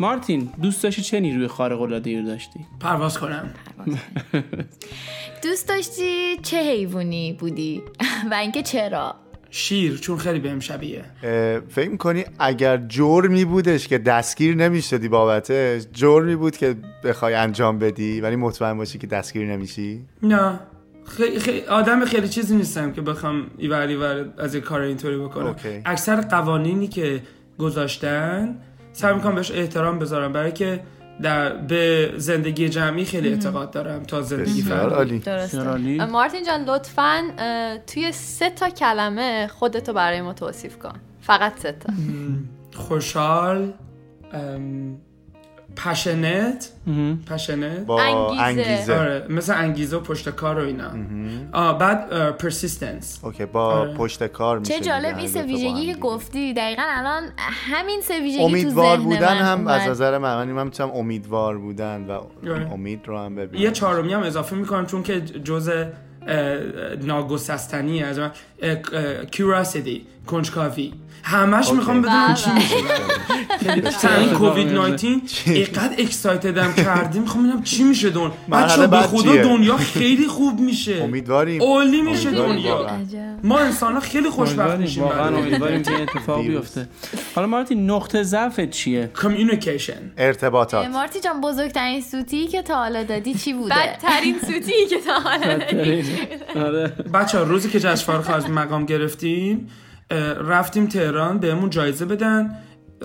مارتین 0.00 0.50
دوست 0.62 0.82
داشتی 0.82 1.02
چه 1.02 1.20
نیروی 1.20 1.46
خارق 1.46 1.80
العاده 1.80 2.10
ای 2.10 2.20
رو 2.20 2.26
داشتی؟ 2.26 2.60
پرواز 2.80 3.18
کنم. 3.18 3.54
دوست 5.44 5.68
داشتی 5.68 6.36
چه 6.42 6.56
حیوانی 6.56 7.32
بودی؟ 7.32 7.82
و 8.30 8.34
اینکه 8.34 8.62
چرا؟ 8.62 9.14
شیر 9.50 9.96
چون 9.96 10.18
خیلی 10.18 10.38
بهم 10.40 10.60
شبیه. 10.60 11.04
فکر 11.68 11.88
می‌کنی 11.88 12.24
اگر 12.38 12.76
جرمی 12.76 13.44
بودش 13.44 13.88
که 13.88 13.98
دستگیر 13.98 14.56
نمی‌شدی 14.56 15.08
بابتش 15.08 15.82
جرمی 15.92 16.36
بود 16.36 16.56
که 16.56 16.76
بخوای 17.04 17.34
انجام 17.34 17.78
بدی 17.78 18.20
ولی 18.20 18.36
مطمئن 18.36 18.76
باشی 18.76 18.98
که 18.98 19.06
دستگیر 19.06 19.46
نمیشی؟ 19.46 20.04
نه. 20.22 20.60
خیلی 21.06 21.38
خی... 21.38 21.60
آدم 21.60 22.04
خیلی 22.04 22.28
چیزی 22.28 22.56
نیستم 22.56 22.92
که 22.92 23.00
بخوام 23.00 23.50
اینور 23.58 23.80
اونور 23.80 24.28
از 24.38 24.54
این 24.54 24.64
کار 24.64 24.80
اینطوری 24.80 25.16
بکنم. 25.16 25.46
okay. 25.46 25.80
اکثر 25.84 26.20
قوانینی 26.20 26.88
که 26.88 27.22
گذاشتن 27.58 28.56
سعی 28.94 29.14
می‌کنم 29.14 29.34
بهش 29.34 29.50
احترام 29.50 29.98
بذارم. 29.98 30.32
برای 30.32 30.52
اینکه 30.52 30.80
در 31.22 31.56
به 31.56 32.12
زندگی 32.16 32.68
جمعی 32.68 33.04
خیلی 33.04 33.28
اعتقاد 33.28 33.70
دارم 33.70 34.02
تا 34.02 34.22
زندگی 34.22 34.62
فردی 34.62 35.18
درسته. 35.18 36.04
مارتین 36.04 36.44
جان 36.44 36.64
لطفا 36.64 37.22
توی 37.86 38.12
سه 38.12 38.50
تا 38.50 38.68
کلمه 38.68 39.46
خودتو 39.46 39.92
برای 39.92 40.22
ما 40.22 40.32
توصیف 40.32 40.78
کن. 40.78 40.94
فقط 41.20 41.58
سه 41.58 41.72
تا. 41.72 41.92
خوشحال 42.74 43.72
ام، 44.32 44.96
patient 45.76 46.70
patient 47.30 47.86
با 47.86 48.02
انگیزه. 48.02 48.42
انگیزه 48.42 48.98
آره 48.98 49.26
مثل 49.28 49.54
انگیزه 49.56 49.96
و 49.96 50.00
پشت 50.00 50.28
کار 50.30 50.58
و 50.58 50.66
اینا 50.66 50.90
آه 51.52 51.78
بعد 51.78 52.30
persistence 52.36 53.20
okay 53.22 53.46
با 53.46 53.64
آره. 53.64 53.94
پشت 53.94 54.26
کار 54.26 54.58
میشه 54.58 54.74
چه 54.74 54.80
جالب 54.80 55.18
این 55.18 55.42
ویژگی 55.42 55.94
که. 55.94 56.00
گفتی 56.00 56.54
دقیقا 56.54 56.82
الان 56.86 57.22
همین 57.38 58.00
سه 58.00 58.20
ویژگی 58.20 58.38
تو 58.38 58.44
امیدوار 58.44 58.96
بودن 58.96 59.34
من 59.34 59.42
هم 59.42 59.66
از 59.66 59.80
اومد. 59.80 59.90
نظر 59.90 60.18
من 60.18 60.36
من 60.36 60.52
من 60.52 60.64
می‌تونم 60.64 60.90
امیدوار 60.90 61.58
بودن 61.58 62.04
و 62.04 62.10
آره. 62.12 62.72
امید 62.72 63.00
رو 63.06 63.18
هم 63.18 63.34
ببینم 63.34 63.64
یه 63.64 63.70
چهارمی 63.70 64.12
هم 64.12 64.22
اضافه 64.22 64.56
می‌کنم 64.56 64.86
چون 64.86 65.02
که 65.02 65.20
جز 65.20 65.70
ناگسستنی 67.02 68.02
از 68.02 68.18
من 68.18 68.30
curiosity 69.30 70.06
کنجکاوی 70.26 70.92
همش. 71.22 71.72
می‌خوام 71.72 72.02
بدونم 72.02 72.26
بله. 72.26 72.36
چی 72.36 72.50
میشه 72.50 74.18
این 74.18 74.32
کووید 74.32 74.68
19 74.68 75.08
اینقدر 75.46 75.94
اکسایتدم 75.98 76.72
کردیم. 76.74 77.22
می‌خوام 77.22 77.44
ببینم 77.44 77.62
چی 77.62 77.82
میشه 77.82 78.10
دون 78.10 78.30
بچه 78.52 78.76
به 78.76 78.86
بعد 78.86 79.06
خدا؟ 79.06 79.42
دنیا 79.42 79.76
خیلی 79.76 80.26
خوب 80.26 80.60
میشه. 80.60 81.02
امیدواریم. 81.02 81.62
عالی 81.62 82.02
میشه 82.02 82.30
دنیا. 82.30 82.90
ما 83.42 83.58
انسان 83.58 83.94
ها 83.94 84.00
خیلی 84.00 84.30
خوشبخت 84.30 84.78
میشیم 84.78 85.02
واقعا 85.02 85.36
امیدواریم 85.36 85.82
که 85.82 86.02
اتفاق. 86.02 86.46
بیفته. 86.46 86.88
حالا 87.34 87.46
مارتین 87.46 87.90
نقطه 87.90 88.22
ضعفت 88.22 88.70
چیه؟ 88.70 89.10
کمیونیکیشن 89.22 90.12
ارتباطات. 90.18 90.86
مارتی 90.86 91.20
جان 91.20 91.40
بزرگترین 91.40 92.00
سوتی 92.00 92.46
که 92.46 92.62
تا 92.62 92.74
حالا 92.74 93.02
دادی 93.02 93.34
چی 93.34 93.52
بوده؟ 93.52 93.74
بدترین 93.74 94.36
سوتی 94.40 94.86
که 94.90 94.96
تا 95.06 95.14
حالا 95.14 95.58
دادی. 95.58 96.04
آره. 96.56 96.92
بچه 97.14 97.38
روزی 97.38 97.68
که 97.68 97.80
جشن 97.80 97.94
فارغ 97.94 98.30
از 98.30 98.50
مقام 98.50 98.86
گرفتیم 98.86 99.70
رفتیم 100.48 100.86
تهران 100.86 101.38
بهمون 101.38 101.70
جایزه 101.70 102.04
بدن. 102.04 102.58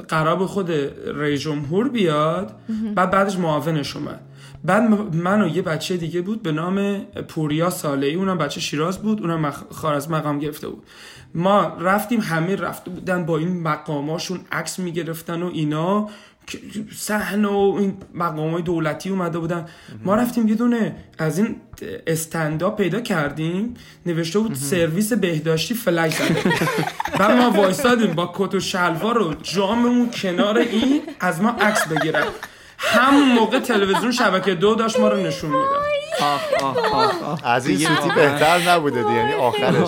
قرار 0.08 0.36
به 0.36 0.48
خود 0.48 0.72
رئیس 1.16 1.42
جمهور 1.42 1.90
بیاد. 1.90 2.56
بعد 2.96 3.12
بعدش 3.12 3.38
معاونش 3.38 3.96
اومد. 3.96 4.20
بعد 4.64 5.16
من 5.16 5.42
و 5.42 5.48
یه 5.48 5.62
بچه 5.62 5.98
دیگه 5.98 6.22
بود 6.22 6.44
به 6.44 6.52
نام 6.52 6.98
پوریا 7.28 7.70
سالهی 7.70 8.16
اونم 8.16 8.38
بچه 8.38 8.62
شیراز 8.62 8.98
بود. 8.98 9.22
اونم 9.22 9.40
مخ... 9.40 9.64
خارج 9.72 10.10
مقام 10.10 10.40
گرفته 10.40 10.68
بود. 10.68 10.84
ما 11.36 11.78
رفتیم 11.80 12.20
همه 12.20 12.56
رفته 12.56 12.92
بودن 12.92 13.26
با 13.26 13.38
این 13.38 13.62
مقاماشون 13.62 14.40
عکس 14.52 14.80
می‌گرفتن 14.80 15.42
و 15.42 15.50
اینا. 15.54 16.10
صحنه 16.96 17.48
و 17.48 17.76
این 17.80 17.98
مقام 18.14 18.52
های 18.52 18.62
دولتی 18.62 19.10
اومده 19.10 19.40
بودن. 19.40 19.66
ما 20.04 20.16
رفتیم 20.16 20.48
یه 20.48 20.56
دونه 20.56 20.96
از 21.18 21.40
این 21.40 21.56
استندا 22.08 22.70
پیدا 22.70 23.00
کردیم. 23.00 23.74
نوشته 24.06 24.40
بود 24.40 24.54
سرویس 24.54 25.14
بهداشتی 25.14 25.74
فلک 25.74 26.16
زده. 26.16 26.44
بعد 27.20 27.32
ما 27.32 27.50
وایسادیم 27.52 28.14
با 28.14 28.34
کت 28.36 28.56
و 28.56 28.60
شلوار 28.60 29.18
و 29.18 29.34
جاممون 29.34 30.10
کنار 30.12 30.58
این 30.58 31.02
از 31.20 31.42
ما 31.42 31.50
عکس 31.50 31.88
بگیرن. 31.88 32.24
همون 32.78 33.32
موقع 33.32 33.60
تلویزیون 33.60 34.12
شبکه 34.12 34.56
دو 34.56 34.76
داشت 34.76 35.00
ما 35.00 35.08
رو 35.08 35.18
نشون 35.18 35.50
می‌داد. 35.50 35.68
آخ 36.22 36.64
آخ 36.64 36.94
آخ 36.94 37.24
آخ 37.24 37.42
از 37.44 37.68
این 37.68 37.78
سوتی 37.78 38.10
بهتر 38.16 38.70
نبوده 38.70 39.04
دیگه 39.04 39.14
یعنی 39.16 39.34
آخرش. 39.34 39.88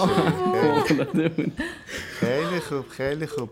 خیلی 2.20 2.59
خوب. 2.59 2.86
خیلی 2.89 3.28
خوب 3.28 3.49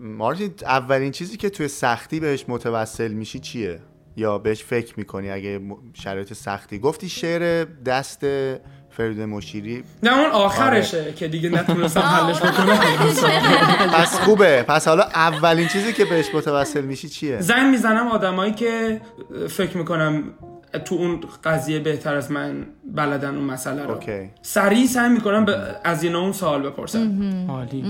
مارتین 0.00 0.54
اولین 0.62 1.10
چیزی 1.10 1.36
که 1.36 1.50
توی 1.50 1.68
سختی 1.68 2.20
بهش 2.20 2.44
متوسل 2.48 3.12
میشی 3.12 3.38
چیه؟ 3.38 3.80
یا 4.16 4.38
بهش 4.38 4.64
فکر 4.64 4.94
می‌کنی 4.96 5.30
اگه 5.30 5.60
شرایط 5.94 6.32
سختی؟ 6.32 6.78
گفتی 6.78 7.08
شعر 7.08 7.64
دست 7.64 8.20
فرید 8.90 9.20
مشیری. 9.20 9.84
نه 10.02 10.18
اون 10.18 10.30
آخرشه 10.30 11.12
که 11.12 11.28
دیگه 11.28 11.48
نتونستم 11.48 12.00
حلش 12.00 12.42
بکنم. 12.42 12.78
پس 13.96 14.20
خوبه. 14.20 14.62
پس 14.62 14.88
حالا 14.88 15.02
اولین 15.02 15.68
چیزی 15.68 15.92
که 15.92 16.04
بهش 16.04 16.34
متوسل 16.34 16.84
میشی 16.84 17.08
چیه؟ 17.08 17.40
زنگ 17.40 17.70
می‌زنم 17.70 18.08
آدمایی 18.08 18.52
که 18.52 19.00
فکر 19.48 19.76
می‌کنم 19.76 20.24
تو 20.78 20.94
اون 20.94 21.20
قضیه 21.44 21.78
بهتر 21.78 22.14
از 22.14 22.30
من 22.30 22.66
بلدن 22.94 23.36
اون 23.36 23.44
مسئله 23.44 23.82
رو. 23.82 23.90
اوکی. 23.90 24.30
سریع 24.42 24.86
سعی 24.86 25.08
می‌کنم 25.08 25.44
به 25.44 25.56
از 25.84 26.02
اینا 26.02 26.20
اون 26.20 26.32
سوال 26.32 26.62
بپرسم. 26.62 27.46
عالی. 27.48 27.84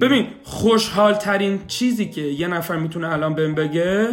ببین 0.00 0.26
خوشحال 0.42 1.14
ترین 1.14 1.60
چیزی 1.66 2.08
که 2.08 2.20
یه 2.20 2.48
نفر 2.48 2.76
می‌تونه 2.76 3.12
الان 3.12 3.34
بهم 3.34 3.54
بگه 3.54 4.08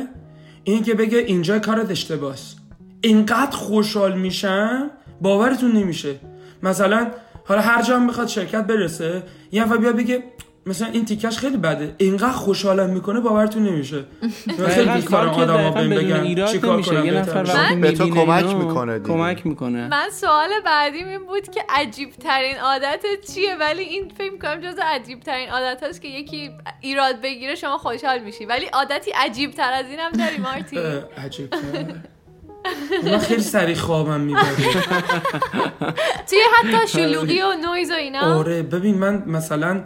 این 0.64 0.84
که 0.84 0.94
بگه 0.94 1.18
اینجا 1.18 1.60
کارت 1.60 1.92
اشتباس. 1.92 2.56
اینقدر 3.02 3.58
خوشحال 3.58 4.20
میشم 4.20 4.90
باورتون 5.22 5.72
نمیشه. 5.72 6.16
مثلا 6.64 7.12
حالا 7.46 7.62
هر 7.62 7.82
جا 7.82 7.96
هم 7.96 8.06
می‌خواد 8.06 8.28
شرکت 8.28 8.68
برسه 8.68 9.24
یه 9.52 9.64
نفر 9.64 9.78
بیا 9.78 9.94
بگه 9.94 10.24
مثلا 10.70 10.88
این 10.88 11.06
تیکش 11.06 11.38
خیلی 11.38 11.58
بده. 11.58 11.96
اینقدر 11.98 12.32
خوشحالم 12.32 12.90
می‌کنه 12.90 13.20
باورتون 13.20 13.64
نمیشه. 13.64 14.06
خیلی 14.76 15.02
کار 15.02 15.30
که 15.30 15.42
آدما 15.42 15.72
بهم 15.72 15.90
بدون 15.90 15.90
بگن 15.90 16.22
ایراد 16.22 16.52
چیکار 16.52 16.74
نمیشه. 16.74 16.92
کنم 16.92 17.06
یه 17.06 17.12
نفر 17.12 17.76
به 17.76 17.92
تو 17.92 18.10
کمک 18.10 18.56
می‌کنه 18.56 19.00
دیگه. 19.00 19.14
کمک 19.14 19.46
می‌کنه. 19.46 19.88
من 19.88 20.10
سوال 20.12 20.50
بعدیم 20.66 21.08
این 21.08 21.26
بود 21.26 21.50
که 21.50 21.64
عجیب 21.70 22.10
ترین 22.12 22.58
عادت 22.58 23.06
چیه؟ 23.34 23.56
ولی 23.56 23.84
این 23.84 24.12
فکر 24.18 24.32
می‌کنم 24.32 24.62
جز 24.62 24.76
عجیب 24.84 25.20
ترین 25.20 25.50
عادت 25.50 25.84
هست 25.84 26.02
که 26.02 26.08
یکی 26.08 26.52
ایراد 26.82 27.22
بگیره 27.22 27.56
شما 27.56 27.78
خوشحال 27.78 28.20
میشی. 28.20 28.46
ولی 28.46 28.66
عادتی 28.66 29.12
عجیب 29.12 29.52
تر 29.52 29.72
از 29.74 29.86
این 29.90 30.00
هم 30.00 30.12
داری 30.12 30.38
مارتی. 30.38 30.78
عجیب 31.18 31.54
من 33.04 33.18
خیلی 33.18 33.42
سریع 33.42 33.76
خوابم 33.76 34.22
می‌بره. 34.22 34.44
توی 36.30 36.40
حتی 36.58 36.88
شلوغی 36.88 37.42
و 37.42 37.54
نویز 37.66 37.92
و 37.92 37.94
اینا. 37.94 38.40
آره 38.40 38.64
ببین 38.64 38.98
من 38.98 39.24
مثلا 39.28 39.84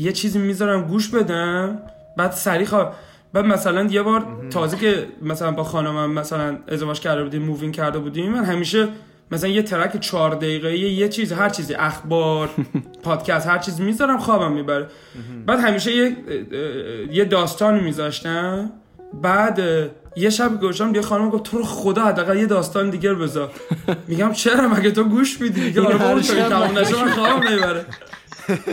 یه 0.00 0.12
چیزی 0.12 0.38
می‌ذارم 0.38 0.82
گوش 0.82 1.08
بدم 1.08 1.78
بعد 2.16 2.32
سریع 2.32 2.66
خواب 2.66 2.94
بعد 3.32 3.44
مثلا 3.44 3.84
یه 3.84 4.02
بار 4.02 4.26
تازه 4.50 4.76
که 4.76 5.06
مثلا 5.22 5.50
با 5.50 5.64
خانمم 5.64 6.12
مثلا 6.12 6.58
ازدواج 6.68 7.00
کرده 7.00 7.22
بودیم 7.22 7.42
move 7.42 7.62
in 7.62 7.72
کرده 7.72 7.98
بودیم 7.98 8.32
من 8.32 8.44
همیشه 8.44 8.88
مثلا 9.30 9.50
یه 9.50 9.62
track 9.62 10.00
چهار 10.00 10.34
دقیقه 10.34 10.78
یه 10.78 11.08
چیز 11.08 11.32
هر 11.32 11.48
چیزی 11.48 11.74
اخبار 11.74 12.50
پادکست 13.04 13.46
هر 13.46 13.58
چیز 13.58 13.80
می‌ذارم 13.80 14.18
خوابم 14.18 14.52
می‌بره. 14.52 14.86
بعد 15.46 15.60
همیشه 15.60 15.92
یه 15.96 16.16
یه 17.12 17.24
داستانی 17.24 17.80
میذاشتم. 17.80 18.70
بعد 19.22 19.60
یه 20.16 20.30
شب 20.30 20.60
گوشم 20.60 20.94
یه 20.94 21.02
خانم 21.02 21.30
گفت 21.30 21.42
تو 21.42 21.58
رو 21.58 21.64
خدا 21.64 22.04
حداقل 22.04 22.36
یه 22.38 22.46
داستان 22.46 22.90
دیگه 22.90 23.10
رو 23.10 23.18
بذار. 23.18 23.50
میگم 24.08 24.32
چرا؟ 24.32 24.68
مگه 24.68 24.90
تو 24.90 25.04
گوش 25.04 25.40
میدی؟ 25.40 25.60
میگه 25.60 25.80
آره 25.80 25.98
تو 25.98 26.18
نشه 26.80 27.04
من 27.04 27.10
خوابم 27.10 27.48
نمی‌بره 27.48 27.84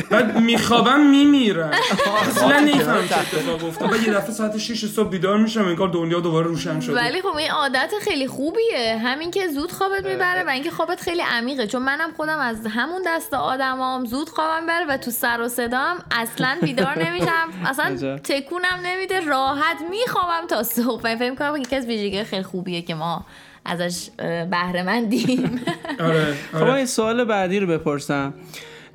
بعد 0.10 0.38
میخوابم 0.38 1.00
میمیرم. 1.00 1.72
اصلا 2.30 2.60
نمیفهم 2.60 3.08
چه 3.08 3.18
اتفاق 3.20 3.66
افتاد 3.66 3.90
بعد 3.92 4.04
یه 4.08 4.14
دفعه 4.14 4.32
ساعت 4.32 4.58
6 4.58 4.86
صبح 4.86 5.10
بیدار 5.10 5.38
میشم 5.38 5.66
انگار 5.66 5.88
دنیا 5.88 6.20
دوباره 6.20 6.48
روشن 6.48 6.80
شده. 6.80 6.96
ولی 6.96 7.22
خب 7.22 7.36
این 7.36 7.52
عادت 7.52 7.92
خیلی 8.02 8.28
خوبیه. 8.28 8.98
همین 9.04 9.32
که 9.32 9.48
زود 9.48 9.72
خوابت 9.72 10.06
می‌بره 10.06 10.44
و 10.44 10.50
اینکه 10.50 10.72
خوابت 10.72 11.02
خیلی 11.02 11.22
عمیقه. 11.22 11.68
چون 11.68 11.82
منم 11.82 12.12
خودم 12.18 12.40
از 12.40 12.68
همون 12.68 13.02
دست 13.06 13.34
آدمام 13.34 14.06
زود 14.06 14.30
خوابم 14.30 14.62
می‌بره 14.62 14.86
و 14.90 14.98
تو 14.98 15.12
سر 15.12 15.42
و 15.42 15.50
صدام 15.50 15.98
اصلا 16.12 16.58
بیدار 16.62 17.00
نمیشم. 17.06 17.50
اصلا. 17.66 18.18
تکونم 18.18 18.80
نمیده. 18.86 19.20
راحت 19.20 19.78
میخوابم 19.90 20.48
تا 20.50 20.64
صبح. 20.64 21.16
فکر 21.16 21.36
کنم 21.36 21.56
یکی 21.56 21.76
از 21.76 21.86
ویژگی 21.86 22.24
خیلی 22.24 22.44
خوبیه 22.44 22.82
که 22.82 22.96
ما 22.96 23.26
ازش 23.66 24.10
بهره 24.52 24.84
مندیم. 24.84 25.62
آره 26.00 26.34
خب 26.52 26.58
آره 26.58 26.72
من 26.72 26.80
یه 26.80 26.86
سوال 26.86 27.24
بعدی 27.24 27.60
رو 27.60 27.68
بپرسم. 27.68 28.34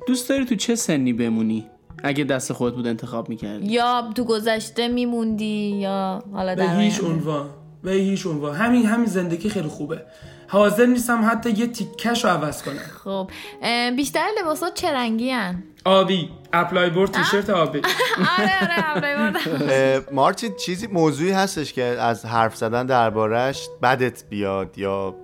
دوست 0.07 0.29
داری 0.29 0.45
تو 0.45 0.55
چه 0.55 0.75
سنی 0.75 1.13
بمونی؟ 1.13 1.65
اگه 2.03 2.23
دست 2.23 2.53
خودت 2.53 2.75
بود 2.75 2.87
انتخاب 2.87 3.29
می‌کردی. 3.29 3.65
یا 3.65 4.09
تو 4.15 4.23
گذشته 4.23 4.87
میموندی 4.87 5.75
یا 5.81 6.23
حالا 6.33 6.55
به 6.55 6.63
در 6.63 6.79
هیچ 6.79 6.99
آینده. 6.99 7.15
عنوان 7.15 7.49
به 7.83 7.91
هیچ 7.91 8.25
عنوان. 8.25 8.55
همین 8.55 8.85
همین 8.85 9.05
زندگی 9.05 9.49
خیلی 9.49 9.67
خوبه. 9.67 10.01
حاضر 10.47 10.85
نیستم 10.85 11.29
حتی 11.31 11.49
یه 11.49 11.67
تیکش 11.67 12.25
رو 12.25 12.29
عوض 12.31 12.63
کنم. 12.63 12.75
خب 13.03 13.29
بیشتر 13.95 14.27
لباسات 14.39 14.73
چه 14.73 14.93
رنگی 14.93 15.29
هن؟ 15.29 15.63
آبی. 15.85 16.29
اپلای 16.53 16.89
بورد 16.89 17.11
تیشرت 17.11 17.49
آبی. 17.49 17.81
آره 18.39 18.95
آره 18.95 20.01
مارتین 20.11 20.51
چیزی 20.65 20.87
موضوعی 20.87 21.31
هستش 21.31 21.73
که 21.73 21.83
از 21.83 22.25
حرف 22.25 22.55
زدن 22.55 22.85
دربارش 22.85 23.67
بدت 23.83 24.23
بیاد 24.29 24.77
یا 24.77 25.15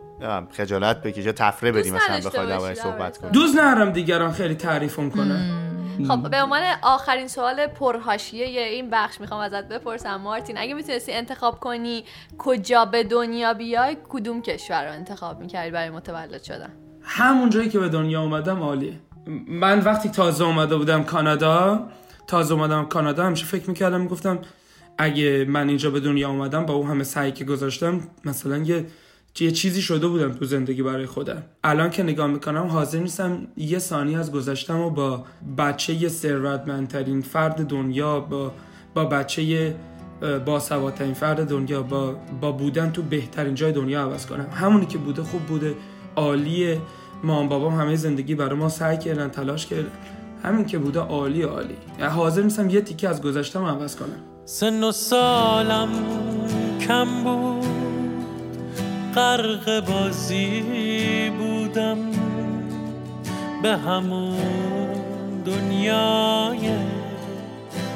خجالت 0.51 1.01
بکشه 1.01 1.32
تفره 1.32 1.72
بدی 1.72 1.89
دوست 1.91 2.03
مثلا 2.03 2.30
بخوای 2.30 2.47
درباره 2.47 2.70
باشی 2.70 2.82
صحبت 2.82 2.97
درباره 2.97 3.11
کنی. 3.22 3.32
دوست 3.32 3.55
نرم 3.55 3.91
دیگران 3.91 4.32
خیلی 4.32 4.55
تعریفم 4.55 5.09
کنن. 5.09 5.65
خب 6.07 6.30
به 6.30 6.41
عنوان 6.41 6.61
آخرین 6.82 7.28
سوال 7.28 7.67
پرهاشیه 7.67 8.45
این 8.45 8.89
بخش 8.89 9.22
می‌خوام 9.22 9.41
ازت 9.41 9.67
بپرسم 9.67 10.15
مارتین 10.15 10.57
اگه 10.57 10.74
می‌تونستی 10.74 11.11
انتخاب 11.11 11.59
کنی 11.59 12.03
کجا 12.38 12.86
به 12.86 13.03
دنیا 13.03 13.53
بیای 13.53 13.97
کدوم 14.09 14.41
کشور 14.41 14.86
رو 14.86 14.91
انتخاب 14.91 15.39
می‌کردی 15.39 15.72
برای 15.72 15.89
متولد 15.89 16.43
شدن؟ 16.43 16.70
همون 17.01 17.49
جایی 17.49 17.70
که 17.70 17.80
به 17.80 17.89
دنیا 17.89 18.22
اومدم 18.22 18.59
عالیه. 18.63 18.93
من 19.47 19.80
وقتی 19.80 20.09
تازه 20.09 20.43
اومده 20.43 20.78
بودم 20.78 21.03
کانادا 21.03 21.88
تازه 22.28 22.53
اومدم 22.53 22.86
کانادا 22.86 23.26
همیشه 23.26 23.45
فکر 23.45 23.70
می‌کردم 23.70 24.01
می‌گفتم 24.01 24.39
اگه 24.97 25.45
من 25.49 25.67
اینجا 25.67 25.89
به 25.89 25.99
دنیا 25.99 26.30
اومدم 26.30 26.65
با 26.65 26.74
اون 26.74 26.88
همه 26.88 27.03
سعی 27.03 27.32
که 27.32 27.45
گذاشتم 27.45 28.01
مثلا 28.26 28.57
یه 28.57 28.86
یه 29.39 29.51
چیزی 29.51 29.82
شده 29.82 30.07
بودم 30.07 30.34
تو 30.34 30.45
زندگی 30.45 30.84
برای 30.84 31.05
خودم. 31.05 31.43
الان 31.63 31.89
که 31.89 32.03
نگاه 32.03 32.27
می‌کنم 32.27 32.67
حاضر 32.67 32.99
نیستم 32.99 33.47
یه 33.57 33.80
ثانیه 33.80 34.19
از 34.19 34.32
گذشتم 34.32 34.80
و 34.80 34.89
با 34.89 35.23
بچه 35.57 36.09
ثروتمندترین 36.09 37.21
فرد 37.21 37.67
دنیا 37.67 38.19
با 38.19 38.51
با 38.95 39.05
بچه 39.05 39.75
باسوادترین 40.45 41.13
فرد 41.13 41.49
دنیا 41.49 41.84
با 41.84 42.15
با 42.41 42.51
بودن 42.51 42.91
تو 42.91 43.01
بهترین 43.01 43.55
جای 43.55 43.71
دنیا 43.71 44.01
عوض 44.01 44.25
کنم. 44.25 44.47
همونی 44.53 44.86
که 44.86 44.97
بوده 44.97 45.23
خوب 45.23 45.41
بوده 45.41 45.75
عالیه 46.15 46.82
مام 47.23 47.49
بابام 47.49 47.73
همه 47.73 47.95
زندگی 47.95 48.36
برای 48.36 48.55
ما 48.55 48.69
سعی 48.69 48.97
کردن 48.97 49.27
تلاش 49.27 49.65
کردن. 49.65 49.91
همین 50.43 50.65
که 50.65 50.77
بوده 50.77 50.99
عالی 50.99 51.41
عالی. 51.41 51.77
یعنی 51.99 52.11
حاضر 52.11 52.41
نیستم 52.41 52.69
یه 52.69 52.82
تیکه 52.82 53.09
از 53.09 53.21
گذشتم 53.21 53.65
عوض 53.65 53.95
کنم. 53.95 54.19
سن 54.45 54.84
و 54.84 54.91
سالم 54.91 55.89
کم 56.82 57.23
بود. 57.23 57.59
غرق 59.16 59.86
بازی 59.86 61.30
بودم 61.30 61.97
به 63.64 63.78
همون 63.78 64.38
دنیای 65.45 66.72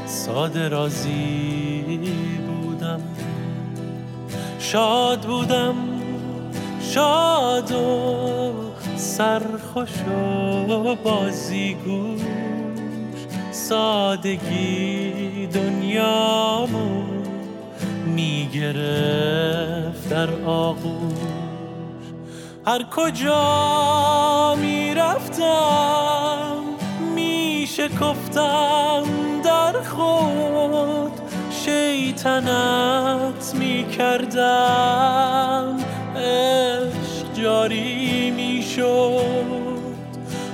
ساده 0.06 0.70
رازی 0.70 2.00
بودم. 2.48 3.02
شاد 4.60 5.22
بودم 5.22 5.76
شاد 6.82 7.72
و 7.72 8.54
سرخوش 8.96 10.02
و 10.70 10.96
بازیگوش. 10.96 12.22
سادگی 13.52 15.48
دنیامو 15.54 17.13
می‌گرفت 18.06 20.10
در 20.10 20.30
آغوش. 20.46 21.14
هر 22.68 22.84
کجا 22.96 24.56
می‌رفتم 24.56 26.64
میشکفتم 27.16 29.04
در 29.44 29.82
خود. 29.82 31.12
شیطنت 31.66 33.56
می‌کردم 33.60 35.00
عشق 36.16 37.34
جاری 37.34 38.32
می‌شد. 38.32 39.64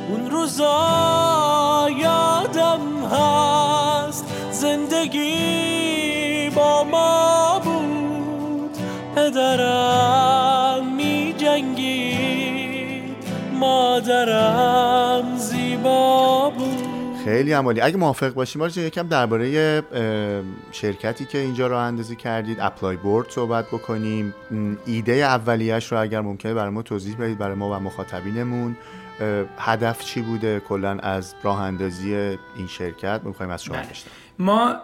اون 0.10 0.30
روزا 0.32 1.88
یادم 1.98 3.06
هست 3.12 4.26
زندگی 4.52 5.59
پدرم 9.30 10.96
می 10.96 11.36
جنگید 11.38 13.16
مادرم 13.54 15.38
زیبا 15.38 16.50
بود. 16.50 16.90
خیلی 17.26 17.54
عمالی. 17.54 17.82
اگه 17.82 17.98
موافق 17.98 18.34
باشیم 18.34 18.62
آرزو 18.62 18.82
یکم 18.82 19.08
درباره 19.08 19.82
شرکتی 20.72 21.26
که 21.26 21.38
اینجا 21.38 21.68
راه 21.68 21.84
اندازی 21.84 22.16
کردید 22.16 22.58
اپلای 22.62 22.96
بورد 22.96 23.30
صحبت 23.30 23.68
بکنیم. 23.68 24.34
ایده 24.86 25.14
اولیش 25.14 25.92
رو 25.92 26.02
اگر 26.02 26.22
ممکنه 26.22 26.54
برای 26.54 26.70
ما 26.70 26.82
توضیح 26.82 27.16
بدید 27.18 27.38
برای 27.38 27.56
ما 27.56 27.70
و 27.70 27.74
مخاطبینمون. 27.74 28.78
هدف 29.58 30.06
چی 30.06 30.22
بوده؟ 30.22 30.60
کلا 30.60 30.98
از 31.00 31.36
راه 31.44 31.62
اندازی 31.62 32.16
این 32.16 32.68
شرکت؟ 32.68 33.22
می‌خوایم 33.24 33.52
از 33.52 33.64
شما 33.64 33.78
بله. 33.78 33.88
بشنویم. 33.88 34.16
ما 34.40 34.76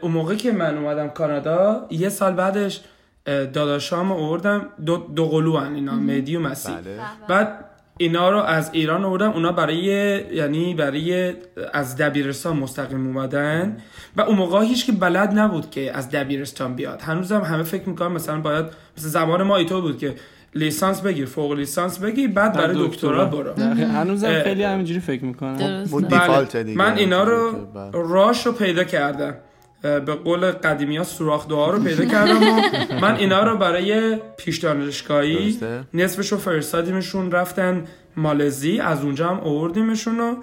اون 0.00 0.12
موقع 0.12 0.34
که 0.34 0.52
من 0.52 0.78
اومدم 0.78 1.08
کانادا 1.08 1.86
یه 1.90 2.08
سال 2.08 2.32
بعدش 2.32 2.80
داداشام 3.26 4.12
آوردم. 4.12 4.66
دو, 4.86 4.96
دو 4.96 5.26
قلو 5.26 5.56
هن 5.56 5.74
اینا 5.74 5.94
مهدی 5.94 6.36
و 6.36 6.40
مسیح. 6.40 6.74
بله. 6.74 6.98
بعد 7.28 7.64
اینا 7.98 8.30
رو 8.30 8.38
از 8.38 8.70
ایران 8.72 9.04
آوردم. 9.04 9.30
اونا 9.30 9.52
برای 9.52 9.84
یعنی 10.32 10.74
برای 10.74 11.34
از 11.72 11.96
دبیرستان 11.96 12.56
مستقیم 12.56 13.06
اومدن. 13.06 13.76
و 14.16 14.20
اون 14.20 14.36
موقع 14.36 14.64
هیچ 14.64 14.86
که 14.86 14.92
بلد 14.92 15.38
نبود 15.38 15.70
که 15.70 15.96
از 15.96 16.10
دبیرستان 16.10 16.74
بیاد. 16.74 17.00
هنوزم 17.00 17.40
همه 17.40 17.62
فکر 17.62 17.88
می‌کنم 17.88 18.12
مثلا 18.12 18.40
باید 18.40 18.66
مثل 18.98 19.08
زمان 19.08 19.42
ما 19.42 19.56
ایطور 19.56 19.80
بود 19.80 19.98
که 19.98 20.14
لیسانس 20.54 21.00
بگیر 21.00 21.26
فوق 21.26 21.52
لیسانس 21.52 21.98
بگیر 21.98 22.30
بعد 22.30 22.52
برای 22.52 22.88
دکترا 22.88 23.24
برو. 23.24 23.62
هنوزم 23.62 24.42
خیلی 24.42 24.62
همینجوری 24.62 25.00
فکر. 25.00 25.24
اون 25.24 25.32
بله. 25.32 25.84
دیفالت 25.84 26.56
دیگه. 26.56 26.78
من 26.78 26.96
اینا 26.96 27.24
رو 27.24 27.52
بله. 27.52 27.90
راش 27.92 28.46
رو 28.46 28.52
پیدا 28.52 28.84
کردم. 28.84 29.34
به 29.82 29.98
قول 30.00 30.50
قدیمی 30.50 30.96
ها 30.96 31.04
سوراخ 31.04 31.48
دعا 31.48 31.70
رو 31.70 31.82
پیدا 31.82 32.04
کردم 32.04 32.42
و 32.42 32.60
من 33.00 33.14
اینا 33.14 33.42
رو 33.42 33.56
برای 33.56 34.16
پیش 34.36 34.58
دانشگاهی. 34.58 35.58
نصفش 35.94 36.32
رو 36.32 36.38
فرستادیمشون 36.38 37.32
رفتن 37.32 37.84
مالزی 38.16 38.80
از 38.80 39.04
اونجا 39.04 39.28
هم 39.28 39.40
آوردیمشون 39.40 40.20
و 40.20 40.36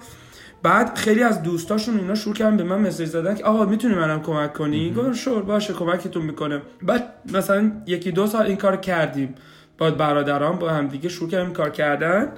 بعد 0.62 0.98
خیلی 0.98 1.22
از 1.22 1.42
دوستاشون 1.42 1.98
اینا 1.98 2.14
شروع 2.14 2.34
کردن 2.34 2.56
به 2.56 2.64
من 2.64 2.78
مسیج 2.80 3.08
زدن 3.08 3.34
که 3.34 3.44
آقا 3.44 3.64
می‌تونی 3.64 3.94
منم 3.94 4.22
کمک 4.22 4.52
کنی؟ 4.52 4.90
گفتم 4.90 5.12
شور 5.12 5.42
باشه 5.42 5.72
کمکتون 5.72 6.22
می‌کنم 6.22 6.62
بعد 6.82 7.14
مثلا 7.34 7.72
یکی 7.86 8.12
دو 8.12 8.26
سال 8.26 8.46
این 8.46 8.56
کار 8.56 8.76
کردیم. 8.76 9.34
با 9.78 9.90
برادران 9.90 10.58
با 10.58 10.70
هم 10.70 10.88
دیگه 10.88 11.08
شروع 11.08 11.30
کردیم 11.30 11.52
کار 11.52 11.70
کردن. 11.70 12.32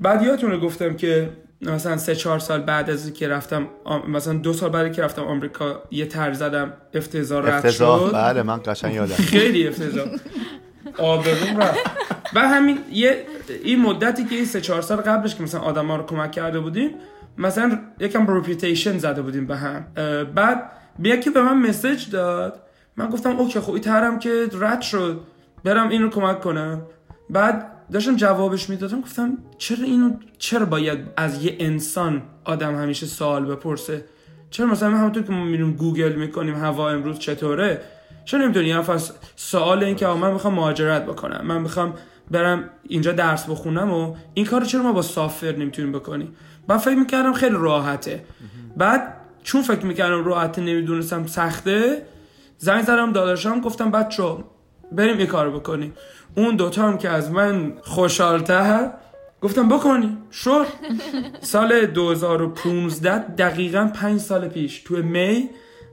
بعد 0.00 0.22
یادتونه 0.22 0.58
گفتم 0.58 0.94
که 0.94 1.30
مثلا 1.62 1.96
سه 1.96 2.14
چهار 2.14 2.38
سال 2.38 2.60
بعد 2.62 2.90
از 2.90 3.12
که 3.12 3.28
رفتم 3.28 3.68
آم- 3.84 4.10
مثلا 4.10 4.32
دو 4.34 4.52
سال 4.52 4.70
بعد 4.70 4.92
که 4.92 5.02
رفتم 5.02 5.22
آمریکا 5.22 5.82
یه 5.90 6.06
تر 6.06 6.32
زدم 6.32 6.72
افتضاح 6.94 7.46
رد 7.48 7.70
شد. 7.70 8.10
بله 8.12 8.42
من 8.42 8.60
قشنگ 8.66 8.94
یادم. 8.94 9.14
خیلی 9.34 9.68
افتضاح. 9.68 10.06
آبروم 10.98 11.56
رفت. 11.60 11.78
و 12.34 12.40
همین 12.40 12.78
یه 12.92 13.24
این 13.62 13.80
مدتی 13.82 14.24
که 14.24 14.34
این 14.34 14.44
سه 14.44 14.60
چهار 14.60 14.82
سال 14.82 14.96
قبلش 14.98 15.34
که 15.34 15.42
مثلا 15.42 15.60
آدما 15.60 15.96
رو 15.96 16.02
کمک 16.06 16.32
کرده 16.32 16.60
بودیم 16.60 16.90
مثلا 17.38 17.78
یکم 18.00 18.26
رپیتیشن 18.28 18.98
زده 18.98 19.22
بودیم 19.22 19.46
به 19.46 19.56
هم. 19.56 19.86
بعد 20.34 20.70
بیا 20.98 21.16
که 21.16 21.30
به 21.30 21.42
من 21.42 21.58
مسج 21.68 22.10
داد. 22.10 22.60
من 22.96 23.08
گفتم 23.10 23.36
okay 23.36 23.60
خب 23.60 23.72
این 23.72 23.80
ترم 23.82 24.18
که 24.18 24.46
رد 24.60 24.80
شد 24.82 25.20
برم 25.64 25.88
اینو 25.88 26.08
کمک 26.08 26.40
کنم. 26.40 26.82
بعد 27.30 27.66
داشتم 27.92 28.16
جوابش 28.16 28.70
می‌دادم 28.70 29.00
گفتم 29.00 29.38
چرا 29.58 29.84
اینو 29.84 30.10
چرا 30.38 30.66
باید 30.66 30.98
از 31.16 31.44
یه 31.44 31.56
انسان 31.58 32.22
آدم 32.44 32.82
همیشه 32.82 33.06
سوال 33.06 33.44
بپرسه؟ 33.44 34.04
چرا 34.50 34.66
مثلا 34.66 34.96
همونطور 34.96 35.22
که 35.22 35.32
ما 35.32 35.44
میریم 35.44 35.72
گوگل 35.72 36.12
می‌کنیم 36.12 36.54
هوا 36.54 36.90
امروز 36.90 37.18
چطوره؟ 37.18 37.80
چرا 38.24 38.42
نمی‌تونی 38.42 38.66
یه 38.66 38.78
نفر 38.78 39.00
سوال 39.36 39.84
این 39.84 39.96
که 39.96 40.06
من 40.06 40.32
می‌خوام 40.32 40.54
مهاجرت 40.54 41.06
بکنم 41.06 41.46
من 41.46 41.62
می‌خوام 41.62 41.94
برم 42.30 42.70
اینجا 42.82 43.12
درس 43.12 43.50
بخونم 43.50 43.92
و 43.92 44.14
این 44.34 44.46
کار 44.46 44.64
چرا 44.64 44.82
ما 44.82 44.92
با 44.92 45.02
software 45.02 45.52
نمی‌تونیم 45.52 45.92
بکنیم؟ 45.92 46.36
من 46.68 46.78
فکر 46.78 46.94
می‌کردم 46.94 47.32
خیلی 47.32 47.56
راحته. 47.58 48.24
بعد 48.76 49.14
چون 49.42 49.62
فکر 49.62 49.86
می‌کردم 49.86 50.24
راحته 50.24 50.62
نمی‌دونستم 50.62 51.26
سخته 51.26 52.02
زنگ 52.58 52.84
زدم 52.84 53.12
داداشم 53.12 53.60
گفتم 53.60 53.90
بچه 53.90 54.36
بریم 54.92 55.18
این 55.18 55.26
کارو 55.26 55.60
بکنیم. 55.60 55.94
اون 56.36 56.56
دوتا 56.56 56.82
هم 56.82 56.98
که 56.98 57.08
از 57.08 57.30
من 57.30 57.72
خوشحالتر 57.82 58.90
گفتم 59.40 59.68
بکنی. 59.68 60.18
شور. 60.30 60.66
سال 61.40 61.86
2015 61.86 63.18
دقیقا 63.18 63.90
پنج 63.94 64.20
سال 64.20 64.48
پیش 64.48 64.82
تو 64.82 64.96
می 64.96 65.50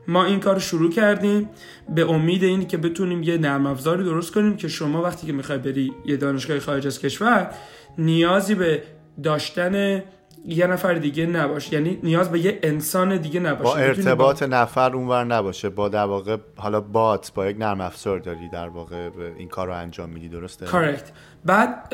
ما 0.08 0.26
این 0.26 0.40
کار 0.40 0.54
رو 0.54 0.60
شروع 0.60 0.92
کردیم. 0.92 1.50
به 1.96 2.10
امید 2.10 2.44
این 2.44 2.68
که 2.68 2.78
بتونیم 2.78 3.24
یه 3.24 3.38
نرم 3.38 3.66
افزاری 3.66 4.04
درست 4.04 4.34
کنیم 4.34 4.58
که 4.58 4.68
شما 4.68 5.02
وقتی 5.02 5.28
که 5.28 5.34
می‌خوای 5.34 5.58
بری 5.58 5.94
یه 6.06 6.18
دانشگاه 6.18 6.60
خارج 6.60 6.88
از 6.88 7.00
کشور 7.00 7.52
نیازی 7.98 8.56
به 8.56 8.84
داشتن 9.24 10.04
یه 10.48 10.68
نفر 10.68 10.94
دیگه 10.94 11.26
نباشه. 11.26 11.74
یعنی 11.74 12.00
نیاز 12.04 12.32
به 12.32 12.40
یه 12.40 12.60
انسان 12.64 13.18
دیگه 13.18 13.40
نباشه. 13.40 13.64
با 13.64 13.76
ارتباط 13.76 14.44
نفر 14.44 14.96
اونور 14.96 15.24
نباشه. 15.24 15.70
با 15.70 15.90
در 15.90 16.06
واقع 16.06 16.38
حالا 16.56 16.82
بات 16.82 17.32
با 17.36 17.48
یک 17.48 17.58
نرم 17.60 17.82
افزار 17.82 18.20
داری 18.20 18.50
در 18.50 18.68
واقع 18.68 19.10
این 19.38 19.48
کار 19.48 19.68
رو 19.68 19.74
انجام 19.74 20.10
میدی 20.10 20.30
درسته؟ 20.30 20.66
correct 20.66 21.12
بعد 21.46 21.94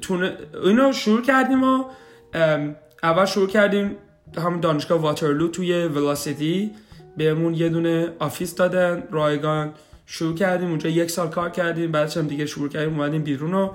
تونه 0.00 0.32
اینو 0.64 0.92
شروع 0.92 1.22
کردیم 1.22 1.62
و 1.64 1.84
اول 3.02 3.24
شروع 3.24 3.48
کردیم 3.48 3.96
هم 4.36 4.60
دانشگاه 4.60 5.00
واترلو 5.00 5.48
توی 5.48 5.84
Velocity 5.84 6.70
بهمون 7.16 7.54
یه 7.54 7.68
دونه 7.68 8.08
office 8.18 8.54
دادن 8.54 9.02
رایگان. 9.10 9.72
شروع 10.10 10.34
کردیم 10.34 10.68
اونجا 10.68 10.90
یک 10.90 11.10
سال 11.10 11.28
کار 11.28 11.50
کردیم 11.50 11.92
بعدش 11.92 12.16
هم 12.16 12.26
دیگه 12.26 12.46
شروع 12.46 12.68
کردیم 12.68 13.00
اومدیم 13.00 13.22
بیرون 13.22 13.54
و 13.54 13.72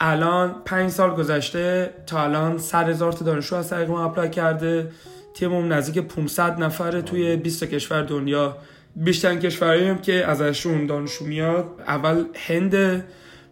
الان 0.00 0.54
پنج 0.64 0.90
سال 0.90 1.14
گذشته 1.14 1.94
تا 2.06 2.22
الان 2.22 2.58
100 2.58 2.88
هزار 2.88 3.12
تا 3.12 3.24
دانشجو 3.24 3.56
از 3.56 3.70
طریق 3.70 3.88
ما 3.90 4.04
اپلای 4.04 4.30
کرده. 4.30 4.90
تیممون 5.34 5.72
نزدیک 5.72 6.04
500 6.04 6.62
نفره 6.62 7.02
توی 7.02 7.36
20 7.36 7.60
تا 7.60 7.66
کشور 7.66 8.02
دنیا. 8.02 8.56
بیشترین 8.96 9.38
کشورهایی 9.38 9.88
هم 9.88 9.98
که 9.98 10.26
ازشون 10.26 10.86
دانشجو 10.86 11.24
میاد 11.24 11.64
اول 11.86 12.24
هند 12.34 13.04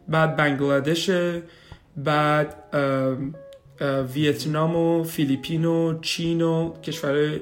بعد 0.09 0.37
بنگلادش 0.37 1.11
بعد 1.97 2.57
ویتنام 4.15 4.77
و 4.77 5.05
فیلیپین 5.05 5.65
و 5.65 6.01
چین 6.01 6.43
و 6.43 6.73
کشور 6.83 7.41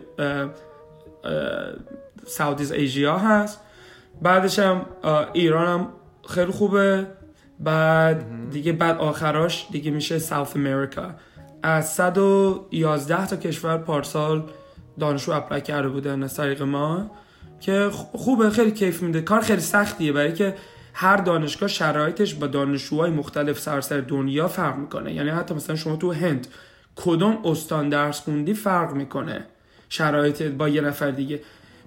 ساودیز 2.26 2.72
ایژیا 2.72 3.18
هست. 3.18 3.60
بعدش 4.22 4.58
هم 4.58 4.86
ایران 5.32 5.66
هم 5.66 5.88
خیلی 6.28 6.52
خوبه. 6.52 7.06
بعد 7.62 8.24
دیگه 8.50 8.72
بعد 8.72 8.98
آخراش 8.98 9.66
دیگه 9.70 9.90
میشه 9.90 10.18
ساوت 10.18 10.56
امریکا. 10.56 11.14
از 11.62 11.92
111 11.92 13.26
تا 13.26 13.36
کشور 13.36 13.78
پارسال 13.78 14.42
دانشجو 15.00 15.32
اپلای 15.32 15.60
کرده 15.60 15.88
بودن 15.88 16.22
از 16.22 16.36
طریق 16.36 16.62
ما 16.62 17.10
که 17.60 17.88
خوبه 18.12 18.50
خیلی 18.50 18.70
کیف 18.70 19.02
میده. 19.02 19.20
کار 19.20 19.40
خیلی 19.40 19.60
سختیه 19.60 20.12
برای 20.12 20.32
که 20.32 20.54
هر 20.94 21.16
دانشگاه 21.16 21.68
شرایطش 21.68 22.34
با 22.34 22.46
دانشجوهای 22.46 23.10
مختلف 23.10 23.58
سراسر 23.58 24.00
دنیا 24.00 24.48
فرق 24.48 24.76
می‌کنه. 24.76 25.14
یعنی 25.14 25.30
حتی 25.30 25.54
مثلا 25.54 25.76
شما 25.76 25.96
تو 25.96 26.12
هند 26.12 26.46
کدوم 26.96 27.38
استان 27.44 27.88
درس 27.88 28.20
خوندی 28.20 28.54
فرق 28.54 28.92
می‌کنه؟ 28.92 29.44
شرایط 29.88 30.42
با 30.42 30.68
یه 30.68 30.80
نفر 30.80 31.10
دیگه. 31.10 31.40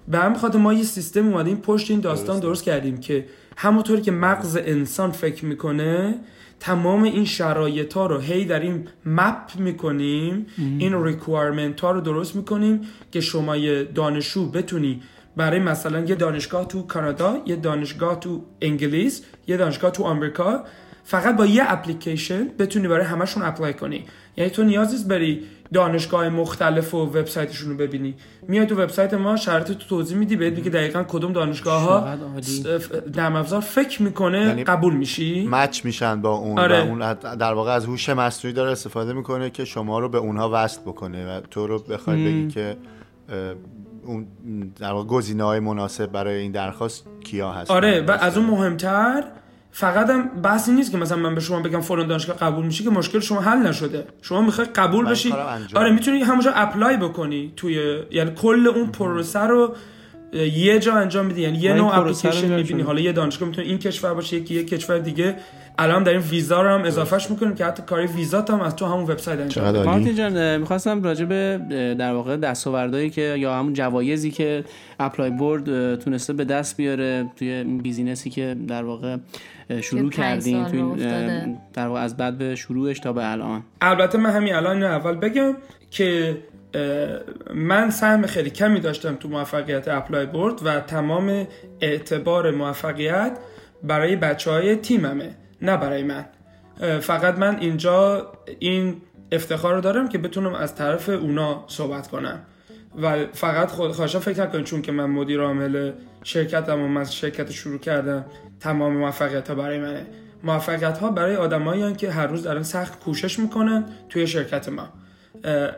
به 0.08 0.18
همین 0.18 0.38
خاطر 0.38 0.58
ما 0.58 0.72
یه 0.72 0.82
سیستم 0.82 1.28
اومدیم 1.28 1.56
پشت 1.56 1.90
این 1.90 2.00
داستان 2.00 2.40
درست 2.40 2.64
کردیم 2.64 3.00
که 3.00 3.26
همونطوری 3.56 4.02
که 4.02 4.12
مغز 4.12 4.56
انسان 4.56 5.10
فکر 5.10 5.44
می‌کنه 5.44 6.14
تمام 6.60 7.02
این 7.02 7.24
شرایط 7.24 7.92
ها 7.92 8.06
رو 8.06 8.18
هی 8.18 8.44
در 8.44 8.60
این 8.60 8.88
map 9.06 9.56
می‌کنیم 9.58 10.46
این 10.58 11.04
requirement 11.04 11.80
ها 11.80 11.90
رو 11.90 12.00
درست 12.00 12.36
می‌کنیم 12.36 12.80
که 13.12 13.20
شما 13.20 13.56
یه 13.56 13.84
دانشجو 13.84 14.50
بتونی. 14.50 15.02
برای 15.36 15.60
مثلا 15.60 16.00
یه 16.00 16.14
دانشگاه 16.14 16.68
تو 16.68 16.82
کانادا 16.82 17.42
یه 17.46 17.56
دانشگاه 17.56 18.20
تو 18.20 18.42
انگلیس 18.60 19.22
یه 19.46 19.56
دانشگاه 19.56 19.90
تو 19.90 20.04
آمریکا 20.04 20.64
فقط 21.04 21.36
با 21.36 21.46
یه 21.46 21.62
اپلیکیشن 21.66 22.48
بتونی 22.58 22.88
برای 22.88 23.04
همشون 23.04 23.42
apply 23.42 23.74
کنی. 23.74 24.04
یعنی 24.36 24.50
تو 24.50 24.64
نیاز 24.64 24.92
نیست 24.92 25.08
بری 25.08 25.44
دانشگاه 25.72 26.28
مختلف 26.28 26.94
و 26.94 26.98
وبسایتشون 26.98 27.70
رو 27.70 27.76
ببینی. 27.76 28.14
میای 28.48 28.66
تو 28.66 28.74
وبسایت 28.74 29.14
ما 29.14 29.36
شرط 29.36 29.72
تو 29.72 29.88
توضیح 29.88 30.18
میدی 30.18 30.36
بهت 30.36 30.52
میگه 30.52 30.70
دقیقا 30.70 31.02
کدوم 31.02 31.32
دانشگاه 31.32 31.82
ها. 31.82 32.14
نرم 33.16 33.36
افزار 33.36 33.60
فکر 33.60 34.02
می‌کنه 34.02 34.38
یعنی 34.38 34.64
قبول 34.64 34.94
میشی؟ 34.94 35.48
مچ 35.50 35.84
میشن 35.84 36.22
با 36.22 36.32
اون 36.32 36.58
آره. 36.58 36.82
و 36.82 36.86
اون 36.86 37.14
در 37.14 37.52
واقع 37.52 37.72
از 37.72 37.84
هوش 37.84 38.08
مصنوعی 38.08 38.54
داره 38.54 38.70
استفاده 38.70 39.12
می‌کنه 39.12 39.50
که 39.50 39.64
شما 39.64 39.98
رو 39.98 40.08
به 40.08 40.18
اونها 40.18 40.50
وصل 40.52 40.80
بکنه 40.80 41.36
و 41.36 41.40
تو 41.40 41.66
رو 41.66 41.78
بخوای 41.78 42.24
بگی 42.24 42.48
که 42.48 42.76
اون 44.04 44.26
در 44.80 44.92
واقع 44.92 45.08
گزینه 45.08 45.44
های 45.44 45.60
مناسب 45.60 46.06
برای 46.06 46.36
این 46.36 46.52
درخواست 46.52 47.06
کیا 47.24 47.52
هست 47.52 47.70
آره 47.70 48.00
و 48.00 48.10
از 48.10 48.36
اون 48.36 48.46
مهمتر 48.46 49.24
فقط 49.78 50.10
هم 50.10 50.28
بحثی 50.28 50.72
نیست 50.72 50.92
که 50.92 50.96
مثلا 50.96 51.18
من 51.18 51.34
به 51.34 51.40
شما 51.40 51.60
بگم 51.60 51.80
فلان 51.80 52.06
دانشگاه 52.06 52.36
قبول 52.36 52.66
میشه 52.66 52.84
که 52.84 52.90
مشکل 52.90 53.20
شما 53.20 53.40
حل 53.40 53.58
نشده. 53.58 54.04
شما 54.22 54.40
می‌خوای 54.40 54.66
قبول 54.74 55.10
بشی. 55.10 55.34
آره 55.74 55.92
می‌تونی 55.92 56.22
همونجا 56.22 56.52
اپلای 56.52 56.96
بکنی 56.96 57.52
توی 57.56 58.02
یعنی 58.10 58.30
کل 58.30 58.66
اون 58.74 58.86
پروسه 58.86 59.40
رو 59.40 59.74
یه 60.32 60.78
جا 60.78 60.94
انجام 60.94 61.26
میدی. 61.26 61.40
یعنی 61.40 61.58
یه 61.58 61.72
نوع 61.72 61.98
اپلیکیشن 61.98 62.56
می‌بینی. 62.56 62.82
حالا 62.82 63.00
یه 63.00 63.12
دانشگاه 63.12 63.48
می‌تونه 63.48 63.66
این 63.66 63.78
کشور 63.78 64.14
باشه 64.14 64.36
یکی 64.36 64.54
یه 64.54 64.64
کشور 64.64 64.98
دیگه. 64.98 65.36
الان 65.78 66.02
داریم 66.02 66.22
ویزا 66.30 66.62
رو 66.62 66.68
هم 66.68 66.84
اضافهش 66.84 67.30
می‌کنیم 67.30 67.54
که 67.54 67.64
حتی 67.64 67.82
کاری 67.82 68.06
ویزات 68.06 68.50
هم 68.50 68.60
از 68.60 68.76
تو 68.76 68.86
همون 68.86 69.02
وبسایت 69.02 69.40
انجام. 69.40 69.84
مارتین 69.84 70.14
جان 70.14 70.56
می‌خواستم 70.56 71.02
راجع 71.02 71.24
به 71.24 71.60
در 71.98 72.12
واقع 72.12 72.36
دستاوردهایی 72.36 73.10
که 73.10 73.36
یا 73.38 73.54
همون 73.54 73.72
جوایزی 73.72 74.30
که 74.30 74.64
ApplyBoard 75.00 75.94
تونسته 75.94 76.32
به 76.32 76.44
دست 76.44 76.76
بیاره 76.76 77.26
توی 77.36 77.50
این 77.50 77.78
business 77.78 78.24
ی 78.24 78.30
که 78.30 78.56
در 78.68 78.84
واقع 78.84 79.16
شروع 79.80 80.10
کردین 80.10 80.64
توی 80.64 81.06
در 81.74 81.86
واقع 81.86 82.00
از 82.00 82.16
بعد 82.16 82.38
به 82.38 82.54
شروعش 82.54 82.98
تا 82.98 83.12
به 83.12 83.32
الان. 83.32 83.62
البته 83.80 84.18
من 84.18 84.30
همین 84.30 84.54
الان 84.54 84.82
اول 84.82 85.14
بگم 85.14 85.56
که 85.90 86.36
من 87.54 87.90
سهم 87.90 88.26
خیلی 88.26 88.50
کمی 88.50 88.80
داشتم 88.80 89.14
تو 89.14 89.28
موفقیت 89.28 89.88
ApplyBoard 89.88 90.60
و 90.64 90.80
تمام 90.80 91.46
اعتبار 91.80 92.50
موفقیت 92.50 93.38
برای 93.82 94.16
بچه 94.16 94.50
های 94.50 94.76
تیممه. 94.76 95.30
نه 95.62 95.76
برای 95.76 96.02
من. 96.02 96.24
فقط 97.00 97.38
من 97.38 97.58
اینجا 97.58 98.32
این 98.58 99.02
افتخار 99.32 99.74
رو 99.74 99.80
دارم 99.80 100.08
که 100.08 100.18
بتونم 100.18 100.54
از 100.54 100.74
طرف 100.74 101.08
اونا 101.08 101.64
صحبت 101.66 102.08
کنم. 102.08 102.42
و 103.02 103.26
فقط 103.26 103.70
خود 103.70 103.92
خواهشان 103.92 104.20
فکر 104.20 104.42
نکنید 104.42 104.64
چون 104.64 104.82
که 104.82 104.92
من 104.92 105.04
مدیر 105.04 105.40
عامل 105.40 105.92
شرکتم 106.22 106.80
و 106.80 106.88
من 106.88 107.04
شرکت 107.04 107.50
شروع 107.50 107.78
کردم 107.78 108.24
تمام 108.60 108.96
موفقیت 108.96 109.48
ها 109.48 109.54
برای 109.54 109.78
منه. 109.78 110.06
موفقیت 110.44 110.98
ها 110.98 111.10
برای 111.10 111.36
آدمایی 111.36 111.94
که 111.94 112.10
هر 112.10 112.26
روز 112.26 112.42
دارن 112.42 112.62
سخت 112.62 113.00
کوشش 113.00 113.38
می‌کنن 113.38 113.84
توی 114.08 114.26
شرکت 114.26 114.68
ما. 114.68 114.88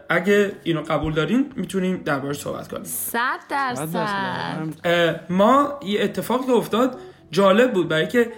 اگه 0.08 0.52
اینو 0.64 0.82
قبول 0.82 1.12
دارین 1.12 1.52
می‌تونیم 1.56 2.02
دربارش 2.04 2.38
صحبت 2.38 2.68
کنیم 2.68 2.84
صد 2.84 3.38
درصد. 3.50 5.20
ما 5.30 5.80
یه 5.86 6.02
اتفاقی 6.02 6.46
که 6.46 6.52
افتاد 6.52 6.98
جالب 7.30 7.72
بود 7.72 7.88
برای 7.88 8.08
که 8.08 8.32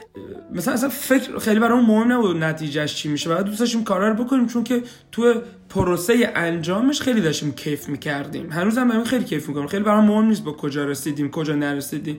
مثلا 0.53 0.75
اصلا 0.75 0.89
فکر 0.89 1.39
خیلی 1.39 1.61
برام 1.61 1.87
مهم 1.87 2.13
نبود 2.13 2.37
نتیجهش 2.37 2.95
چی 2.95 3.09
میشه. 3.09 3.31
بعد 3.31 3.45
دوست 3.45 3.61
داشتیم 3.61 3.85
کارا 3.85 4.09
رو 4.09 4.25
بکنیم 4.25 4.47
چون 4.47 4.65
که 4.65 4.83
تو 5.13 5.35
پروسه 5.69 6.33
انجامش 6.35 7.01
خیلی 7.01 7.21
داشتیم 7.21 7.53
کیف 7.53 7.89
می‌کردیم. 7.89 8.53
هنوز 8.53 8.79
هم 8.79 8.89
برام 8.89 9.05
خیلی 9.05 9.25
کیف 9.25 9.49
می‌کنم 9.49 9.67
خیلی 9.67 9.85
برام 9.85 10.05
مهم 10.05 10.25
نیست 10.25 10.45
با 10.45 10.53
کجا 10.53 10.85
رسیدیم 10.85 11.31
کجا 11.31 11.55
نرسیدیم. 11.55 12.19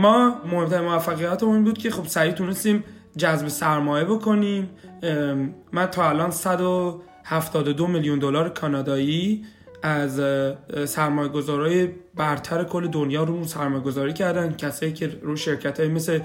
ما 0.00 0.40
مهمترین 0.52 0.84
موفقیتمون 0.84 1.64
بود 1.64 1.78
که 1.78 1.90
خب 1.90 2.06
سریع 2.06 2.32
تونستیم 2.32 2.84
جذب 3.16 3.48
سرمایه 3.48 4.04
بکنیم. 4.04 4.70
من 5.72 5.86
تا 5.86 6.08
الان 6.08 6.30
172 6.30 7.86
میلیون 7.86 8.18
دلار 8.18 8.48
کانادایی 8.48 9.44
از 9.82 10.20
سرمایه 10.88 11.94
برتر 12.14 12.64
کل 12.64 12.86
دنیا 12.86 13.24
رو 13.24 13.44
سرمایه 13.44 13.82
گذاری 13.82 14.12
کردن. 14.12 14.52
کسایی 14.56 14.92
که 14.92 15.18
رو 15.22 15.36
شرکت 15.36 15.80
های 15.80 15.88
مثل 15.88 16.20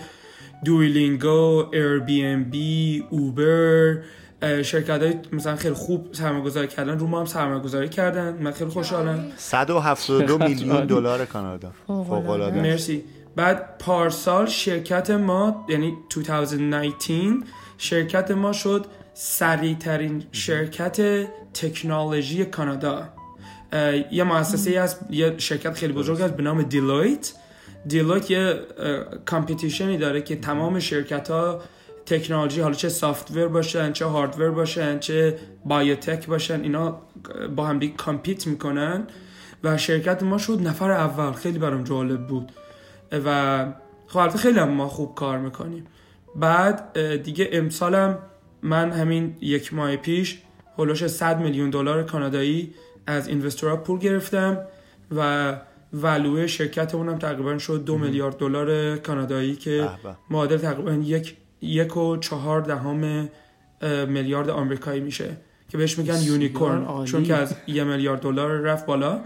دویلینگو، 0.66 1.70
ایر 1.74 2.00
بی 2.00 2.26
ام 2.26 2.44
بی، 2.44 3.04
اوبر 3.10 3.98
شرکت 4.42 5.02
های 5.02 5.14
مثلا 5.32 5.56
خیلی 5.56 5.74
خوب 5.74 6.10
سرمایه 6.12 6.44
گذاری 6.44 6.68
کردن 6.68 7.00
رو 7.00 7.08
ما 7.08 7.20
هم 7.20 7.26
سرمایه 7.26 7.60
گذاری 7.60 7.90
کردن. 7.90 8.38
من 8.42 8.52
خیلی 8.52 8.70
خوشحالم. 8.70 9.32
172 9.38 10.28
چقدر 10.28 10.48
میلیون. 10.48 10.86
دلار 10.86 11.26
کانادا. 11.26 11.72
فوق 11.88 12.30
العاده 12.30 12.62
مرسی. 12.62 13.04
بعد 13.36 13.78
پارسال 13.78 14.46
شرکت 14.46 15.10
ما 15.10 15.66
یعنی 15.70 15.94
2019 16.16 16.90
شرکت 17.78 18.32
ما 18.32 18.54
شد 18.54 18.86
سریع 19.14 19.76
ترین 19.76 20.24
شرکت 20.32 21.28
تکنولوژی 21.54 22.46
کانادا. 22.46 23.10
یه 24.12 24.24
مؤسسه 24.24 24.82
هست 24.82 25.06
یه 25.10 25.36
شرکت 25.38 25.74
خیلی 25.74 25.94
بزرگ 25.94 26.22
هست 26.22 26.34
به 26.34 26.44
نام 26.44 26.62
Deloitte 26.62 27.34
Deloitte 27.88 28.32
یه 28.32 28.60
competition 29.26 29.92
ی 29.92 29.98
داره 29.98 30.22
که 30.22 30.36
تمام 30.36 30.80
شرکت 30.80 31.30
ها 31.30 31.62
تکنولوژی 32.06 32.62
حالا 32.62 32.74
چه 32.74 32.90
سافتور 32.90 33.48
باشن 33.48 33.92
چه 33.92 34.06
هاردور 34.06 34.52
باشن 34.52 35.00
چه 35.00 35.38
بایوتک 35.66 36.28
باشن 36.28 36.62
اینا 36.62 37.02
با 37.56 37.66
هم 37.66 37.80
دیگه 37.80 37.94
کامپیت 37.94 38.48
می‌کنن. 38.48 39.08
و 39.64 39.78
شرکت 39.78 40.24
ما 40.24 40.38
شد 40.38 40.62
نفر 40.62 40.92
اول. 40.92 41.32
خیلی 41.32 41.60
برام 41.60 41.84
جالب 41.84 42.28
بود. 42.28 42.52
و 43.26 43.66
خب 44.08 44.18
البته 44.18 44.38
خیلی 44.38 44.60
هم 44.60 44.70
ما 44.70 44.88
خوب 44.88 45.16
کار 45.16 45.38
می‌کنیم. 45.38 45.88
بعد 46.36 47.00
دیگه 47.24 47.50
امسالم 47.52 48.18
من 48.62 48.92
همین 48.92 49.38
یک 49.42 49.74
ماه 49.74 49.96
پیش 49.96 50.42
هلوش 50.78 51.08
100 51.08 51.40
میلیون 51.40 51.70
دلار 51.70 52.04
کانادایی 52.04 52.74
از 53.08 53.28
اینوستورها 53.28 53.78
پول 53.78 54.00
گرفتم 54.00 54.58
و 55.18 55.54
ولوی 55.94 56.48
شرکتمون 56.48 57.10
هم 57.10 57.18
تقریبا 57.18 57.58
شد 57.58 57.84
دو 57.86 57.98
میلیارد 57.98 58.38
دلار 58.38 58.98
کانادایی 58.98 59.56
که. 59.56 59.90
معادل 60.30 60.58
تقریبا 60.58 60.92
یک 60.92 61.36
یک 61.62 61.98
و 61.98 62.18
چهار 62.18 62.62
دهم 62.62 63.30
میلیارد 64.08 64.50
آمریکایی 64.50 65.02
میشه 65.02 65.38
که 65.70 65.78
بهش 65.78 65.98
میگن 65.98 66.22
یونیکورن. 66.22 67.06
چون 67.06 67.24
که 67.24 67.36
از 67.36 67.56
یه 67.68 67.84
میلیارد 67.84 68.20
دلار 68.22 68.50
رفت 68.52 68.86
بالا. 68.86 69.22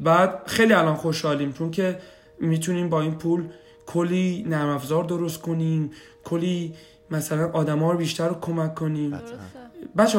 بعد 0.00 0.42
خیلی 0.46 0.72
الان 0.72 0.94
خوشحالیم 0.94 1.52
چون 1.52 1.70
که 1.70 1.98
می‌تونیم 2.40 2.88
با 2.88 3.00
این 3.00 3.14
پول 3.14 3.44
کلی 3.86 4.44
نرم 4.48 4.68
افزار 4.68 5.04
درست 5.04 5.40
کنیم 5.40 5.90
کلی 6.24 6.74
مثلا 7.10 7.50
آدما 7.50 7.92
رو 7.92 7.98
بیشتر 7.98 8.28
رو 8.28 8.34
کمک 8.40 8.74
کنیم. 8.74 9.18
بچه 9.96 10.18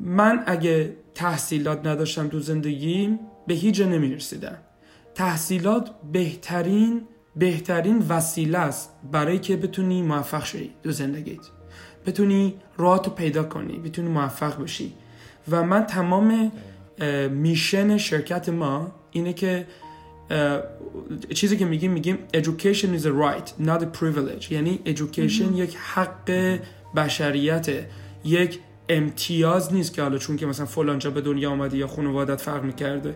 من 0.00 0.42
اگه 0.46 0.96
تحصیلات 1.14 1.86
نداشتم 1.86 2.28
تو 2.28 2.40
زندگیم 2.40 3.18
به 3.46 3.54
هیچ 3.54 3.74
جا 3.74 3.86
نمی‌رسیدم. 3.86 4.58
تحصیلات 5.14 5.90
بهترین 6.12 7.02
بهترین 7.36 7.98
وسیله 8.08 8.58
است 8.58 8.90
برای 9.12 9.38
که 9.38 9.56
بتونی 9.56 10.02
موفق 10.02 10.44
شی 10.44 10.70
تو 10.84 10.90
زندگیت. 10.90 11.40
بتونی 12.06 12.54
راهتو 12.76 13.10
پیدا 13.10 13.42
کنی 13.42 13.78
بتونی 13.78 14.08
موفق 14.08 14.62
بشی. 14.62 14.92
و 15.50 15.62
من 15.62 15.86
تمام 15.86 16.52
میشن 17.30 17.96
شرکت 17.98 18.48
ما 18.48 18.92
اینه 19.10 19.32
که 19.32 19.66
چیزی 21.34 21.56
که 21.56 21.64
میگیم 21.64 21.92
میگیم 21.92 22.18
education 22.36 23.00
is 23.00 23.04
a 23.04 23.12
right 23.24 23.66
not 23.66 23.80
a 23.82 23.98
privilege. 24.00 24.52
یعنی 24.52 24.80
education 24.86 25.56
یک 25.56 25.76
حق 25.76 26.58
بشریته 26.96 27.90
یک 28.24 28.58
امتیاز 28.88 29.72
نیست 29.72 29.94
که 29.94 30.02
حالا 30.02 30.18
چون 30.18 30.36
که 30.36 30.46
مثلا 30.46 30.66
فلان 30.66 30.98
جا 30.98 31.10
به 31.10 31.20
دنیا 31.20 31.50
آمدی 31.50 31.76
یا 31.76 31.86
خانوادت 31.86 32.40
فرق 32.40 32.64
می‌کرده. 32.64 33.14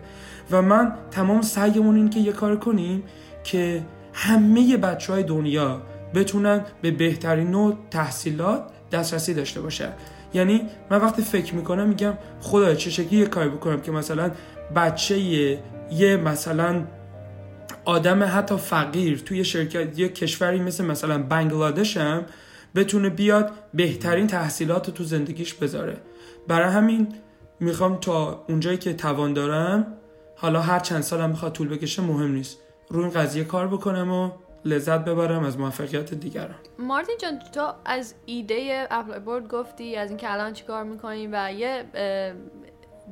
و 0.51 0.61
من 0.61 0.93
تمام 1.11 1.41
سعیمون 1.41 1.95
این 1.95 2.09
که 2.09 2.19
یه 2.19 2.31
کار 2.31 2.55
کنیم 2.55 3.03
که 3.43 3.81
همه 4.13 4.77
بچه 4.77 5.13
های 5.13 5.23
دنیا 5.23 5.81
بتونن 6.15 6.65
به 6.81 6.91
بهترین 6.91 7.51
نوع 7.51 7.77
تحصیلات 7.91 8.63
دسترسی 8.91 9.33
داشته 9.33 9.61
باشن 9.61 9.93
یعنی 10.33 10.61
من 10.89 10.97
وقتی 10.97 11.21
فکر 11.21 11.55
می‌کنم 11.55 11.87
میگم 11.87 12.13
خدای 12.41 12.75
چه 12.75 12.89
شکلی 12.89 13.19
یه 13.19 13.25
کاری 13.25 13.49
بکنم 13.49 13.81
که 13.81 13.91
مثلا 13.91 14.31
بچه 14.75 15.19
یه, 15.19 15.59
یه 15.91 16.17
مثلا 16.17 16.83
آدم 17.85 18.23
حتی 18.23 18.57
فقیر 18.57 19.17
توی 19.25 19.45
شرکت 19.45 19.99
یه 19.99 20.09
کشوری 20.09 20.59
مثل 20.59 20.85
مثلا 20.85 21.23
بنگلادش 21.23 21.97
هم 21.97 22.25
بتونه 22.75 23.09
بیاد 23.09 23.51
بهترین 23.73 24.27
تحصیلات 24.27 24.87
رو 24.87 24.93
تو 24.93 25.03
زندگیش 25.03 25.53
بذاره. 25.53 25.97
برای 26.47 26.69
همین 26.69 27.07
می‌خوام 27.59 27.97
تا 27.99 28.45
اونجایی 28.49 28.77
که 28.77 28.93
توان 28.93 29.33
دارم 29.33 29.93
حالا 30.35 30.61
هر 30.61 30.79
چند 30.79 31.01
سالم 31.01 31.29
می‌خواد 31.29 31.51
طول 31.51 31.67
بکشه 31.67 32.01
مهم 32.01 32.31
نیست. 32.31 32.57
روی 32.89 33.03
این 33.03 33.13
قضیه 33.13 33.43
کار 33.43 33.67
بکنم 33.67 34.11
و 34.11 34.31
لذت 34.65 35.05
ببرم 35.05 35.43
از 35.43 35.59
موفقیت 35.59 36.13
دیگران. 36.13 36.55
مارتین 36.79 37.15
جان 37.21 37.39
تو 37.53 37.73
از 37.85 38.15
ایده 38.25 38.87
ApplyBoard 38.91 39.47
گفتی 39.47 39.95
از 39.95 40.09
اینکه 40.09 40.33
الان 40.33 40.53
چیکار 40.53 40.83
می‌کنیم 40.83 41.29
و 41.33 41.53
یه 41.53 41.85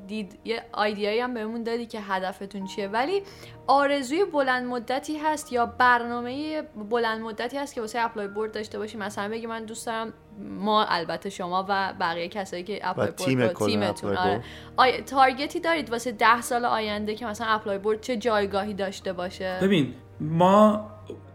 دید 0.08 0.39
یه 0.45 0.64
idea 0.71 1.03
یی 1.03 1.19
هم 1.20 1.34
بهمون 1.34 1.64
دادی 1.64 1.86
که 1.86 2.01
هدفتون 2.01 2.66
چیه. 2.66 2.88
ولی 2.88 3.22
آرزوی 3.68 4.26
بلند 4.26 4.66
مدتی 4.66 5.18
هست 5.18 5.53
یا 5.53 5.66
برنامه 5.66 6.62
بلند 6.89 7.22
مدتی 7.22 7.58
هست 7.58 7.76
که 7.76 7.82
واسه 7.82 7.99
ApplyBoard 7.99 8.51
داشته 8.51 8.78
باشی 8.78 8.97
مثلا 8.97 9.30
بگی 9.30 9.47
من 9.47 9.66
دوست 9.66 9.86
دارم 9.86 10.14
ما 10.39 10.86
البته 10.86 11.30
شما 11.30 11.66
و 11.70 11.93
بقیه 11.99 12.28
کسایی 12.28 12.64
که 12.64 12.80
ApplyBoard 12.84 13.53
تیمتون. 13.53 13.84
Apply 13.84 14.17
آره. 14.18 14.43
آیا 14.78 15.01
target 15.01 15.51
ی 15.51 15.59
دارید 15.60 15.89
واسه 15.89 16.12
ده 16.12 16.41
سال 16.41 16.66
آینده 16.66 17.16
که 17.16 17.26
مثلا 17.26 17.47
ApplyBoard 17.47 18.01
چه 18.01 18.18
جایگاهی 18.18 18.74
داشته 18.74 19.14
باشه؟ 19.14 19.60
ببین 19.62 19.93
ما 20.20 20.88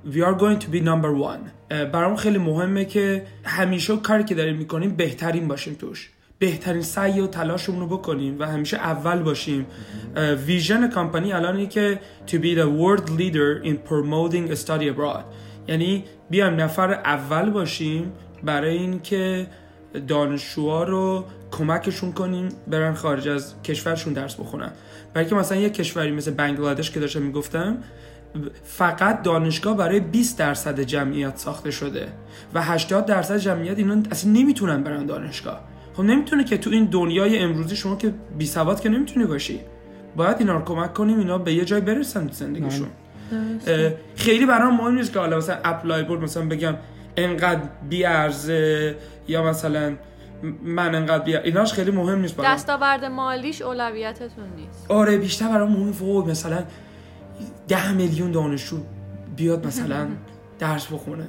we 0.05 0.21
are 0.21 0.35
going 0.35 0.59
to 0.65 0.69
be 0.69 0.81
number 0.81 1.13
one. 1.31 1.75
برام 1.93 2.17
خیلی 2.17 2.39
مهمه 2.39 2.85
که 2.85 3.27
همیشه 3.45 3.97
کاری 3.97 4.25
که 4.25 4.35
داریم 4.35 4.57
می‌کنیم 4.57 4.97
بهترین 4.97 5.49
باشیم 5.49 5.75
توش. 5.75 6.12
بهترین 6.43 6.83
سعی 6.83 7.21
و 7.21 7.27
تلاشمون 7.27 7.81
رو 7.81 7.87
بکنیم 7.87 8.37
و 8.39 8.47
همیشه 8.47 8.77
اول 8.77 9.23
باشیم. 9.23 9.67
vision 10.47 10.91
company 10.91 11.33
الان 11.33 11.57
اینه 11.57 11.69
که 11.69 12.01
to 12.27 12.31
be 12.31 12.57
the 12.57 12.67
world 12.81 13.09
leader 13.09 13.65
in 13.65 13.75
promoting 13.89 14.57
study 14.65 14.97
abroad. 14.97 15.23
یعنی 15.69 16.05
بیایم 16.31 16.61
نفر 16.61 16.93
اول 16.93 17.51
باشیم 17.51 18.13
برای 18.43 18.79
اینکه 18.79 19.47
دانشجوها 20.09 20.83
رو 20.83 21.25
کمکشون 21.51 22.13
کنیم 22.13 22.49
برن 22.67 22.95
خارج 22.95 23.29
از 23.29 23.55
کشورشون 23.63 24.13
درس 24.13 24.35
بخونن. 24.35 24.73
برای 25.15 25.29
که 25.29 25.35
مثلا 25.35 25.59
یه 25.59 25.71
کشوری 25.71 26.11
مثل 26.11 26.31
بنگلادش 26.31 26.91
که 26.91 27.01
داشتم 27.01 27.23
می‌گفتم 27.23 27.79
فقط 28.65 29.23
دانشگاه 29.23 29.77
برای 29.77 30.01
20 30.01 30.39
درصد 30.39 30.81
جمعیت 30.81 31.37
ساخته 31.37 31.71
شده 31.71 32.09
و 32.55 32.63
80 32.63 33.07
درصد 33.07 33.37
جمعیت 33.37 33.79
اینا 33.79 34.03
اصلا 34.11 34.31
نمی‌تونن 34.33 34.83
برن 34.83 35.07
دانشگاه. 35.07 35.72
خب 35.95 36.03
نمی‌تونه 36.03 36.45
که 36.45 36.59
تو 36.59 36.71
این 36.71 36.85
دنیای 36.85 37.39
امروزی 37.39 37.77
شما 37.77 37.97
که 37.97 38.15
بی 38.39 38.47
سواد 38.47 38.81
که 38.81 38.89
نمی‌تونی 38.89 39.27
باشی. 39.27 39.61
باید 40.17 40.37
اینا 40.39 40.57
رو 40.57 40.65
کمک 40.65 40.95
کنیم 40.95 41.19
اینا 41.19 41.39
به 41.39 41.55
یه 41.55 41.65
جای 41.65 41.81
برسن 41.81 42.27
تو 42.27 42.33
زندگیشون 42.33 42.89
خیلی 44.17 44.47
برام 44.47 44.77
مهم 44.77 44.95
نیست 44.95 45.13
که 45.13 45.19
حالا 45.19 45.37
مثلا 45.37 45.57
اپلای 45.65 46.03
بورد 46.03 46.21
مثلا 46.23 46.47
بگم 46.49 46.75
انقدر 47.17 47.61
بی 47.89 48.05
ارزه 48.05 48.97
یا 49.29 49.43
مثلا 49.43 49.97
من 50.63 50.95
انقدر 50.95 51.25
بی 51.25 51.37
ایناش 51.37 51.73
خیلی 51.73 51.91
مهم 51.91 52.21
نیست 52.21 52.37
برام. 52.37 52.55
دستاورد 52.55 53.05
مالیش 53.05 53.63
اولویتتون 53.63 54.45
نیست. 54.57 54.91
آره 54.91 55.17
بیشتر 55.17 55.49
برام 55.49 55.73
مهم 55.73 55.91
وای 55.91 56.31
مثلا 56.31 56.65
ده 57.69 57.93
میلیون 57.93 58.31
دانشجو 58.33 58.77
بیاد 59.37 59.67
مثلا 59.67 60.07
درس 60.59 60.87
بخونه. 60.87 61.25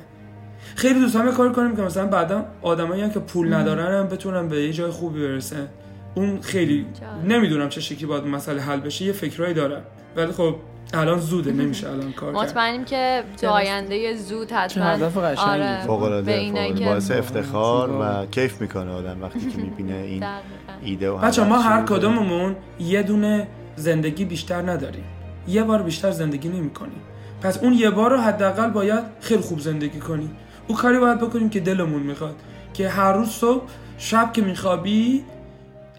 خیلی 0.76 1.00
دوست 1.00 1.14
دارم 1.14 1.28
یه 1.28 1.34
کار 1.34 1.52
کنیم 1.52 1.76
که 1.76 1.82
مثلا 1.82 2.08
بعدا 2.08 2.46
آدمایی 2.62 3.10
که 3.10 3.20
پول 3.20 3.54
ندارن 3.54 4.00
هم 4.00 4.08
بتونن 4.08 4.48
به 4.48 4.64
یه 4.64 4.74
جای 4.74 4.92
خوبی 4.92 5.28
برسن. 5.28 5.68
اون 6.16 6.42
خیلی 6.42 6.86
نمی‌دونم 7.28 7.70
چه 7.70 7.82
شکلی 7.82 8.06
باید 8.06 8.26
مسئله 8.26 8.62
حل 8.62 8.80
بشه 8.80 9.06
یه 9.06 9.12
فکرایی 9.12 9.54
دارم. 9.54 9.82
ولی 10.16 10.32
خب 10.32 10.56
الان 10.94 11.20
زوده 11.20 11.52
نمیشه 11.62 11.90
الان 11.90 12.12
کار 12.12 12.34
کرد. 12.34 12.44
مطمئنیم 12.44 12.86
که 12.86 13.24
تو 13.42 13.48
آینده 13.48 14.16
زود 14.16 14.52
حتما. 14.52 14.84
هدف 14.84 15.18
قشنگی. 15.18 15.50
آره 15.50 15.82
فوق 15.86 16.00
به 16.24 16.48
العاده. 16.48 16.86
باعث 16.86 17.12
افتخار 17.12 17.90
و 17.92 18.26
کیف 18.26 18.62
می‌کنه 18.62 18.92
آدم 18.92 19.22
وقتی 19.22 19.40
که 19.40 19.58
می‌بینه 19.64 19.96
این 19.96 20.20
دقیقاً. 20.20 20.74
ایده 20.84 21.10
و 21.10 21.18
بچه 21.18 21.44
ما 21.44 21.60
هر. 21.60 21.86
کدوممون 21.86 22.56
یه 22.80 23.04
دونه 23.04 23.48
زندگی 23.76 24.26
بیشتر 24.26 24.62
نداریم. 24.62 25.04
یه 25.48 25.64
بار 25.64 25.82
بیشتر 25.84 26.12
زندگی 26.12 26.50
نمی 26.50 26.70
کنیم 26.70 27.02
پس 27.42 27.58
اون 27.64 27.74
یه 27.74 27.90
بار 27.90 28.12
رو 28.12 28.18
حداقل 28.18 28.70
باید 28.70 29.04
خیلی 29.22 29.42
خوب 29.42 29.60
زندگی 29.60 30.00
کنیم. 30.00 30.32
اون 30.68 30.78
کاری 30.78 31.00
باید 31.00 31.20
بکنیم 31.20 31.50
که 31.50 31.60
دلمون 31.60 32.02
می‌خواد. 32.02 32.36
که 32.74 32.90
هر 32.90 33.14
روز 33.14 33.30
صبح 33.30 33.64
شب 33.98 34.34
که 34.34 34.42
میخوابی 34.42 35.24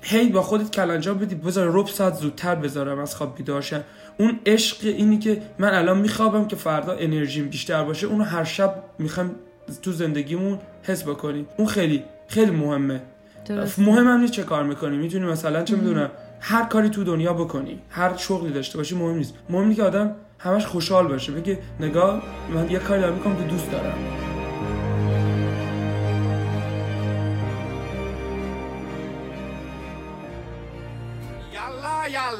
هی 0.02 0.28
با 0.28 0.42
خودت 0.42 0.70
کلنجا 0.70 1.14
بدی. 1.14 1.34
بذار 1.34 1.68
رب 1.72 1.86
ساعت 1.86 2.14
زودتر 2.14 2.54
بذارم 2.54 2.98
از 2.98 3.16
خواب 3.16 3.36
بیدار 3.36 3.60
شم. 3.60 3.80
اون 4.18 4.38
عشق 4.46 4.76
اینی 4.82 5.18
که 5.18 5.42
من 5.58 5.74
الان 5.74 5.98
میخوابم 5.98 6.46
که 6.46 6.56
فردا 6.56 6.92
انرژیم 6.92 7.48
بیشتر 7.48 7.84
باشه 7.84 8.06
اونو 8.06 8.24
هر 8.24 8.44
شب 8.44 8.74
می‌خوام 8.98 9.34
تو 9.82 9.92
زندگیمون 9.92 10.58
حس 10.82 11.02
بکنیم. 11.02 11.46
اون 11.56 11.68
خیلی 11.68 12.02
خیلی 12.28 12.50
مهمه. 12.50 13.00
درسته. 13.44 13.82
مهم 13.82 14.08
هم 14.08 14.20
نیست 14.20 14.32
چه 14.32 14.42
کار 14.42 14.62
می‌کنی. 14.62 14.96
می‌تونی 14.96 15.26
مثلا 15.26 15.62
چه 15.62 15.76
می‌دونم 15.76 16.10
هر 16.40 16.64
کاری 16.64 16.88
تو 16.88 17.04
دنیا 17.04 17.32
بکنی. 17.32 17.78
هر 17.90 18.16
شغلی 18.16 18.52
داشته 18.52 18.78
باشی 18.78 18.94
مهم 18.94 19.16
نیست. 19.16 19.34
مهم 19.50 19.62
اینه 19.62 19.74
که 19.74 19.82
آدم 19.82 20.14
همش 20.38 20.66
خوشحال 20.66 21.06
باشه. 21.06 21.32
بگه 21.32 21.58
نگاه 21.80 22.22
من 22.54 22.70
یه 22.70 22.78
کاری 22.78 23.00
دارم 23.00 23.14
می‌کنم 23.14 23.36
که 23.36 23.42
دوست 23.42 23.70
دارم. 23.70 24.23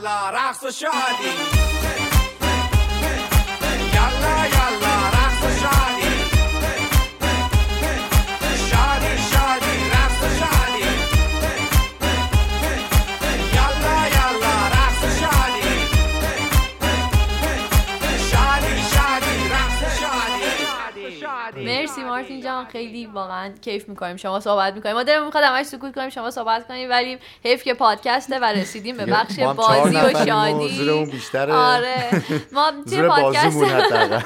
یالا 0.05 0.31
رقص 0.31 0.67
شادی. 0.67 1.64
مرسی 21.95 22.09
مارتین 22.09 22.41
جان. 22.41 22.65
خیلی 22.67 23.07
واقعا 23.07 23.53
کیف 23.61 23.89
می‌کنیم 23.89 24.17
شما 24.17 24.41
صحبت 24.41 24.75
می‌کنیم. 24.75 24.95
ما 24.95 25.03
دلمون 25.03 25.27
می‌خواد 25.27 25.45
همش 25.45 25.67
سکوت 25.67 25.95
کنیم 25.95 26.09
شما 26.11 26.31
صحبت 26.31 26.69
کنیم 26.69 26.91
ولی 26.91 27.19
حیف 27.45 27.63
که 27.63 27.75
پادکسته 27.75 28.39
و 28.39 28.45
رسیدیم 28.45 28.97
به 28.97 29.07
بخش 29.07 29.39
بازی 29.39 29.97
و 29.97 30.25
شادی. 30.25 30.69
آره. 31.53 32.23
ما 32.53 32.73
توی 32.89 33.09
پادکست. 33.09 33.57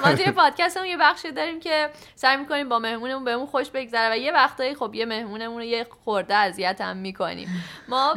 ما 0.07 0.15
توی 0.15 0.31
پادکستمون 0.31 0.87
یه 0.87 0.97
بخشی 0.97 1.33
داریم 1.33 1.61
که 1.61 1.91
سعی 2.15 2.37
می‌کنیم 2.37 2.69
با 2.69 2.79
مهمونمون 2.79 3.25
بهمون 3.25 3.47
خوش 3.47 3.71
بگذره 3.71 4.15
و 4.15 4.17
یه 4.17 4.33
وقتایی 4.33 4.75
خب 4.75 4.95
یه 4.95 5.05
مهمونمون 5.07 5.59
رو 5.59 5.65
یه 5.65 5.87
خورده 6.05 6.35
اذیت 6.35 6.81
هم 6.81 6.97
می‌کنیم. 6.97 7.65
ما 7.89 8.15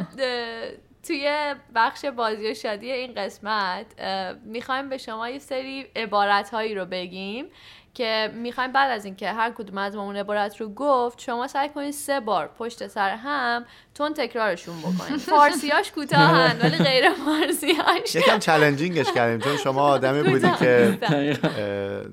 توی 1.06 1.54
بخش 1.74 2.04
بازی 2.04 2.50
و 2.50 2.54
شادی 2.54 2.92
این 2.92 3.14
قسمت 3.14 3.86
می‌خوایم 4.44 4.88
به 4.88 4.98
شما 4.98 5.28
یه 5.28 5.38
سری 5.38 5.86
عبارت 5.96 6.50
هایی 6.50 6.74
رو 6.74 6.84
بگیم 6.84 7.46
که 7.94 8.30
می‌خوایم 8.34 8.72
بعد 8.72 8.90
از 8.90 9.04
اینکه 9.04 9.30
هر 9.32 9.50
کدوم 9.50 9.78
از 9.78 9.96
ما 9.96 10.02
اون 10.02 10.16
عبارت 10.16 10.60
رو 10.60 10.68
گفت 10.68 11.20
شما 11.20 11.48
سعی 11.48 11.68
کنید 11.68 11.90
سه 11.90 12.20
بار 12.20 12.50
پشت 12.58 12.86
سر 12.86 13.10
هم 13.10 13.64
تون 13.94 14.14
تکرارشون 14.14 14.74
بکنید. 14.78 15.20
فارسیاش 15.36 15.90
کوتاهن 15.92 16.56
ولی 16.62 16.76
غیر 16.76 17.04
فارسیاش 17.10 18.14
یکم 18.14 18.38
چالنجینگش 18.38 19.12
کردیم 19.12 19.40
چون 19.40 19.56
شما 19.56 19.82
آدمی 19.82 20.22
بودی. 20.30 20.50
که 20.58 20.98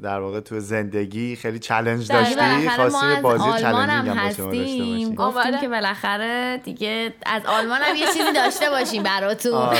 در 0.03 0.19
واقع 0.19 0.39
تو 0.39 0.59
زندگی 0.59 1.36
خیلی 1.36 1.59
چالش 1.59 2.07
دقیقاً. 2.07 2.45
داشتی 2.77 3.05
از 3.05 3.21
بازی 3.21 3.61
چالنجینگ 3.61 4.09
هم 4.09 4.17
هستیم. 4.17 5.15
گفتیم 5.15 5.59
که 5.61 5.67
بالاخره 5.69 6.57
دیگه 6.63 7.13
از 7.25 7.45
آلمان 7.45 7.82
هم 7.82 7.95
یه 7.95 8.05
چیزی 8.05 8.34
داشته 8.36 8.69
باشیم 8.69 9.03
براتون. 9.03 9.53
آره 9.53 9.77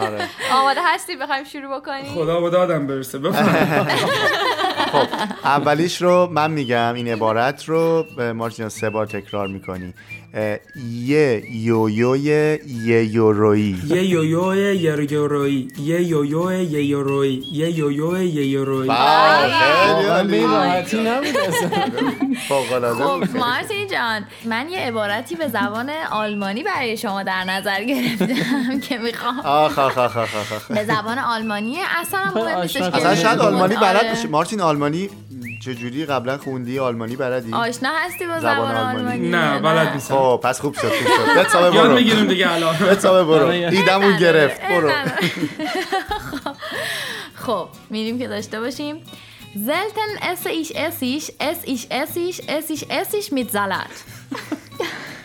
آره. 0.00 0.28
آماده 0.52 0.80
هستی؟ 0.84 1.16
بخوایم 1.16 1.44
شروع 1.44 1.76
بکنیم. 1.80 2.14
خدا 2.14 2.40
به 2.40 2.50
دادم 2.50 2.86
برسه. 2.86 3.18
بفرمایید. 3.18 4.02
خب 4.92 5.06
اولیش 5.44 6.02
رو 6.02 6.28
من 6.32 6.50
میگم 6.50 6.94
این 6.94 7.08
عبارت 7.08 7.64
رو 7.64 8.06
به 8.16 8.32
مارتین 8.32 8.68
سه 8.68 8.90
بار 8.90 9.06
تکرار 9.06 9.48
می‌کنی. 9.48 9.94
یه 10.34 11.42
یویوی 11.50 12.58
یه 12.84 13.04
یورویی 13.04 13.76
یه 13.86 14.04
یویو 14.04 14.54
یه 14.54 15.12
یورویی 15.12 15.68
یه 15.78 16.02
یویو 16.02 16.52
یه 16.52 16.84
یورویی 16.84 17.44
یه 17.52 17.70
یویو 17.78 18.22
یه 18.22 18.46
یورویی 18.46 18.90
اصلا. 18.90 20.22
فوق‌العاده 22.48 23.04
بود. 23.18 23.28
خب 23.28 23.36
مارتین 23.36 23.88
جان 23.88 24.24
من 24.44 24.68
یه 24.70 24.78
عبارتی 24.78 25.34
به 25.34 25.48
زبان 25.48 25.90
آلمانی 26.12 26.62
برای 26.62 26.96
شما 26.96 27.22
در 27.22 27.44
نظر 27.44 27.84
گرفتم 27.84 28.80
که 28.88 28.98
می‌خوام. 28.98 29.42
به 30.68 30.84
زبان 30.84 31.18
آلمانی 31.18 31.76
اصلا 32.00 32.20
هم 32.20 32.34
مهم 32.34 32.60
نیستش 32.62 32.82
اصلا 32.82 33.14
شاید. 33.14 33.38
آلمانی 33.38 33.74
آره. 33.76 33.92
بلد 33.92 34.08
باشی 34.08 34.28
مارتین 34.28 34.60
آلمانی 34.60 35.08
چجوری 35.64 36.06
قبلا 36.06 36.38
خوندی 36.38 36.78
آلمانی 36.78 37.16
بلدی؟ 37.16 37.52
آشنا 37.52 37.90
هستی 38.06 38.26
با 38.26 38.38
زبان 38.40 38.54
زبان 38.54 38.76
آلمانی؟ 38.76 38.98
آلمانی؟ 38.98 39.28
نه 39.28 39.58
بلد 39.58 39.94
نیستم. 39.94 40.14
خب 40.14 40.40
پس 40.44 40.60
خوب 40.60 40.74
شد 40.74 40.88
خوب 40.88 41.08
شد. 41.16 41.40
بتسابه 41.40 41.76
یاد 41.76 41.86
برو. 41.86 41.94
می‌گیریم 41.94 42.26
دیگه 42.26 42.52
الان. 42.52 42.76
بتسابه 42.76 43.24
برو. 43.24 43.46
ایدمون 43.46 44.16
گرفت. 44.16 44.60
برو. 44.62 44.90
خب 47.46 47.68
میریم 47.90 48.18
که 48.18 48.28
داشته 48.28 48.60
باشیم. 48.60 48.96
زلتن 49.54 50.34
esse 50.34 50.48
ich 50.62 50.70
essig, 50.76 51.22
ess 51.40 51.58
ich 51.66 51.82
essig, 51.90 52.34
ess 52.48 52.70
ich 52.70 52.90
essig 52.90 53.32
mit 53.32 53.50
Salat. 53.52 53.94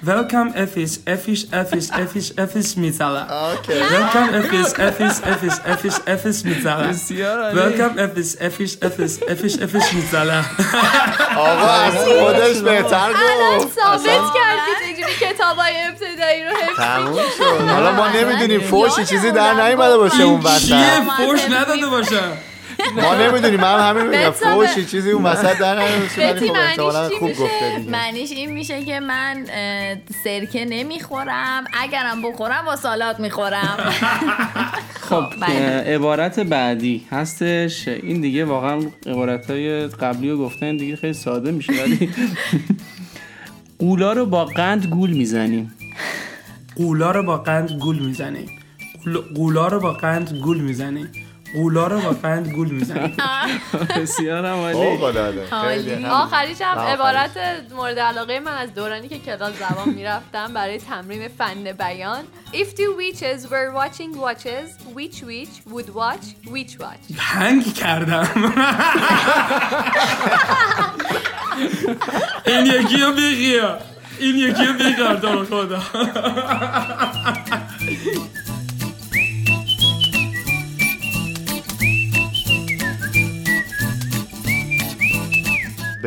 Welcome 0.06 0.54
Effis, 0.54 1.00
Effis, 1.08 1.48
Effis, 1.52 1.90
Effis, 1.92 2.32
Effis 2.38 2.76
mit 2.78 2.94
Salat. 2.96 3.32
اوکی 3.32 3.74
Welcome 3.74 4.30
Effis, 4.40 4.74
Effis, 4.88 5.16
Effis, 5.32 5.60
Effis, 5.66 5.98
Effis 6.06 6.44
mit 6.44 6.64
Salat. 6.64 6.90
بسیار 6.90 7.40
عالی. 7.44 7.60
Welcome 7.60 7.98
Effis, 7.98 8.36
Effis, 8.48 8.78
Effis, 8.88 9.14
Effis, 9.34 9.58
Effis 9.58 9.94
mit 9.94 10.08
Salat. 10.12 10.46
آقا 11.38 11.72
از 11.72 11.94
خودش 11.96 12.58
بهتر 12.58 12.96
الان 12.96 13.58
گفت 13.58 13.76
ثابت 13.76 14.04
کرد 14.06 14.60
که 14.68 14.94
چجوری 14.94 15.34
کتاب 15.34 15.58
های 15.58 15.74
ابتدایی 15.88 16.44
رو 16.44 16.50
حفظ 16.50 16.78
تموم 16.78 17.18
شد 17.38 17.70
حالا 17.70 17.92
ما 17.92 18.08
نمی‌دونیم 18.08 18.62
فوشی 18.62 19.06
چیزی 19.06 19.32
در 19.32 19.54
نیومده 19.54 19.98
باشه 19.98 20.24
اون 20.24 20.42
چیه 20.42 21.02
وسط 21.02 21.12
فوش 21.18 21.40
نداده 21.52 21.88
باشم 21.88 22.32
ما 22.96 23.16
نمی‌دونیم 23.16 23.60
من 23.60 23.80
همین 23.90 24.08
میگم. 24.08 24.32
فوشی 24.32 24.86
چیزی 24.86 25.12
اون 25.12 25.24
وسط 25.24 25.58
در 25.58 25.80
خب 27.10 27.20
خوب؟ 27.20 27.30
گفته 27.30 27.80
معنیش 27.92 28.32
این 28.32 28.52
میشه 28.52 28.84
که 28.86 29.00
من 29.00 29.46
سرکه 30.24 30.66
نمی‌خورم. 30.66 31.66
اگرم 31.74 32.22
بخورم 32.22 32.66
با 32.66 32.76
سالات 32.76 33.20
می‌خورم. 33.20 33.78
خب 35.10 35.24
بله. 35.42 35.96
عبارت 35.96 36.40
بعدی 36.40 37.06
هستش. 37.12 37.88
این 37.88 38.22
دیگه 38.22 38.46
واقعا 38.46 38.82
عبارت 39.08 39.50
های 39.50 39.88
قبلی 39.88 40.30
رو 40.30 40.38
گفتن 40.38 40.78
دیگه 40.78 40.96
خیلی 40.96 41.14
ساده 41.14 41.52
میشه 41.52 41.74
ولی 41.84 42.10
قولا 43.80 44.14
رو 44.14 44.26
با 44.26 44.46
قند 44.46 44.86
گول 44.86 45.10
می‌زنیم. 45.12 45.74
قولا 46.76 47.12
رو 47.12 47.24
با 47.24 47.38
قند 47.38 47.72
گول 47.72 48.00
می‌زنیم. 48.00 48.46
قول- 49.06 49.18
قولا 49.36 49.68
رو 49.68 49.80
با 49.80 49.94
قند 49.94 50.30
گول 50.44 50.60
می‌زنیم. 50.62 51.10
قولا 51.54 51.88
رو 51.88 52.00
با 52.00 52.10
قند 52.10 52.48
گول 52.48 52.72
می‌زنیم 52.72 53.18
بسیار 54.02 54.46
عالی. 55.52 56.06
آخریش 56.06 56.62
هم 56.62 56.80
عبارت 56.80 57.32
مورد 57.76 58.00
علاقه 58.00 58.40
من 58.40 58.52
از 58.58 58.74
دورانی 58.74 59.08
که 59.08 59.20
کلاس 59.20 59.54
زبان 59.60 59.90
می‌رفتم 59.90 60.54
برای 60.54 60.78
تمرین 60.78 61.28
فن 61.28 61.72
بیان. 61.72 62.24
If 62.54 62.76
two 62.76 62.96
witches 62.98 63.50
were 63.52 63.72
watching 63.74 64.12
watches 64.18 64.68
which 64.96 65.18
witch 65.24 65.56
would 65.72 65.90
watch 65.96 66.26
which 66.54 66.80
watch? 66.80 67.16
هنگ 67.18 67.74
کردم. 67.74 68.28
این 72.48 72.66
یکی 72.66 72.98
رو 72.98 73.12
بگیر 73.12 73.64
این 74.20 74.36
یکی 74.36 74.66
رو 74.66 74.74
بگیر 74.74 75.44
خدا. 75.44 75.82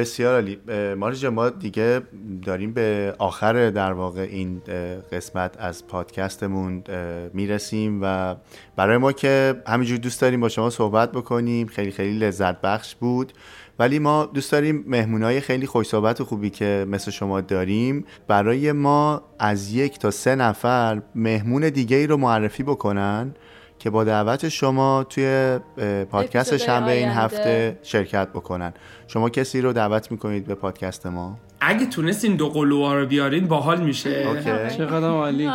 بسیار 0.01 0.35
عالی. 0.35 0.59
ماری 0.95 1.29
ما 1.29 1.49
دیگه 1.49 2.01
داریم 2.43 2.73
به 2.73 3.15
آخر 3.19 3.71
در 3.71 3.93
واقع 3.93 4.21
این 4.21 4.63
قسمت 5.13 5.57
از 5.59 5.87
پادکستمون 5.87 6.83
می‌رسیم 7.35 7.99
و 8.03 8.37
برای 8.77 8.97
ما 8.97 9.13
که 9.13 9.63
همینجور 9.67 9.99
دوست 9.99 10.21
داریم 10.21 10.41
با 10.41 10.49
شما 10.49 10.71
صحبت 10.71 11.13
بکنیم 11.13 11.67
خیلی 11.67 11.91
خیلی 11.91 12.19
لذت 12.19 12.61
بخش 12.61 12.95
بود. 12.95 13.33
ولی 13.79 13.99
ما 13.99 14.27
دوست 14.35 14.53
داریم 14.53 14.85
مهمونای 14.87 15.41
خیلی 15.41 15.67
خوش 15.67 15.87
صحبت 15.87 16.21
و 16.21 16.25
خوبی 16.25 16.51
که 16.51 16.87
مثل 16.89 17.11
شما 17.11 17.41
داریم 17.41 18.05
برای 18.29 18.73
ما 18.73 19.23
از 19.39 19.73
یک 19.73 19.99
تا 19.99 20.11
سه 20.11 20.35
نفر 20.35 21.03
مهمون 21.15 21.69
دیگه 21.69 21.97
ای 21.97 22.07
رو 22.07 22.17
معرفی 22.17 22.63
بکنن. 22.63 23.35
که 23.81 23.91
با 23.91 24.05
دعوت 24.05 24.49
شما 24.49 25.07
توی 25.11 25.59
پادکست 26.11 26.57
شنبه 26.57 26.93
این. 26.93 27.09
هفته 27.09 27.79
شرکت 27.83 28.29
بکنن. 28.29 28.73
شما 29.07 29.29
کسی 29.29 29.61
رو 29.61 29.73
دعوت 29.73 30.11
می‌کنید 30.11 30.47
به 30.47 30.55
پادکست 30.55 31.07
ما؟ 31.07 31.39
اگه 31.61 31.87
تونستین 31.87 32.37
دو 32.37 32.49
قلوها 32.49 32.95
رو 32.95 33.07
بیارین 33.07 33.47
باحال 33.47 33.81
میشه. 33.81 34.11
اوکی. 34.11 34.77
چقدر 34.77 35.07
عالی. 35.07 35.51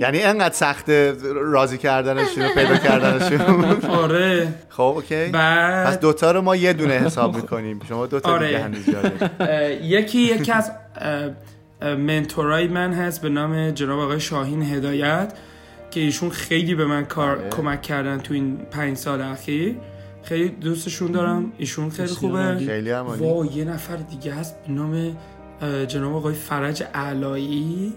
یعنی 0.00 0.22
انقدر 0.22 0.54
سخته 0.54 1.14
راضی 1.34 1.78
کردنشون 1.78 2.44
و 2.44 2.48
پیدا 2.54 2.76
کردنشون؟ 2.76 3.40
آره. 4.02 4.48
خب 4.68 4.82
اوکی. 4.82 5.26
بعد 5.26 5.86
پس 5.86 6.00
دوتا 6.00 6.30
رو 6.32 6.42
ما 6.42 6.56
یه 6.56 6.72
دونه 6.72 6.94
حساب 6.94 7.36
می‌کنیم. 7.36 7.80
شما 7.88 8.06
دوتا 8.06 8.32
آره. 8.32 8.46
دیگه 8.46 8.60
هنوز 8.60 8.88
یکی 9.82 10.18
یکی 10.18 10.52
از 10.52 10.72
mentor 11.82 12.56
ای 12.56 12.68
من 12.68 12.92
هست 12.92 13.22
به 13.22 13.28
نام 13.28 13.70
جناب 13.70 14.00
آقای 14.00 14.20
شاهین 14.20 14.62
هدایت. 14.62 15.32
که 15.90 16.00
ایشون 16.00 16.30
خیلی 16.30 16.74
به 16.74 16.86
من 16.86 17.04
کار 17.04 17.36
بله. 17.36 17.50
کمک 17.50 17.82
کردن 17.82 18.18
تو 18.18 18.34
این 18.34 18.56
پنج 18.56 18.96
سال 18.96 19.20
اخیر 19.20 19.76
خیلی 20.22 20.48
دوستشون 20.48 21.12
دارم 21.12 21.52
ایشون 21.58 21.90
خیلی 21.90 22.08
خوبه. 22.08 22.56
خیلی. 22.58 22.90
وا 22.90 23.46
یه 23.46 23.64
نفر 23.64 23.96
دیگه 23.96 24.34
هست 24.34 24.62
به 24.66 24.72
نام 24.72 25.16
جناب 25.86 26.14
آقای 26.14 26.34
فرج 26.34 26.82
علایی 26.94 27.94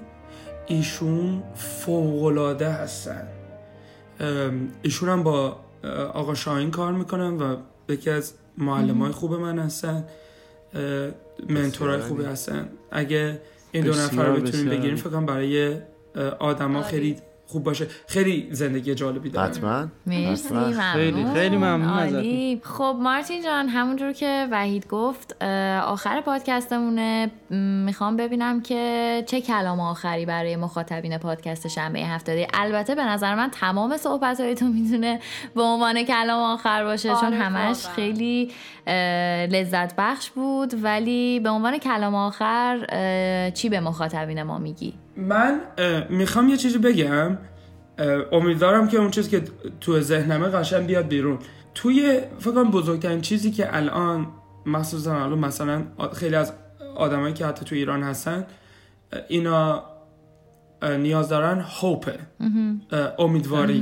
ایشون 0.68 1.44
فوقلاده 1.56 2.70
هستن 2.70 3.28
ایشون 4.82 5.10
هم 5.10 5.24
با 5.24 5.60
آقا 6.14 6.34
شاهین 6.34 6.72
کار 6.72 6.94
می‌کنن 6.94 7.38
و 7.38 7.56
یکی 7.90 8.10
از 8.10 8.34
معلم 8.58 9.02
های 9.02 9.12
خوب 9.12 9.34
من 9.34 9.60
هستن 9.60 10.04
منتورای 11.50 12.02
خوبی. 12.02 12.24
هستن 12.24 12.70
اگه 12.92 13.42
این 13.72 13.84
دو 13.84 13.92
نفر 13.92 14.26
رو 14.26 14.42
بتونیم 14.42 14.70
بگیریم. 14.70 14.96
فکر 14.96 15.10
کنم 15.10 15.26
برای 15.26 15.78
آدما 16.40 16.82
خیلی 16.84 17.18
خوب 17.52 17.64
باشه 17.64 17.88
خیلی 18.08 18.48
زندگی 18.52 18.96
جالبی 18.96 19.30
داره 19.30 19.48
حتما 19.48 19.88
مرسی 20.08 20.48
حتما. 20.48 20.60
ممنون 20.60 20.94
خیلی- 20.94 21.26
خیلی 21.34 21.58
ممنون. 21.58 22.60
خب 22.64 22.96
مارتین 23.02 23.44
جان 23.44 23.68
همونجور 23.70 24.12
که 24.12 24.48
وحید 24.52 24.88
گفت 24.88 25.44
آخر 25.84 26.22
پادکستمونه 26.22 27.32
می‌خوام 27.86 28.18
ببینم 28.18 28.62
که 28.62 29.24
چه 29.28 29.42
کلام 29.42 29.80
آخری 29.80 30.26
برای 30.26 30.56
مخاطبین 30.56 31.18
پادکست 31.18 31.68
شنبه 31.68 32.00
هفته 32.00 32.34
داری. 32.36 32.48
البته 32.54 32.96
به 32.96 33.04
نظر 33.06 33.36
من 33.36 33.50
تمام 33.52 33.98
صحبت 33.98 34.54
تو 34.54 34.66
می‌تونه 34.66 35.20
به 35.56 35.62
عنوان 35.62 36.04
کلام 36.04 36.44
آخر 36.54 36.84
باشه 36.84 37.10
چون 37.10 37.26
آره، 37.34 37.36
همش 37.38 37.78
واقعا. 37.86 37.96
خیلی 37.96 38.52
لذت 39.58 39.96
بخش 39.98 40.30
بود 40.30 40.84
ولی 40.84 41.40
به 41.40 41.50
عنوان 41.50 41.78
کلام 41.78 42.16
آخر 42.16 42.78
چی 43.56 43.70
به 43.70 43.80
مخاطبین 43.80 44.44
ما 44.44 44.58
میگی 44.58 44.94
من 45.18 45.62
می‌خوام 46.10 46.50
یه 46.50 46.58
چیزی 46.58 46.78
بگم. 46.78 47.38
امیدوارم 48.32 48.88
که 48.88 48.98
اون 48.98 49.12
چیزی 49.12 49.30
که 49.30 49.44
تو 49.82 50.00
ذهنمه 50.00 50.48
قشنگ 50.48 50.88
بیاد 50.88 51.08
بیرون. 51.08 51.40
توی 51.76 52.20
فکر 52.40 52.52
کنم 52.52 52.72
بزرگترین 52.72 53.22
چیزی 53.22 53.52
که 53.52 53.76
الان 53.78 54.28
مخصوصا 54.66 55.24
الان 55.24 55.40
مثلا 55.40 55.84
خیلی 56.14 56.36
از 56.36 56.54
آدمایی 56.96 57.34
که 57.34 57.46
حتی 57.46 57.66
تو 57.66 57.76
ایران 57.76 58.04
هستن 58.04 58.46
اینا 59.28 59.84
نیاز 61.00 61.30
دارن 61.30 61.66
هوپه 61.82 62.20
امیدواری. 63.20 63.80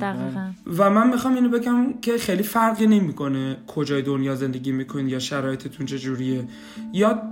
دقیقا 0.00 0.50
و 0.78 0.90
من 0.90 1.10
می‌خوام 1.10 1.34
اینو 1.34 1.48
بگم 1.48 1.94
که 2.00 2.18
خیلی 2.18 2.42
فرقی 2.42 2.86
نمی‌کنه 2.86 3.56
کجای 3.66 4.02
دنیا 4.02 4.34
زندگی 4.34 4.72
می‌کنید 4.72 5.08
یا 5.08 5.18
شرایطتون 5.18 5.86
چجوریه. 5.86 6.44
یاد 6.92 7.22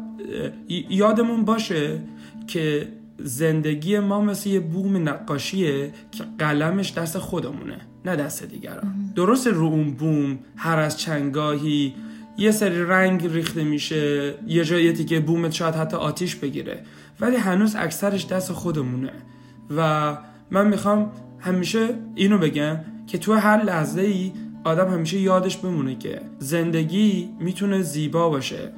یادمون 0.89 1.45
باشه 1.45 2.01
که 2.47 2.89
زندگی 3.19 3.99
ما 3.99 4.21
مثل 4.21 4.49
یه 4.49 4.61
بوم 4.61 5.09
نقاشیه 5.09 5.93
که 6.11 6.25
قلمش 6.39 6.93
دست 6.93 7.19
خودمونه 7.19 7.79
نه 8.05 8.17
دست 8.17 8.45
دیگران. 8.45 9.13
درست 9.15 9.47
رو 9.47 9.65
اون 9.65 9.91
بوم 9.91 10.39
هر 10.57 10.79
از 10.79 10.99
چنگاهی 10.99 11.95
یه 12.39 12.51
سری 12.51 12.85
رنگ 12.85 13.27
ریخته 13.27 13.65
میشه 13.65 14.35
یه 14.47 14.65
جای 14.65 14.85
یه 14.85 14.93
تیکه 14.93 15.21
بومت 15.21 15.53
شاید 15.53 15.75
حتی 15.75 15.97
آتیش 15.97 16.35
بگیره 16.37 16.83
ولی 17.21 17.37
هنوز 17.37 17.77
اکثرش 17.77 18.27
دست 18.27 18.53
خودمونه. 18.53 19.13
و 19.77 20.17
من 20.51 20.69
می‌خوام 20.69 21.13
همیشه 21.39 21.89
اینو 22.15 22.39
بگم 22.39 22.77
که 23.07 23.19
تو 23.19 23.35
هر 23.35 23.63
لحظه 23.63 24.01
ای 24.01 24.33
آدم 24.65 24.93
همیشه 24.93 25.19
یادش 25.19 25.57
بمونه 25.57 25.99
که 25.99 26.21
زندگی 26.39 27.29
می‌تونه 27.41 27.83
زیبا 27.83 28.29
باشه 28.29 28.73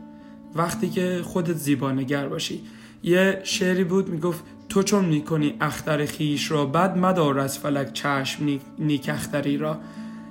وقتی 0.54 0.88
که 0.88 1.20
خودت 1.22 1.56
زیبا 1.56 1.92
نگر 1.92 2.28
باشی. 2.28 2.60
یه 3.02 3.40
شعری 3.44 3.84
بود 3.84 4.08
می‌گفت 4.08 4.44
تو 4.68 4.82
چون 4.82 5.04
می‌کنی 5.04 5.54
اختر 5.60 6.04
خیش 6.04 6.50
را 6.50 6.66
بد 6.66 6.98
مدار 6.98 7.38
از 7.38 7.58
فلک 7.58 7.92
چشم 7.92 8.60
نیک, 8.78 9.08
اختری 9.08 9.56
را. 9.56 9.80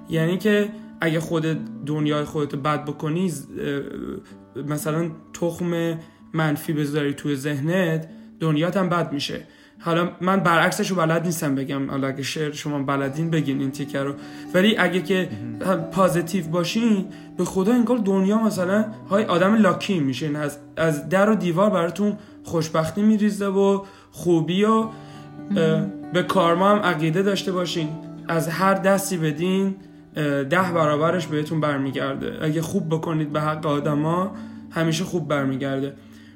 یعنی 0.10 0.38
که 0.38 0.70
اگه 1.02 1.20
خودت 1.20 1.58
دنیای 1.86 2.24
خودت 2.24 2.56
بد 2.56 2.86
بکنی 2.86 3.34
مثلا 4.68 5.12
تخم 5.34 6.00
منفی 6.34 6.74
بذاری 6.74 7.14
توی 7.14 7.36
ذهنت 7.36 8.10
دنیات 8.40 8.78
هم 8.78 8.90
بد 8.90 9.14
میشه. 9.14 9.44
حالا 9.82 10.12
من 10.22 10.40
برعکسش 10.40 10.90
رو 10.90 10.96
بلد 10.96 11.26
نیستم 11.26 11.56
بگم 11.56 11.90
حالا 11.90 12.08
اگه 12.08 12.24
شعر 12.24 12.52
شما 12.52 12.84
بلدین 12.84 13.30
بگین 13.30 13.60
این 13.60 13.72
تیکه 13.72 14.00
رو. 14.00 14.14
ولی 14.54 14.78
اگه 14.78 15.02
که 15.02 15.30
پازیتیو 15.92 16.48
باشین 16.48 17.06
به 17.38 17.46
خدا 17.46 17.74
انگار 17.74 17.98
دنیا 17.98 18.38
مثلا 18.38 18.86
های 19.10 19.24
آدم 19.24 19.56
لاکی 19.56 20.00
میشین. 20.00 20.36
از, 20.36 20.58
از 20.78 21.10
در 21.10 21.30
و 21.30 21.36
دیوار 21.36 21.70
براتون 21.70 22.18
خوشبختی 22.50 23.02
میریزه 23.02 23.48
و 23.48 23.84
خوبی 24.12 24.64
و 24.64 24.88
به 26.14 26.24
کارما 26.24 26.70
هم 26.70 26.78
عقیده 26.78 27.22
داشته 27.22 27.52
باشین. 27.52 27.90
از 28.28 28.48
هر 28.48 28.74
دستی 28.74 29.18
بدین 29.18 29.76
ده 30.50 30.72
برابرش 30.76 31.28
بهتون 31.28 31.62
برمیگرده. 31.62 32.38
اگه 32.42 32.62
خوب 32.62 32.90
بکنید 32.90 33.34
به 33.34 33.42
حق 33.42 33.66
آدما 33.66 34.32
همیشه 34.72 35.04
خوب 35.04 35.28
برمیگرده. 35.28 35.94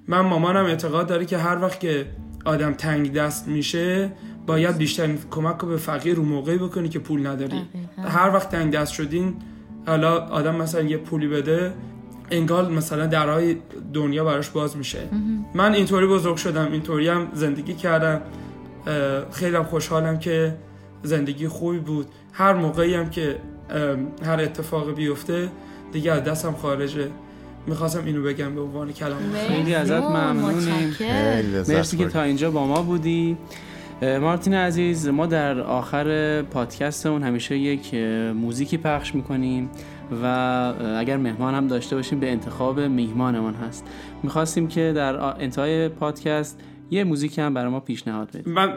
من 0.07 0.19
مامانم 0.19 0.65
اعتقاد 0.65 1.07
داره 1.07 1.25
که 1.25 1.37
هر 1.37 1.61
وقت 1.61 1.79
که 1.79 2.05
آدم 2.45 2.73
تنگ 2.73 3.13
دست 3.13 3.47
میشه 3.47 4.11
باید 4.47 4.77
بیشترین 4.77 5.17
کمک 5.31 5.57
رو 5.57 5.67
به 5.67 5.77
فقیر 5.77 6.15
رو 6.15 6.23
موقعی 6.23 6.57
بکنی 6.57 6.89
که 6.89 6.99
پول 6.99 7.27
نداری. 7.27 7.61
هر 7.97 8.29
وقت 8.33 8.49
تنگ 8.49 8.73
دست 8.73 8.93
شدین 8.93 9.35
حالا 9.87 10.17
آدم 10.17 10.55
مثلا 10.55 10.81
یه 10.81 10.97
پولی 10.97 11.27
بده 11.27 11.73
انگار 12.31 12.69
مثلا 12.69 13.05
درهای 13.05 13.55
دنیا 13.93 14.23
براش 14.23 14.49
باز 14.49 14.77
میشه. 14.77 14.99
من 15.55 15.73
اینطوری 15.73 16.07
بزرگ 16.07 16.35
شدم 16.35 16.71
اینطوری 16.71 17.07
هم 17.07 17.27
زندگی 17.33 17.73
کردم. 17.73 18.21
خیلی 19.31 19.55
هم 19.55 19.63
خوشحالم 19.63 20.19
که 20.19 20.55
زندگی 21.03 21.47
خوبی 21.47 21.79
بود. 21.79 22.07
هر 22.33 22.53
موقعی 22.53 22.93
هم 22.93 23.09
که 23.09 23.35
هر 24.25 24.41
اتفاقی 24.41 24.91
بیفته 24.91 25.49
دیگه 25.91 26.11
از 26.11 26.23
دستم 26.23 26.53
خارجه. 26.53 27.07
می‌خواستم 27.67 28.05
اینو 28.05 28.23
بگم 28.23 28.55
به 28.55 28.61
عنوان 28.61 28.91
کلام 28.93 29.19
خیلی 29.47 29.75
ازت 29.75 29.91
ممنونیم. 29.91 30.95
مرسی 31.67 31.97
که. 31.97 32.07
تا 32.07 32.21
اینجا 32.21 32.51
با 32.51 32.67
ما 32.67 32.81
بودی. 32.81 33.37
مارتین 34.01 34.53
عزیز 34.53 35.07
ما 35.07 35.25
در 35.25 35.59
آخر 35.59 36.41
پادکستمون 36.41 37.23
همیشه 37.23 37.57
یک 37.57 37.93
موزیکی 38.35 38.77
پخش 38.77 39.15
می‌کنیم. 39.15 39.69
و 40.23 40.25
اگر 40.97 41.17
مهمان 41.17 41.53
هم 41.53 41.67
داشته 41.67 41.95
باشیم 41.95 42.19
به 42.19 42.31
انتخاب 42.31 42.79
میهمانمان 42.79 43.53
هست. 43.53 43.85
می‌خواستیم 44.23 44.67
که 44.67 44.93
در 44.95 45.15
انتهای 45.23 45.89
پادکست 45.89 46.59
یه 46.93 47.03
موزیک 47.03 47.39
هم 47.39 47.53
برای 47.53 47.69
ما 47.69 47.79
پیشنهاد 47.79 48.29
بدی 48.29 48.51
من 48.51 48.73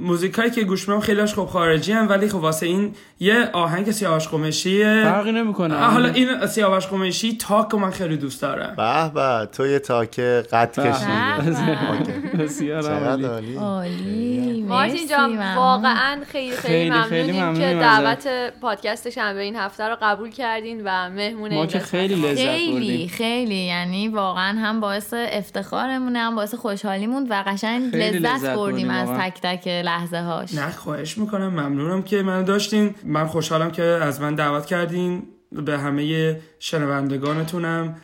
موزیکایی 0.00 0.50
که 0.50 0.64
گوش 0.64 0.88
میدم 0.88 1.00
خیلیش 1.00 1.34
خب 1.34 1.44
خارجی 1.44 1.92
هم 1.92 2.08
ولی 2.08 2.28
خب 2.28 2.34
واسه 2.34 2.66
این 2.66 2.92
یه 3.20 3.50
آهنگ 3.52 3.90
سیاوش 3.90 4.28
قمشیه 4.28 5.02
فرقی 5.04 5.32
نمی‌کنه. 5.32 5.74
حالا 5.74 6.08
این 6.08 6.46
سیاوش 6.46 6.86
قمشی 6.86 7.36
تاک 7.36 7.74
من 7.74 7.90
خیلی 7.90 8.16
دوست 8.16 8.42
دارم. 8.42 8.74
به 8.76 9.10
به 9.14 9.48
تو 9.52 9.66
یه 9.66 9.78
تاک 9.78 10.20
قد 10.20 10.78
کشیدی 10.80 12.38
بسیار 12.38 12.82
عالی. 12.82 13.56
عالی. 13.56 14.64
مارتین 14.68 15.08
جان. 15.08 15.54
واقعا 15.56 16.20
خیلی 16.26 16.56
خیلی, 16.56 16.90
ممنونیم 16.90 17.54
که 17.54 17.78
دعوت 17.80 18.28
پادکست 18.60 19.10
شنبه 19.10 19.40
این 19.40 19.56
هفته 19.56 19.84
رو 19.84 19.96
قبول 20.02 20.30
کردین 20.30 20.82
و 20.84 21.10
مهمون 21.10 21.54
ما 21.54 21.66
که 21.66 21.78
خیلی. 21.78 22.14
لذت 22.14 22.36
خیلی 22.36 22.72
بردیم. 22.72 23.08
خیلی. 23.08 23.54
یعنی 23.54 24.08
واقعا 24.08 24.58
هم 24.58 24.80
باعث 24.80 25.14
افتخارمونه 25.14 26.18
هم 26.18 26.34
باعث 26.34 26.54
خوشحالیمون 26.54 27.26
و 27.30 27.41
قشنگ 27.46 27.96
لذت, 27.96 28.14
لذت 28.14 28.54
بردیم 28.54 28.90
از. 28.90 29.08
تک 29.08 29.40
تک 29.42 29.68
لحظه 29.68 30.20
هاش 30.20 30.54
نه 30.54 30.70
خواهش 30.70 31.18
می‌کنم. 31.18 31.48
ممنونم 31.48 32.02
که 32.02 32.22
من 32.22 32.44
داشتین. 32.44 32.94
من 33.04 33.26
خوشحالم 33.26 33.70
که 33.70 33.82
از 33.82 34.20
من 34.20 34.34
دعوت 34.34 34.66
کردین. 34.66 35.22
به 35.52 35.78
همه 35.78 36.36
شنوندگانتونم. 36.58 37.96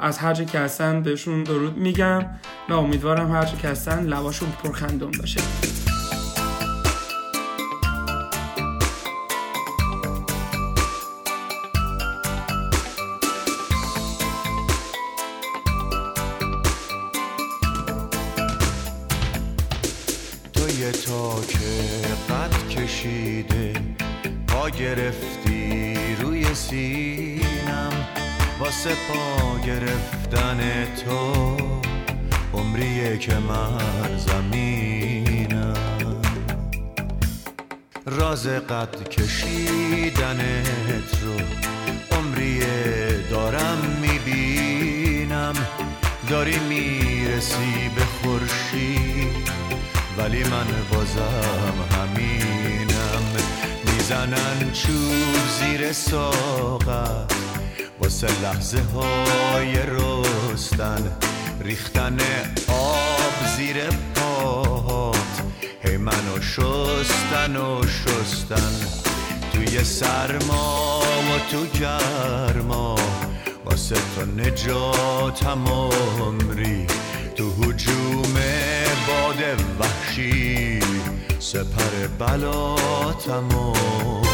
از 0.00 0.18
هر 0.18 0.34
جا 0.34 0.44
که 0.44 0.58
هستن 0.58 1.02
بهشون 1.02 1.42
درود 1.42 1.76
میگم 1.76 2.24
و 2.68 2.74
امیدوارم 2.74 3.32
هر 3.32 3.44
جا 3.44 3.56
که 3.62 3.68
هستن 3.68 4.06
لباشون 4.06 4.48
پرخندون 4.50 5.10
باشه. 5.20 5.40
گرفتی 25.08 25.94
روی 26.22 26.54
سینم 26.54 27.92
واسه 28.60 28.90
پا 28.90 29.58
گرفتن 29.66 30.84
تو 31.04 31.56
عمریه 32.54 33.18
که 33.18 33.34
من 33.34 34.18
زمینم. 34.18 35.74
راز 38.06 38.46
قد 38.46 39.08
کشیدنت 39.08 40.62
رو 41.22 41.36
عمریه 42.18 43.24
دارم 43.30 43.98
می‌بینم. 44.00 45.54
داری 46.28 46.58
می‌رسی 46.58 47.90
به 47.96 48.04
خورشید 48.04 49.48
ولی 50.18 50.44
من 50.44 50.66
بازم 50.92 51.74
همینم 51.92 52.47
می‌زنن 54.08 54.72
چوب 54.72 55.36
زیر 55.58 55.92
ساقت 55.92 57.32
واسه 58.00 58.26
لحظه 58.42 58.78
های 58.80 59.76
رستن 59.76 61.16
ریختن 61.60 62.16
آب 62.68 63.56
زیر 63.56 63.76
پاهات. 64.14 65.16
هی 65.82 65.96
منو 65.96 66.40
شستن 66.40 67.56
و 67.56 67.82
شستن 67.86 68.72
توی 69.52 69.84
سرما 69.84 71.00
و 71.00 71.50
تو 71.50 71.78
گرما. 71.78 72.96
واسه 73.64 73.94
تو 73.94 74.24
نجاتم 74.42 75.68
عمری. 75.68 76.86
تو 77.36 77.50
حجوم 77.50 78.34
باد 79.08 79.60
وحشی 79.80 80.67
سپر 81.38 82.06
بلاتم 82.18 83.48
عمری 83.48 84.27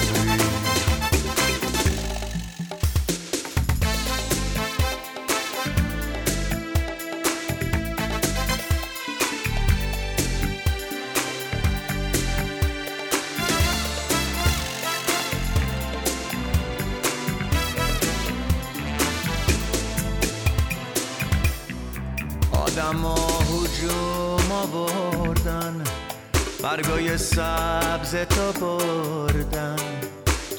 سبز 27.17 28.15
تا 28.15 28.53
بردن 28.53 29.77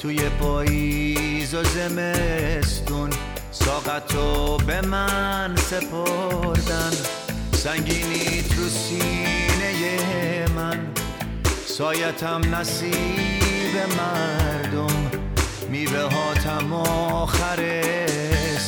توی 0.02 0.18
پاییز 0.18 1.54
و 1.54 1.64
زمستون 1.64 3.10
ساقتو 3.50 4.56
به 4.56 4.80
من 4.80 5.56
سپردن. 5.56 6.90
سنگینیت 7.52 8.58
رو 8.58 8.68
سینه 8.68 10.44
من 10.56 10.86
سایتم 11.66 12.54
نصیب 12.54 13.76
مردم. 13.98 15.10
میوه 15.70 16.00
هاتم 16.00 16.72
آخر 16.72 17.56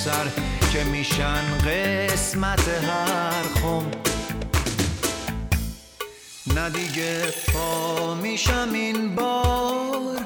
سر 0.04 0.26
که 0.72 0.84
میشن 0.84 1.42
قسمت 1.66 2.68
هر 2.68 3.42
خم. 3.62 4.07
نه 6.58 6.70
دیگه 6.70 7.22
پا 7.54 8.14
میشم 8.14 8.68
این 8.74 9.14
بار. 9.14 10.16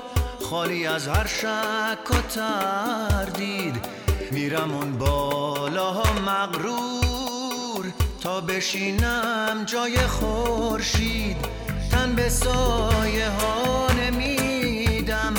خالی 0.51 0.87
از 0.87 1.09
هر 1.09 1.26
شک 1.26 2.11
و 2.11 2.14
تردید 2.35 3.87
میرم 4.30 4.74
اون 4.74 4.99
بالاها 4.99 6.20
مغرور. 6.20 7.93
تا 8.20 8.41
بشینم 8.41 9.64
جای 9.66 9.97
خورشید 9.97 11.37
تن 11.91 12.14
به 12.14 12.28
سایه 12.28 13.28
ها 13.30 13.87
نمیدم. 14.01 15.35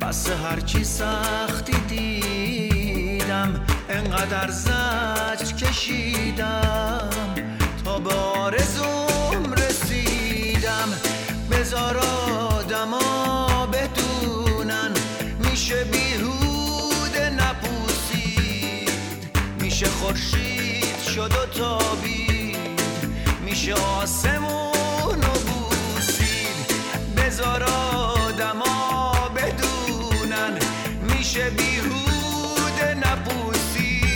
بسه 0.00 0.36
هرچی 0.36 0.84
سختی 0.84 1.76
دیدم 1.88 3.66
انقدر 3.88 4.50
زج 4.50 5.54
کشیدم. 5.54 7.10
آسمون 24.04 25.20
و 25.20 25.32
بوسید. 25.46 26.74
بدونن 29.28 30.58
میشه 31.02 31.50
بیهوده 31.50 32.94
نپوسید 32.94 34.14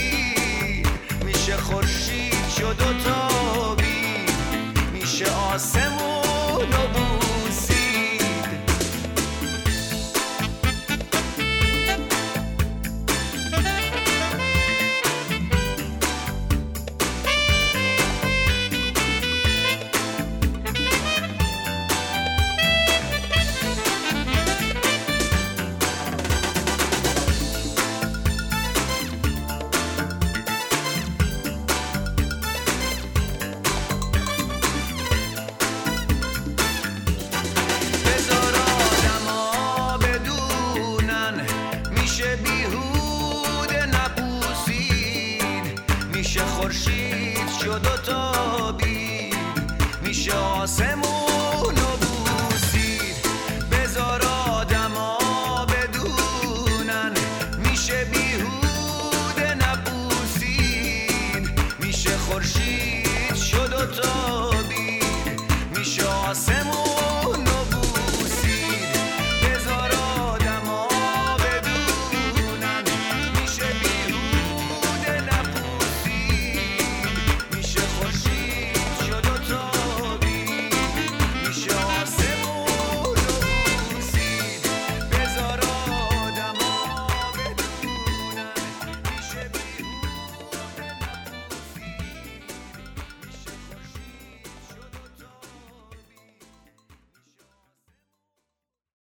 میشه 1.25 1.57
خورشید 1.57 2.49
شد 2.59 2.81
و 2.81 2.85
آسمون 3.03 3.28